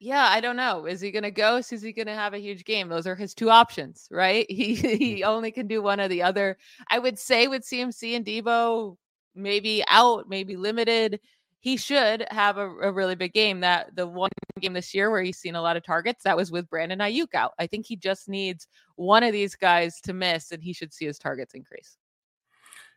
yeah, 0.00 0.28
I 0.30 0.40
don't 0.40 0.56
know. 0.56 0.86
Is 0.86 1.00
he 1.00 1.10
going 1.10 1.22
to 1.22 1.30
ghost? 1.30 1.72
Is 1.72 1.82
he 1.82 1.92
going 1.92 2.06
to 2.06 2.14
have 2.14 2.34
a 2.34 2.38
huge 2.38 2.64
game? 2.64 2.88
Those 2.88 3.06
are 3.06 3.14
his 3.14 3.34
two 3.34 3.50
options, 3.50 4.06
right? 4.10 4.46
He 4.54 4.74
he 4.74 5.20
mm. 5.20 5.24
only 5.24 5.50
can 5.50 5.66
do 5.66 5.82
one 5.82 6.00
or 6.00 6.08
the 6.08 6.22
other. 6.22 6.58
I 6.88 6.98
would 6.98 7.18
say 7.18 7.48
with 7.48 7.62
CMC 7.62 8.16
and 8.16 8.24
Deebo, 8.24 8.96
maybe 9.34 9.82
out, 9.88 10.28
maybe 10.28 10.56
limited. 10.56 11.20
He 11.64 11.78
should 11.78 12.26
have 12.30 12.58
a, 12.58 12.68
a, 12.68 12.92
really 12.92 13.14
big 13.14 13.32
game. 13.32 13.60
That 13.60 13.96
the 13.96 14.06
one 14.06 14.28
game 14.60 14.74
this 14.74 14.94
year 14.94 15.10
where 15.10 15.22
he's 15.22 15.38
seen 15.38 15.54
a 15.54 15.62
lot 15.62 15.78
of 15.78 15.82
targets, 15.82 16.22
that 16.24 16.36
was 16.36 16.52
with 16.52 16.68
Brandon 16.68 16.98
Aiyuk 16.98 17.34
out. 17.34 17.52
I 17.58 17.66
think 17.66 17.86
he 17.86 17.96
just 17.96 18.28
needs 18.28 18.68
one 18.96 19.22
of 19.22 19.32
these 19.32 19.54
guys 19.54 19.98
to 20.02 20.12
miss, 20.12 20.52
and 20.52 20.62
he 20.62 20.74
should 20.74 20.92
see 20.92 21.06
his 21.06 21.18
targets 21.18 21.54
increase. 21.54 21.96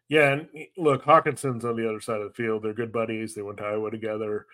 Yeah, 0.10 0.34
and 0.34 0.48
eh, 0.54 0.66
look, 0.78 1.06
Hockenson's 1.06 1.64
on 1.64 1.78
the 1.78 1.88
other 1.88 2.02
side 2.02 2.20
of 2.20 2.28
the 2.28 2.34
field. 2.34 2.64
They're 2.64 2.74
good 2.74 2.92
buddies. 2.92 3.34
They 3.34 3.42
went 3.42 3.60
to 3.60 3.64
Iowa 3.64 3.90
together 3.90 4.48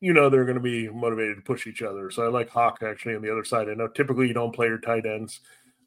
you 0.00 0.12
know 0.12 0.30
they're 0.30 0.44
going 0.44 0.56
to 0.56 0.62
be 0.62 0.88
motivated 0.88 1.36
to 1.36 1.42
push 1.42 1.66
each 1.66 1.82
other. 1.82 2.10
So 2.10 2.24
I 2.24 2.28
like 2.28 2.48
Hawk 2.48 2.82
actually 2.82 3.16
on 3.16 3.22
the 3.22 3.32
other 3.32 3.44
side. 3.44 3.68
I 3.68 3.74
know 3.74 3.88
typically 3.88 4.28
you 4.28 4.34
don't 4.34 4.54
play 4.54 4.68
your 4.68 4.78
tight 4.78 5.06
ends 5.06 5.40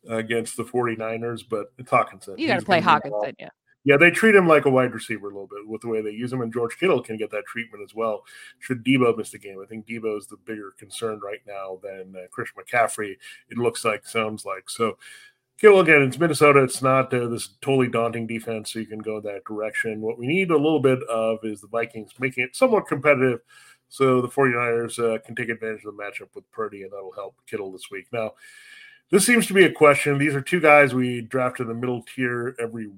uh, 0.09 0.15
against 0.15 0.57
the 0.57 0.63
49ers, 0.63 1.43
but 1.49 1.71
it's 1.77 1.91
Hockenson. 1.91 2.37
You 2.37 2.47
got 2.47 2.59
to 2.59 2.65
play 2.65 2.81
Hockenson, 2.81 3.35
yeah. 3.39 3.49
Yeah, 3.83 3.97
they 3.97 4.11
treat 4.11 4.35
him 4.35 4.47
like 4.47 4.65
a 4.65 4.69
wide 4.69 4.93
receiver 4.93 5.27
a 5.27 5.33
little 5.33 5.47
bit 5.47 5.67
with 5.67 5.81
the 5.81 5.87
way 5.87 6.01
they 6.01 6.11
use 6.11 6.31
him, 6.31 6.41
and 6.41 6.53
George 6.53 6.77
Kittle 6.77 7.01
can 7.01 7.17
get 7.17 7.31
that 7.31 7.45
treatment 7.45 7.83
as 7.83 7.95
well. 7.95 8.23
Should 8.59 8.83
Deebo 8.83 9.17
miss 9.17 9.31
the 9.31 9.39
game, 9.39 9.59
I 9.61 9.65
think 9.65 9.87
Deebo 9.87 10.17
is 10.17 10.27
the 10.27 10.37
bigger 10.37 10.73
concern 10.77 11.19
right 11.23 11.41
now 11.47 11.79
than 11.81 12.13
uh, 12.15 12.27
Chris 12.29 12.49
McCaffrey. 12.57 13.15
It 13.49 13.57
looks 13.57 13.83
like, 13.83 14.05
sounds 14.05 14.45
like. 14.45 14.69
So, 14.69 14.97
Kittle 15.57 15.79
again, 15.79 16.03
it's 16.03 16.19
Minnesota. 16.19 16.63
It's 16.63 16.81
not 16.81 17.13
uh, 17.13 17.27
this 17.27 17.49
totally 17.61 17.87
daunting 17.87 18.27
defense, 18.27 18.71
so 18.71 18.79
you 18.79 18.85
can 18.85 18.99
go 18.99 19.19
that 19.21 19.45
direction. 19.45 20.01
What 20.01 20.19
we 20.19 20.27
need 20.27 20.51
a 20.51 20.57
little 20.57 20.79
bit 20.79 21.01
of 21.03 21.39
is 21.43 21.61
the 21.61 21.67
Vikings 21.67 22.11
making 22.19 22.43
it 22.43 22.55
somewhat 22.55 22.87
competitive 22.87 23.41
so 23.91 24.21
the 24.21 24.29
49ers 24.29 24.99
uh, 24.99 25.19
can 25.19 25.35
take 25.35 25.49
advantage 25.49 25.83
of 25.83 25.95
the 25.95 26.01
matchup 26.01 26.33
with 26.33 26.49
Purdy, 26.51 26.83
and 26.83 26.91
that'll 26.91 27.11
help 27.11 27.35
Kittle 27.45 27.73
this 27.73 27.91
week. 27.91 28.07
Now, 28.13 28.31
this 29.11 29.25
seems 29.25 29.47
to 29.47 29.53
be 29.53 29.65
a 29.65 29.71
question. 29.71 30.17
These 30.17 30.33
are 30.33 30.41
two 30.41 30.61
guys 30.61 30.93
we 30.93 31.19
draft 31.19 31.59
in 31.59 31.67
the 31.67 31.73
middle 31.73 32.01
tier 32.03 32.55
every 32.57 32.89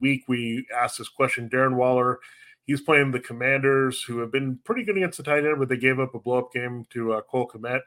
week. 0.00 0.24
We 0.28 0.66
asked 0.76 0.98
this 0.98 1.08
question. 1.08 1.48
Darren 1.48 1.76
Waller, 1.76 2.18
he's 2.66 2.80
playing 2.80 3.10
the 3.10 3.20
Commanders, 3.20 4.02
who 4.02 4.18
have 4.18 4.32
been 4.32 4.58
pretty 4.64 4.84
good 4.84 4.96
against 4.96 5.18
the 5.18 5.24
tight 5.24 5.44
end, 5.44 5.58
but 5.58 5.68
they 5.68 5.76
gave 5.76 5.98
up 5.98 6.14
a 6.14 6.18
blow 6.18 6.38
up 6.38 6.52
game 6.52 6.86
to 6.90 7.12
uh, 7.12 7.20
Cole 7.22 7.48
Kmet. 7.48 7.80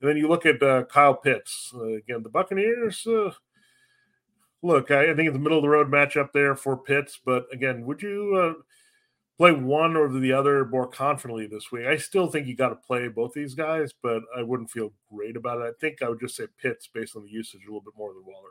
And 0.00 0.10
then 0.10 0.16
you 0.16 0.28
look 0.28 0.46
at 0.46 0.62
uh, 0.62 0.84
Kyle 0.84 1.14
Pitts. 1.14 1.72
Uh, 1.74 1.94
again, 1.94 2.22
the 2.22 2.28
Buccaneers. 2.28 3.06
Uh, 3.06 3.30
look, 4.62 4.90
I, 4.90 5.10
I, 5.10 5.14
think 5.14 5.28
it's 5.28 5.36
a 5.36 5.40
middle 5.40 5.58
of 5.58 5.62
the 5.62 5.68
road 5.68 5.90
matchup 5.90 6.32
there 6.32 6.56
for 6.56 6.76
Pitts. 6.76 7.18
But 7.24 7.46
again, 7.52 7.86
would 7.86 8.02
you 8.02 8.36
uh, 8.58 8.62
play 9.36 9.52
one 9.52 9.96
or 9.96 10.08
the 10.08 10.32
other 10.32 10.64
more 10.64 10.86
confidently 10.86 11.46
this 11.46 11.72
week. 11.72 11.86
I 11.86 11.96
still 11.96 12.28
think 12.28 12.46
you 12.46 12.54
got 12.54 12.68
to 12.68 12.76
play 12.76 13.08
both 13.08 13.32
these 13.32 13.54
guys, 13.54 13.92
but 14.02 14.22
I 14.36 14.42
wouldn't 14.42 14.70
feel 14.70 14.92
great 15.12 15.36
about 15.36 15.60
it. 15.60 15.64
I 15.64 15.72
think 15.80 16.02
I 16.02 16.08
would 16.08 16.20
just 16.20 16.36
say 16.36 16.46
Pitts 16.60 16.88
based 16.92 17.16
on 17.16 17.24
the 17.24 17.30
usage 17.30 17.62
a 17.64 17.68
little 17.68 17.80
bit 17.80 17.94
more 17.96 18.12
than 18.12 18.24
Waller. 18.24 18.50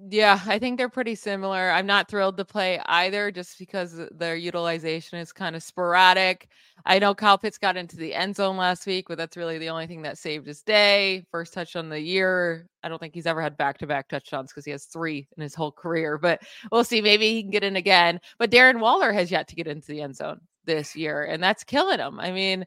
Yeah, 0.00 0.40
I 0.46 0.60
think 0.60 0.78
they're 0.78 0.88
pretty 0.88 1.16
similar. 1.16 1.70
I'm 1.70 1.86
not 1.86 2.08
thrilled 2.08 2.36
to 2.36 2.44
play 2.44 2.80
either 2.86 3.32
just 3.32 3.58
because 3.58 4.00
their 4.12 4.36
utilization 4.36 5.18
is 5.18 5.32
kind 5.32 5.56
of 5.56 5.62
sporadic. 5.62 6.48
I 6.86 7.00
know 7.00 7.16
Kyle 7.16 7.36
Pitts 7.36 7.58
got 7.58 7.76
into 7.76 7.96
the 7.96 8.14
end 8.14 8.36
zone 8.36 8.56
last 8.56 8.86
week, 8.86 9.06
but 9.08 9.18
that's 9.18 9.36
really 9.36 9.58
the 9.58 9.70
only 9.70 9.88
thing 9.88 10.02
that 10.02 10.16
saved 10.16 10.46
his 10.46 10.62
day. 10.62 11.24
First 11.32 11.52
touch 11.52 11.74
on 11.74 11.88
the 11.88 11.98
year. 12.00 12.68
I 12.84 12.88
don't 12.88 13.00
think 13.00 13.12
he's 13.12 13.26
ever 13.26 13.42
had 13.42 13.56
back 13.56 13.78
to 13.78 13.88
back 13.88 14.06
touchdowns 14.08 14.52
because 14.52 14.64
he 14.64 14.70
has 14.70 14.84
three 14.84 15.26
in 15.36 15.42
his 15.42 15.56
whole 15.56 15.72
career, 15.72 16.16
but 16.16 16.42
we'll 16.70 16.84
see. 16.84 17.00
Maybe 17.00 17.32
he 17.32 17.42
can 17.42 17.50
get 17.50 17.64
in 17.64 17.74
again. 17.74 18.20
But 18.38 18.52
Darren 18.52 18.78
Waller 18.78 19.12
has 19.12 19.32
yet 19.32 19.48
to 19.48 19.56
get 19.56 19.66
into 19.66 19.88
the 19.88 20.02
end 20.02 20.14
zone 20.14 20.40
this 20.64 20.94
year, 20.94 21.24
and 21.24 21.42
that's 21.42 21.64
killing 21.64 21.98
him. 21.98 22.20
I 22.20 22.30
mean, 22.30 22.64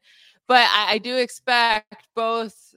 but 0.48 0.68
I, 0.70 0.94
I 0.94 0.98
do 0.98 1.16
expect 1.16 2.08
both 2.14 2.76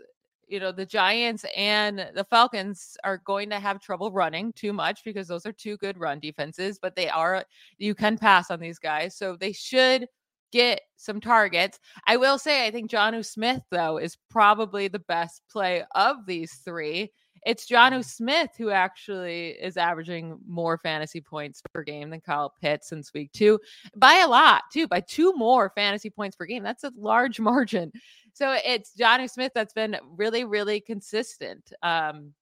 you 0.49 0.61
know 0.61 0.73
the 0.73 0.87
Giants 0.87 1.45
and 1.57 2.11
the 2.15 2.25
Falcons 2.25 2.97
are 3.05 3.19
going 3.19 3.51
to 3.51 3.59
have 3.59 3.81
trouble 3.81 4.11
running 4.13 4.53
too 4.53 4.73
much 4.73 5.05
because 5.05 5.29
those 5.29 5.47
are 5.47 5.53
two 5.53 5.77
good 5.77 5.99
run 5.99 6.21
defenses, 6.21 6.79
but 6.81 6.97
they 6.97 7.09
are 7.09 7.45
you 7.79 7.95
can 7.95 8.19
pass 8.19 8.51
on 8.51 8.61
these 8.61 8.79
guys. 8.79 9.17
So 9.17 9.37
they 9.37 9.53
should 9.53 10.07
get 10.53 10.83
some 10.97 11.21
targets. 11.21 11.81
I 12.07 12.17
will 12.17 12.39
say 12.39 12.67
I 12.67 12.71
think 12.71 12.91
Jonnu 12.91 13.25
Smith 13.25 13.63
though 13.71 13.99
is 13.99 14.17
probably 14.31 14.89
the 14.89 15.01
best 15.01 15.43
play 15.51 15.85
of 15.95 16.27
these 16.27 16.55
3. 16.65 17.11
It's 17.45 17.69
Jonnu 17.69 18.05
Smith 18.05 18.51
who 18.57 18.71
actually 18.71 19.51
is 19.51 19.77
averaging 19.77 20.39
more 20.47 20.79
fantasy 20.79 21.21
points 21.21 21.63
per 21.73 21.83
game 21.83 22.11
than 22.11 22.21
Kyle 22.21 22.55
Pitts 22.61 22.89
since 22.89 23.13
week 23.13 23.33
2 23.33 23.59
by 23.97 24.23
a 24.25 24.29
lot, 24.29 24.63
too, 24.73 24.89
by 24.89 25.01
two 25.01 25.33
more 25.35 25.71
fantasy 25.75 26.11
points 26.11 26.37
per 26.37 26.47
game. 26.47 26.63
That's 26.63 26.85
a 26.85 26.93
large 26.97 27.41
margin. 27.55 27.93
So 28.33 28.57
it's 28.65 28.93
Jonnu 28.99 29.31
Smith 29.31 29.53
that's 29.55 29.75
been 29.75 29.97
really, 30.17 30.45
really 30.45 30.81
consistent. 30.81 31.73
Um, 31.83 32.33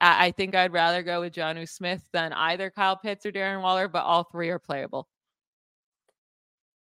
I, 0.00 0.26
I 0.26 0.30
think 0.30 0.54
I'd 0.54 0.72
rather 0.72 1.02
go 1.02 1.20
with 1.20 1.34
Jonnu 1.34 1.68
Smith 1.68 2.02
than 2.12 2.32
either 2.32 2.70
Kyle 2.70 2.96
Pitts 2.96 3.26
or 3.26 3.32
Darren 3.32 3.62
Waller, 3.62 3.88
but 3.88 4.04
all 4.04 4.24
three 4.24 4.50
are 4.50 4.58
playable. 4.58 5.08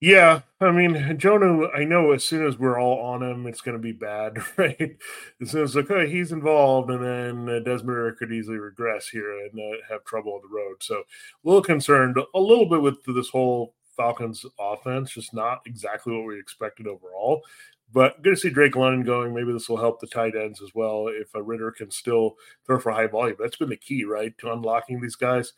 Yeah, 0.05 0.41
I 0.61 0.69
mean, 0.69 0.93
Jonnu, 1.17 1.75
I 1.75 1.83
know 1.83 2.11
as 2.11 2.23
soon 2.23 2.45
as 2.45 2.59
we're 2.59 2.79
all 2.79 2.99
on 2.99 3.23
him, 3.23 3.47
it's 3.47 3.61
going 3.61 3.75
to 3.75 3.81
be 3.81 3.91
bad, 3.91 4.37
right? 4.55 4.97
As 5.41 5.49
soon 5.49 5.63
as, 5.63 5.75
like, 5.75 5.89
okay, 5.89 6.07
he's 6.07 6.31
involved, 6.31 6.91
and 6.91 7.03
then 7.03 7.49
uh, 7.49 7.59
Desmond 7.61 8.15
could 8.17 8.31
easily 8.31 8.59
regress 8.59 9.07
here 9.07 9.31
and 9.31 9.59
uh, 9.59 9.77
have 9.89 10.05
trouble 10.05 10.33
on 10.33 10.41
the 10.43 10.55
road. 10.55 10.75
So, 10.81 10.97
a 10.97 11.03
little 11.43 11.63
concerned 11.63 12.17
a 12.35 12.39
little 12.39 12.69
bit 12.69 12.83
with 12.83 13.03
this 13.03 13.29
whole 13.29 13.73
Falcons 13.97 14.45
offense, 14.59 15.09
just 15.09 15.33
not 15.33 15.61
exactly 15.65 16.15
what 16.15 16.27
we 16.27 16.39
expected 16.39 16.85
overall. 16.85 17.41
But 17.91 18.21
good 18.21 18.35
to 18.35 18.39
see 18.39 18.51
Drake 18.51 18.75
London 18.75 19.03
going. 19.03 19.33
Maybe 19.33 19.53
this 19.53 19.69
will 19.69 19.77
help 19.77 19.99
the 19.99 20.05
tight 20.05 20.35
ends 20.35 20.61
as 20.61 20.69
well 20.75 21.07
if 21.07 21.33
a 21.33 21.41
Ridder 21.41 21.71
can 21.71 21.89
still 21.89 22.35
throw 22.67 22.77
for 22.79 22.91
high 22.91 23.07
volume. 23.07 23.37
That's 23.39 23.57
been 23.57 23.69
the 23.69 23.75
key, 23.75 24.03
right, 24.03 24.37
to 24.37 24.53
unlocking 24.53 25.01
these 25.01 25.15
guys 25.15 25.53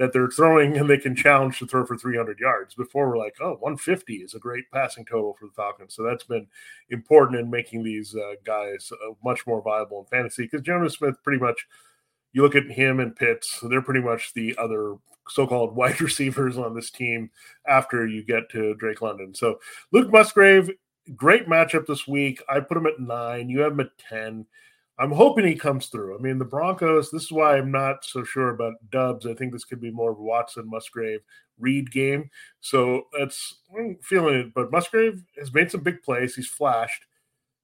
that 0.00 0.14
they're 0.14 0.30
throwing 0.30 0.78
and 0.78 0.88
they 0.88 0.96
can 0.96 1.14
challenge 1.14 1.58
to 1.58 1.66
throw 1.66 1.84
for 1.84 1.94
300 1.94 2.38
yards. 2.40 2.74
Before 2.74 3.06
we're 3.06 3.18
like, 3.18 3.36
oh, 3.38 3.58
150 3.60 4.14
is 4.14 4.32
a 4.32 4.38
great 4.38 4.64
passing 4.72 5.04
total 5.04 5.36
for 5.38 5.44
the 5.44 5.52
Falcons. 5.52 5.94
So 5.94 6.02
that's 6.02 6.24
been 6.24 6.46
important 6.88 7.38
in 7.38 7.50
making 7.50 7.82
these 7.82 8.16
uh, 8.16 8.32
guys 8.42 8.90
uh, 8.90 9.12
much 9.22 9.46
more 9.46 9.60
viable 9.60 10.00
in 10.00 10.06
fantasy 10.06 10.44
because 10.44 10.62
Jonnu 10.62 10.90
Smith 10.90 11.16
pretty 11.22 11.38
much. 11.38 11.66
You 12.32 12.42
look 12.42 12.54
at 12.54 12.70
him 12.70 13.00
and 13.00 13.14
Pitts; 13.14 13.58
they're 13.60 13.82
pretty 13.82 14.00
much 14.00 14.32
the 14.34 14.56
other 14.56 14.94
so-called 15.28 15.74
wide 15.76 16.00
receivers 16.00 16.56
on 16.56 16.74
this 16.74 16.90
team 16.90 17.30
after 17.66 18.06
you 18.06 18.24
get 18.24 18.48
to 18.50 18.74
Drake 18.76 19.02
London. 19.02 19.34
So 19.34 19.58
Luke 19.92 20.10
Musgrave 20.10 20.70
great 21.16 21.46
matchup 21.46 21.86
this 21.86 22.06
week. 22.06 22.42
I 22.48 22.60
put 22.60 22.76
him 22.76 22.86
at 22.86 23.00
nine. 23.00 23.48
You 23.48 23.60
have 23.60 23.72
him 23.72 23.80
at 23.80 23.98
10. 23.98 24.46
I'm 25.00 25.12
hoping 25.12 25.46
he 25.46 25.54
comes 25.54 25.86
through. 25.86 26.14
I 26.14 26.20
mean, 26.20 26.38
the 26.38 26.44
Broncos, 26.44 27.10
this 27.10 27.24
is 27.24 27.32
why 27.32 27.56
I'm 27.56 27.72
not 27.72 28.04
so 28.04 28.22
sure 28.22 28.50
about 28.50 28.74
Doubs. 28.90 29.26
I 29.26 29.32
think 29.32 29.50
this 29.50 29.64
could 29.64 29.80
be 29.80 29.90
more 29.90 30.12
of 30.12 30.18
a 30.18 30.22
Watson 30.22 30.68
Musgrave 30.68 31.20
Reed 31.58 31.90
game. 31.90 32.30
So 32.60 33.04
that's 33.18 33.60
I'm 33.76 33.96
feeling 34.02 34.34
it. 34.34 34.54
But 34.54 34.70
Musgrave 34.70 35.24
has 35.38 35.54
made 35.54 35.70
some 35.70 35.82
big 35.82 36.02
plays. 36.02 36.34
He's 36.34 36.48
flashed. 36.48 37.06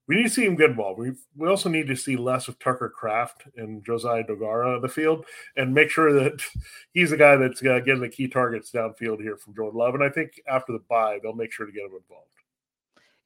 We 0.09 0.17
need 0.17 0.23
to 0.23 0.31
see 0.31 0.47
him 0.47 0.57
get 0.57 0.71
involved. 0.71 0.99
We 0.99 1.13
we 1.37 1.49
also 1.49 1.69
need 1.69 1.89
to 1.89 1.97
see 1.97 2.17
less 2.17 2.49
of 2.49 2.59
Tucker 2.59 2.89
Kraft 2.89 3.43
and 3.57 3.85
Josiah 3.85 4.25
Deguara 4.25 4.77
on 4.77 4.81
the 4.81 4.89
field 4.89 5.27
and 5.59 5.75
make 5.75 5.91
sure 5.91 6.15
that 6.15 6.41
he's 6.93 7.11
the 7.11 7.19
guy 7.19 7.37
that's 7.37 7.61
getting 7.61 8.01
the 8.01 8.09
key 8.09 8.29
targets 8.29 8.71
downfield 8.71 9.21
here 9.21 9.37
from 9.37 9.55
Jordan 9.55 9.79
Love. 9.79 9.95
And 9.95 10.05
I 10.05 10.09
think 10.09 10.41
after 10.49 10.73
the 10.73 10.83
bye, 10.89 11.19
they'll 11.23 11.35
make 11.35 11.53
sure 11.53 11.67
to 11.67 11.73
get 11.73 11.85
him 11.85 11.99
involved. 12.01 12.31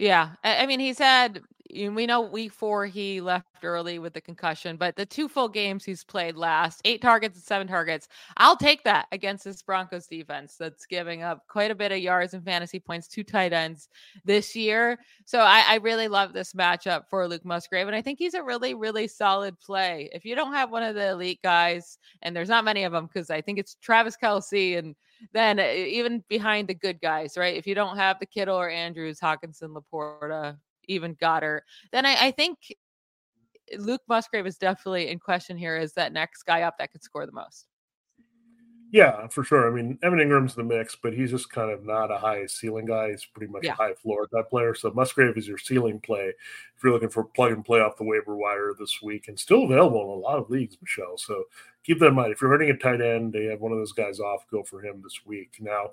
Yeah. 0.01 0.31
I 0.43 0.65
mean, 0.65 0.81
he's 0.81 0.99
had, 0.99 1.43
we 1.71 2.07
know 2.07 2.23
week 2.23 2.55
four 2.55 2.87
he 2.87 3.21
left 3.21 3.47
early 3.63 3.99
with 3.99 4.15
the 4.15 4.21
concussion, 4.23 4.79
but 4.79 4.97
the 4.97 5.05
two 5.05 5.29
full 5.29 5.47
games 5.47 5.85
he's 5.85 6.03
played 6.03 6.37
last, 6.37 6.81
eight 6.87 7.03
targets 7.03 7.37
and 7.37 7.45
seven 7.45 7.69
targets. 7.69 8.09
I'll 8.39 8.57
take 8.57 8.83
that 8.85 9.09
against 9.13 9.45
this 9.45 9.61
Broncos 9.61 10.07
defense 10.07 10.57
that's 10.59 10.87
giving 10.87 11.23
up 11.23 11.47
quite 11.49 11.71
a 11.71 11.75
bit 11.75 11.93
of 11.93 11.99
yards 11.99 12.33
and 12.33 12.43
fantasy 12.43 12.81
points 12.81 13.09
to 13.09 13.23
tight 13.23 13.53
ends 13.53 13.91
this 14.25 14.57
year. 14.57 14.99
So 15.27 15.41
I, 15.41 15.65
I 15.69 15.75
really 15.77 16.09
love 16.09 16.33
this 16.33 16.55
matchup 16.55 17.03
for 17.11 17.29
Luke 17.29 17.45
Musgrave. 17.45 17.87
And 17.87 17.95
I 17.95 18.01
think 18.01 18.19
he's 18.19 18.33
a 18.33 18.43
really, 18.43 18.73
really 18.73 19.07
solid 19.07 19.61
play. 19.61 20.09
If 20.15 20.25
you 20.25 20.35
don't 20.35 20.55
have 20.55 20.71
one 20.71 20.83
of 20.83 20.95
the 20.95 21.11
elite 21.11 21.43
guys, 21.43 21.99
and 22.23 22.35
there's 22.35 22.49
not 22.49 22.65
many 22.65 22.85
of 22.85 22.93
them, 22.93 23.05
because 23.05 23.29
I 23.29 23.43
think 23.43 23.59
it's 23.59 23.75
Travis 23.75 24.17
Kelce 24.17 24.79
and 24.79 24.97
then 25.33 25.59
uh, 25.59 25.65
even 25.65 26.25
behind 26.29 26.69
the 26.69 26.75
good 26.75 27.01
guys, 27.01 27.37
right? 27.37 27.57
If 27.57 27.67
you 27.67 27.75
don't 27.75 27.97
have 27.97 28.19
the 28.19 28.27
Kittle 28.27 28.57
or 28.59 28.71
Andrews, 28.71 29.21
Hockenson, 29.21 29.75
LaPorta, 29.75 30.57
even 30.89 31.15
Goedert, 31.17 31.63
then 31.93 32.07
I, 32.07 32.17
I 32.21 32.31
think 32.31 32.59
Luke 33.79 34.03
Musgrave 34.09 34.47
is 34.47 34.59
definitely 34.59 35.09
in 35.09 35.19
question 35.19 35.57
here 35.57 35.77
as 35.77 35.93
that 35.95 36.13
next 36.13 36.43
guy 36.45 36.63
up 36.63 36.79
that 36.79 36.93
could 36.93 37.03
score 37.03 37.27
the 37.27 37.33
most. 37.33 37.67
Yeah, 38.93 39.29
for 39.29 39.45
sure. 39.45 39.71
I 39.71 39.75
mean, 39.75 39.99
Evan 40.03 40.19
Engram's 40.19 40.57
the 40.57 40.65
mix, 40.65 40.97
but 40.97 41.13
he's 41.13 41.31
just 41.31 41.51
kind 41.51 41.71
of 41.71 41.85
not 41.85 42.11
a 42.11 42.19
high 42.19 42.47
ceiling 42.47 42.87
guy. 42.87 43.11
He's 43.11 43.25
pretty 43.25 43.51
much 43.51 43.65
yeah. 43.65 43.73
a 43.73 43.77
high 43.77 43.95
floor 43.95 44.27
type 44.27 44.51
player. 44.51 44.75
So 44.75 44.91
Musgrave 44.91 45.37
is 45.37 45.47
your 45.47 45.59
ceiling 45.59 46.01
play 46.01 46.33
if 46.77 46.83
you're 46.83 46.93
looking 46.93 47.09
for 47.09 47.25
plug 47.25 47.53
and 47.53 47.65
play 47.65 47.81
off 47.81 47.97
the 47.97 48.05
waiver 48.05 48.37
wire 48.37 48.75
this 48.77 49.01
week 49.01 49.29
and 49.29 49.39
still 49.39 49.63
available 49.63 50.03
in 50.03 50.09
a 50.09 50.13
lot 50.13 50.39
of 50.39 50.51
leagues, 50.51 50.77
Michelle. 50.83 51.17
So 51.19 51.45
keep 51.85 52.01
that 52.01 52.07
in 52.07 52.15
mind. 52.15 52.33
If 52.33 52.41
you're 52.41 52.51
hurting 52.51 52.71
a 52.71 52.77
tight 52.77 53.01
end, 53.01 53.33
they 53.33 53.45
have 53.45 53.61
one 53.61 53.71
of 53.71 53.79
those 53.79 53.93
guys 53.93 54.19
off, 54.19 54.49
go 54.51 54.65
for 54.65 54.85
him 54.85 55.01
this 55.03 55.21
week. 55.25 55.59
Now, 55.61 55.91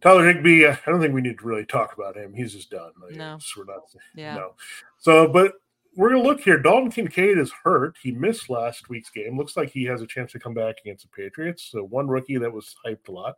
Tyler 0.00 0.26
Higbee, 0.26 0.66
I 0.66 0.78
don't 0.86 1.00
think 1.00 1.14
we 1.14 1.20
need 1.20 1.38
to 1.38 1.46
really 1.46 1.66
talk 1.66 1.94
about 1.94 2.16
him. 2.16 2.32
He's 2.32 2.54
just 2.54 2.70
done. 2.70 2.92
Like, 3.02 3.14
no, 3.14 3.38
we're 3.56 3.64
not. 3.64 3.82
Yeah. 4.14 4.36
No. 4.36 4.54
So, 4.98 5.28
but 5.28 5.52
we're 5.96 6.10
gonna 6.10 6.22
look 6.22 6.40
here. 6.40 6.58
Dalton 6.58 6.90
Kincaid 6.90 7.38
is 7.38 7.50
hurt. 7.64 7.96
He 8.02 8.12
missed 8.12 8.50
last 8.50 8.90
week's 8.90 9.10
game. 9.10 9.36
Looks 9.36 9.56
like 9.56 9.70
he 9.70 9.84
has 9.84 10.02
a 10.02 10.06
chance 10.06 10.30
to 10.32 10.38
come 10.38 10.52
back 10.52 10.76
against 10.80 11.04
the 11.04 11.22
Patriots. 11.22 11.70
So 11.72 11.82
one 11.82 12.06
rookie 12.06 12.36
that 12.36 12.52
was 12.52 12.76
hyped 12.84 13.08
a 13.08 13.12
lot, 13.12 13.36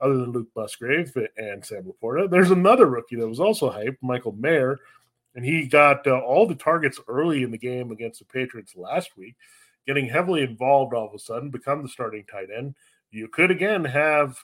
other 0.00 0.16
than 0.16 0.32
Luke 0.32 0.48
Musgrave 0.56 1.16
and 1.36 1.64
Sam 1.64 1.84
LaPorta. 1.84 2.28
There's 2.28 2.50
another 2.50 2.86
rookie 2.86 3.16
that 3.16 3.28
was 3.28 3.40
also 3.40 3.70
hyped, 3.70 3.98
Michael 4.02 4.32
Mayer, 4.32 4.80
and 5.36 5.44
he 5.44 5.66
got 5.66 6.04
uh, 6.06 6.18
all 6.18 6.44
the 6.46 6.56
targets 6.56 7.00
early 7.06 7.44
in 7.44 7.52
the 7.52 7.58
game 7.58 7.92
against 7.92 8.18
the 8.18 8.24
Patriots 8.24 8.74
last 8.76 9.16
week, 9.16 9.36
getting 9.86 10.08
heavily 10.08 10.42
involved 10.42 10.94
all 10.94 11.06
of 11.06 11.14
a 11.14 11.20
sudden, 11.20 11.50
become 11.50 11.82
the 11.82 11.88
starting 11.88 12.24
tight 12.24 12.48
end. 12.54 12.74
You 13.12 13.28
could 13.28 13.52
again 13.52 13.84
have 13.84 14.36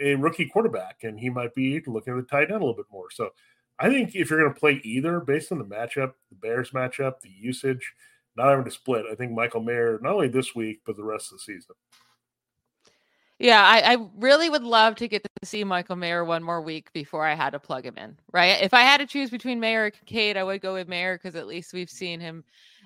a 0.00 0.14
rookie 0.14 0.46
quarterback, 0.46 1.02
and 1.02 1.18
he 1.18 1.30
might 1.30 1.54
be 1.54 1.82
looking 1.86 2.16
at 2.16 2.16
the 2.16 2.30
tight 2.30 2.50
end 2.50 2.62
a 2.62 2.64
little 2.64 2.74
bit 2.74 2.86
more. 2.92 3.10
So 3.10 3.30
I 3.78 3.88
think 3.88 4.14
if 4.14 4.30
you're 4.30 4.40
going 4.40 4.52
to 4.52 4.58
play 4.58 4.80
either 4.84 5.20
based 5.20 5.52
on 5.52 5.58
the 5.58 5.64
matchup, 5.64 6.12
the 6.28 6.36
Bears 6.40 6.70
matchup, 6.70 7.20
the 7.20 7.30
usage, 7.30 7.92
not 8.36 8.48
having 8.48 8.64
to 8.64 8.70
split, 8.70 9.06
I 9.10 9.14
think 9.14 9.32
Michael 9.32 9.62
Mayer, 9.62 9.98
not 10.02 10.14
only 10.14 10.28
this 10.28 10.54
week, 10.54 10.80
but 10.86 10.96
the 10.96 11.04
rest 11.04 11.32
of 11.32 11.38
the 11.38 11.42
season. 11.42 11.74
Yeah, 13.38 13.60
I, 13.60 13.94
I, 13.94 14.06
really 14.18 14.48
would 14.48 14.62
love 14.62 14.94
to 14.96 15.08
get 15.08 15.24
to 15.24 15.46
see 15.46 15.64
Michael 15.64 15.96
Mayer 15.96 16.24
one 16.24 16.44
more 16.44 16.62
week 16.62 16.92
before 16.92 17.26
I 17.26 17.34
had 17.34 17.50
to 17.50 17.58
plug 17.58 17.84
him 17.84 17.98
in, 17.98 18.16
right? 18.32 18.62
If 18.62 18.72
I 18.72 18.82
had 18.82 18.98
to 18.98 19.06
choose 19.06 19.30
between 19.30 19.58
Mayer 19.58 19.86
and 19.86 19.92
Kincaid, 19.92 20.36
I 20.36 20.44
would 20.44 20.60
go 20.60 20.74
with 20.74 20.86
Mayer 20.86 21.18
because 21.18 21.34
at 21.34 21.48
least 21.48 21.72
we've 21.72 21.90
seen 21.90 22.20
him 22.20 22.44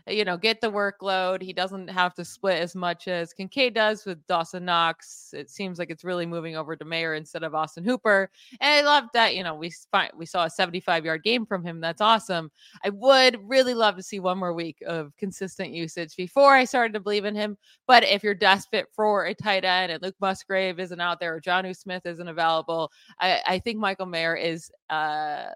you 0.09 0.25
know, 0.25 0.37
get 0.37 0.61
the 0.61 0.71
workload. 0.71 1.43
He 1.43 1.53
doesn't 1.53 1.89
have 1.89 2.15
to 2.15 2.25
split 2.25 2.61
as 2.61 2.75
much 2.77 3.09
as 3.09 3.33
Kincaid 3.33 3.75
does 3.75 4.05
with 4.05 4.25
Dawson 4.27 4.65
Knox. 4.65 5.31
It 5.33 5.51
seems 5.51 5.79
like 5.79 5.91
it's 5.91 6.05
really 6.05 6.27
moving 6.27 6.57
over 6.57 6.77
to 6.77 6.85
Mayer 6.85 7.15
instead 7.15 7.43
of 7.43 7.55
Austin 7.55 7.85
Hooper. 7.85 8.31
And 8.61 8.73
I 8.73 8.83
love 8.83 9.05
that, 9.15 9.35
you 9.35 9.43
know, 9.43 9.55
we 9.55 9.73
find, 9.91 10.13
we 10.17 10.25
saw 10.25 10.45
a 10.45 10.51
75 10.51 11.05
yard 11.05 11.25
game 11.25 11.45
from 11.45 11.65
him. 11.65 11.81
That's 11.81 12.01
awesome. 12.01 12.53
I 12.85 12.91
would 12.91 13.39
really 13.49 13.75
love 13.75 13.97
to 13.97 14.03
see 14.03 14.21
one 14.21 14.39
more 14.39 14.53
week 14.53 14.79
of 14.87 15.17
consistent 15.17 15.73
usage 15.73 16.15
before 16.17 16.55
I 16.55 16.65
started 16.65 16.95
to 16.95 17.01
believe 17.01 17.25
in 17.25 17.35
him. 17.35 17.59
But 17.89 18.05
if 18.05 18.23
you're 18.23 18.35
desperate 18.35 18.87
for 18.93 19.27
a 19.27 19.35
tight 19.35 19.65
end 19.65 19.91
and 19.91 20.03
Luke 20.03 20.17
Musgrave 20.21 20.79
isn't 20.79 21.01
out 21.01 21.19
there 21.19 21.35
or 21.35 21.41
Jonnu 21.41 21.77
Smith 21.77 22.07
isn't 22.07 22.29
available, 22.29 22.93
I, 23.19 23.41
I 23.45 23.59
think 23.59 23.79
Michael 23.79 24.07
Mayer 24.07 24.37
is 24.37 24.71
uh, 24.89 25.47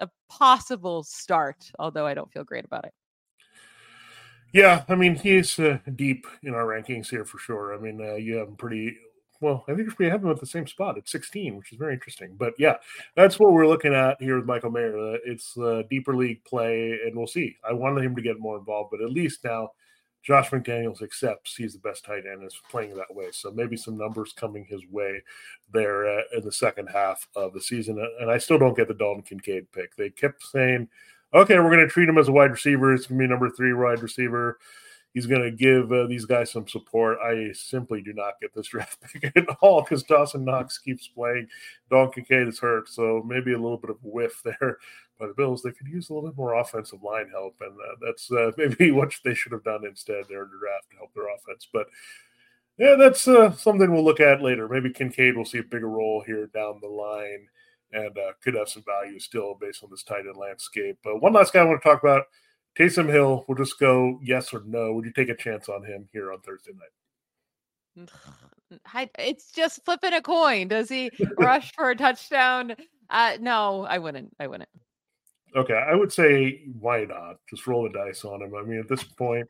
a 0.00 0.08
possible 0.28 1.02
start, 1.02 1.70
although 1.78 2.06
I 2.06 2.12
don't 2.12 2.30
feel 2.30 2.44
great 2.44 2.66
about 2.66 2.84
it. 2.84 2.92
Yeah, 4.52 4.84
I 4.88 4.94
mean 4.94 5.14
he's 5.14 5.58
uh, 5.58 5.78
deep 5.94 6.26
in 6.42 6.54
our 6.54 6.64
rankings 6.64 7.10
here 7.10 7.24
for 7.24 7.38
sure. 7.38 7.74
I 7.74 7.78
mean 7.78 8.00
uh, 8.00 8.14
you 8.14 8.36
have 8.36 8.48
him 8.48 8.56
pretty 8.56 8.96
well. 9.40 9.64
I 9.68 9.74
think 9.74 9.98
we 9.98 10.06
have 10.06 10.24
him 10.24 10.30
at 10.30 10.40
the 10.40 10.46
same 10.46 10.66
spot 10.66 10.98
at 10.98 11.08
16, 11.08 11.56
which 11.56 11.72
is 11.72 11.78
very 11.78 11.94
interesting. 11.94 12.34
But 12.36 12.54
yeah, 12.58 12.76
that's 13.14 13.38
what 13.38 13.52
we're 13.52 13.68
looking 13.68 13.94
at 13.94 14.20
here 14.20 14.36
with 14.36 14.46
Michael 14.46 14.70
Mayer. 14.70 14.98
Uh, 14.98 15.18
it's 15.24 15.56
uh, 15.56 15.82
deeper 15.90 16.16
league 16.16 16.42
play, 16.44 16.98
and 17.04 17.16
we'll 17.16 17.26
see. 17.26 17.56
I 17.68 17.72
wanted 17.72 18.04
him 18.04 18.16
to 18.16 18.22
get 18.22 18.40
more 18.40 18.58
involved, 18.58 18.90
but 18.90 19.02
at 19.02 19.12
least 19.12 19.44
now 19.44 19.70
Josh 20.22 20.50
McDaniels 20.50 21.02
accepts 21.02 21.56
he's 21.56 21.74
the 21.74 21.78
best 21.78 22.04
tight 22.04 22.24
end 22.30 22.44
is 22.44 22.60
playing 22.70 22.94
that 22.96 23.14
way. 23.14 23.28
So 23.32 23.50
maybe 23.50 23.76
some 23.76 23.96
numbers 23.96 24.32
coming 24.32 24.64
his 24.64 24.82
way 24.90 25.22
there 25.72 26.08
uh, 26.08 26.22
in 26.36 26.44
the 26.44 26.52
second 26.52 26.88
half 26.88 27.26
of 27.36 27.52
the 27.52 27.60
season. 27.60 28.04
And 28.20 28.30
I 28.30 28.38
still 28.38 28.58
don't 28.58 28.76
get 28.76 28.88
the 28.88 28.94
Dalton 28.94 29.22
Kincaid 29.22 29.70
pick. 29.72 29.94
They 29.96 30.10
kept 30.10 30.42
saying 30.42 30.88
okay, 31.34 31.58
we're 31.58 31.70
going 31.70 31.86
to 31.86 31.88
treat 31.88 32.08
him 32.08 32.18
as 32.18 32.28
a 32.28 32.32
wide 32.32 32.50
receiver. 32.50 32.92
It's 32.94 33.06
going 33.06 33.18
to 33.18 33.24
be 33.24 33.28
number 33.28 33.50
three 33.50 33.72
wide 33.72 34.02
receiver. 34.02 34.58
He's 35.14 35.26
going 35.26 35.42
to 35.42 35.50
give 35.50 35.90
uh, 35.90 36.06
these 36.06 36.26
guys 36.26 36.50
some 36.50 36.68
support. 36.68 37.18
I 37.24 37.50
simply 37.52 38.02
do 38.02 38.12
not 38.12 38.34
get 38.40 38.54
this 38.54 38.66
draft 38.68 39.00
pick 39.00 39.32
at 39.36 39.48
all 39.60 39.82
because 39.82 40.02
Dawson 40.02 40.44
Knox 40.44 40.78
keeps 40.78 41.08
playing. 41.08 41.48
Don 41.90 42.12
Kincaid 42.12 42.48
is 42.48 42.58
hurt, 42.58 42.88
so 42.88 43.22
maybe 43.26 43.52
a 43.52 43.58
little 43.58 43.78
bit 43.78 43.90
of 43.90 43.98
whiff 44.02 44.42
there 44.44 44.78
by 45.18 45.26
the 45.26 45.34
Bills. 45.34 45.62
They 45.62 45.72
could 45.72 45.88
use 45.88 46.10
a 46.10 46.14
little 46.14 46.28
bit 46.28 46.36
more 46.36 46.54
offensive 46.54 47.02
line 47.02 47.28
help, 47.30 47.56
and 47.60 47.72
uh, 47.72 47.96
that's 48.04 48.30
uh, 48.30 48.52
maybe 48.58 48.90
what 48.90 49.14
they 49.24 49.34
should 49.34 49.52
have 49.52 49.64
done 49.64 49.84
instead 49.84 50.24
there 50.28 50.44
in 50.44 50.50
the 50.50 50.58
draft 50.58 50.90
to 50.90 50.96
help 50.96 51.14
their 51.14 51.34
offense. 51.34 51.66
But 51.72 51.86
yeah, 52.78 52.94
that's 52.96 53.26
uh, 53.26 53.50
something 53.52 53.90
we'll 53.90 54.04
look 54.04 54.20
at 54.20 54.42
later. 54.42 54.68
Maybe 54.68 54.92
Kincaid 54.92 55.36
will 55.36 55.44
see 55.44 55.58
a 55.58 55.64
bigger 55.64 55.88
role 55.88 56.22
here 56.24 56.46
down 56.46 56.78
the 56.80 56.88
line 56.88 57.48
and 57.92 58.16
uh, 58.18 58.32
could 58.42 58.54
have 58.54 58.68
some 58.68 58.84
value 58.84 59.18
still 59.18 59.56
based 59.60 59.82
on 59.82 59.90
this 59.90 60.02
tight 60.02 60.26
end 60.26 60.36
landscape. 60.36 60.98
But 61.02 61.20
one 61.22 61.32
last 61.32 61.52
guy 61.52 61.60
I 61.60 61.64
want 61.64 61.82
to 61.82 61.88
talk 61.88 62.02
about, 62.02 62.24
Taysom 62.78 63.10
Hill. 63.10 63.44
We'll 63.48 63.58
just 63.58 63.78
go 63.78 64.18
yes 64.22 64.52
or 64.52 64.62
no. 64.64 64.92
Would 64.92 65.04
you 65.04 65.12
take 65.12 65.28
a 65.28 65.36
chance 65.36 65.68
on 65.68 65.84
him 65.84 66.08
here 66.12 66.32
on 66.32 66.40
Thursday 66.40 66.72
night? 66.72 68.10
It's 69.18 69.50
just 69.50 69.84
flipping 69.84 70.12
a 70.12 70.22
coin. 70.22 70.68
Does 70.68 70.88
he 70.88 71.10
rush 71.38 71.72
for 71.74 71.90
a 71.90 71.96
touchdown? 71.96 72.76
Uh, 73.10 73.38
no, 73.40 73.84
I 73.84 73.98
wouldn't. 73.98 74.34
I 74.38 74.46
wouldn't. 74.46 74.68
Okay, 75.58 75.74
I 75.74 75.96
would 75.96 76.12
say 76.12 76.62
why 76.78 77.04
not? 77.04 77.38
Just 77.50 77.66
roll 77.66 77.82
the 77.82 77.90
dice 77.90 78.24
on 78.24 78.42
him. 78.42 78.54
I 78.54 78.62
mean, 78.62 78.78
at 78.78 78.88
this 78.88 79.02
point, 79.02 79.48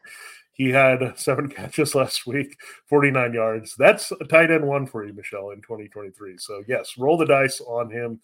he 0.54 0.70
had 0.70 1.18
seven 1.18 1.48
catches 1.54 1.94
last 1.94 2.26
week, 2.26 2.56
49 2.86 3.34
yards. 3.34 3.74
That's 3.76 4.10
a 4.12 4.24
tight 4.24 4.50
end 4.50 4.66
one 4.66 4.86
for 4.86 5.06
you, 5.06 5.12
Michelle, 5.12 5.50
in 5.50 5.60
2023. 5.60 6.38
So, 6.38 6.64
yes, 6.66 6.96
roll 6.96 7.18
the 7.18 7.26
dice 7.26 7.60
on 7.60 7.90
him. 7.90 8.20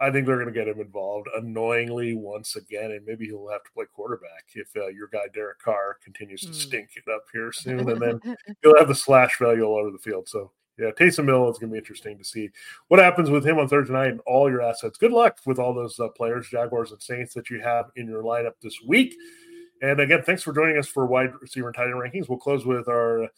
I 0.00 0.10
think 0.10 0.26
they're 0.26 0.42
going 0.42 0.52
to 0.52 0.58
get 0.58 0.66
him 0.66 0.80
involved 0.80 1.28
annoyingly 1.36 2.14
once 2.14 2.56
again, 2.56 2.92
and 2.92 3.04
maybe 3.04 3.26
he'll 3.26 3.50
have 3.50 3.64
to 3.64 3.70
play 3.72 3.84
quarterback 3.94 4.46
if 4.54 4.68
uh, 4.74 4.86
your 4.86 5.08
guy 5.12 5.26
Derek 5.34 5.58
Carr 5.58 5.98
continues 6.02 6.40
to 6.40 6.48
mm. 6.48 6.54
stink 6.54 6.88
it 6.96 7.12
up 7.12 7.24
here 7.34 7.52
soon, 7.52 7.86
and 7.86 8.00
then 8.00 8.18
he'll 8.62 8.78
have 8.78 8.88
the 8.88 8.94
slash 8.94 9.38
value 9.38 9.62
all 9.62 9.78
over 9.78 9.90
the 9.90 9.98
field. 9.98 10.26
So, 10.26 10.52
yeah, 10.80 10.90
Taysom 10.92 11.26
Hill 11.26 11.50
is 11.50 11.58
going 11.58 11.70
to 11.70 11.74
be 11.74 11.78
interesting 11.78 12.16
to 12.16 12.24
see 12.24 12.50
what 12.88 13.00
happens 13.00 13.28
with 13.28 13.46
him 13.46 13.58
on 13.58 13.68
Thursday 13.68 13.92
night 13.92 14.08
and 14.08 14.20
all 14.26 14.50
your 14.50 14.62
assets. 14.62 14.96
Good 14.96 15.12
luck 15.12 15.38
with 15.44 15.58
all 15.58 15.74
those 15.74 16.00
uh, 16.00 16.08
players, 16.08 16.48
Jaguars 16.48 16.90
and 16.90 17.02
Saints, 17.02 17.34
that 17.34 17.50
you 17.50 17.60
have 17.60 17.90
in 17.96 18.08
your 18.08 18.22
lineup 18.22 18.54
this 18.62 18.80
week. 18.86 19.14
And 19.82 20.00
again, 20.00 20.22
thanks 20.22 20.42
for 20.42 20.54
joining 20.54 20.78
us 20.78 20.88
for 20.88 21.06
wide 21.06 21.32
receiver 21.40 21.68
and 21.68 21.76
tight 21.76 21.86
end 21.86 21.94
rankings. 21.94 22.28
We'll 22.28 22.38
close 22.38 22.64
with 22.64 22.88
our 22.88 23.28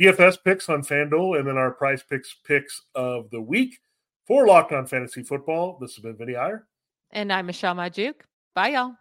DFS 0.00 0.38
picks 0.44 0.68
on 0.68 0.82
FanDuel 0.82 1.38
and 1.38 1.48
then 1.48 1.56
our 1.56 1.74
PrizePicks 1.74 2.28
picks 2.44 2.82
of 2.94 3.30
the 3.30 3.40
week 3.40 3.78
for 4.26 4.46
Locked 4.46 4.72
On 4.72 4.86
Fantasy 4.86 5.22
Football. 5.22 5.78
This 5.80 5.96
has 5.96 6.02
been 6.02 6.16
Vinnie 6.16 6.36
Iyer. 6.36 6.66
And 7.10 7.32
I'm 7.32 7.46
Michelle 7.46 7.74
Magdziuk. 7.74 8.14
Bye, 8.54 8.68
y'all. 8.68 8.94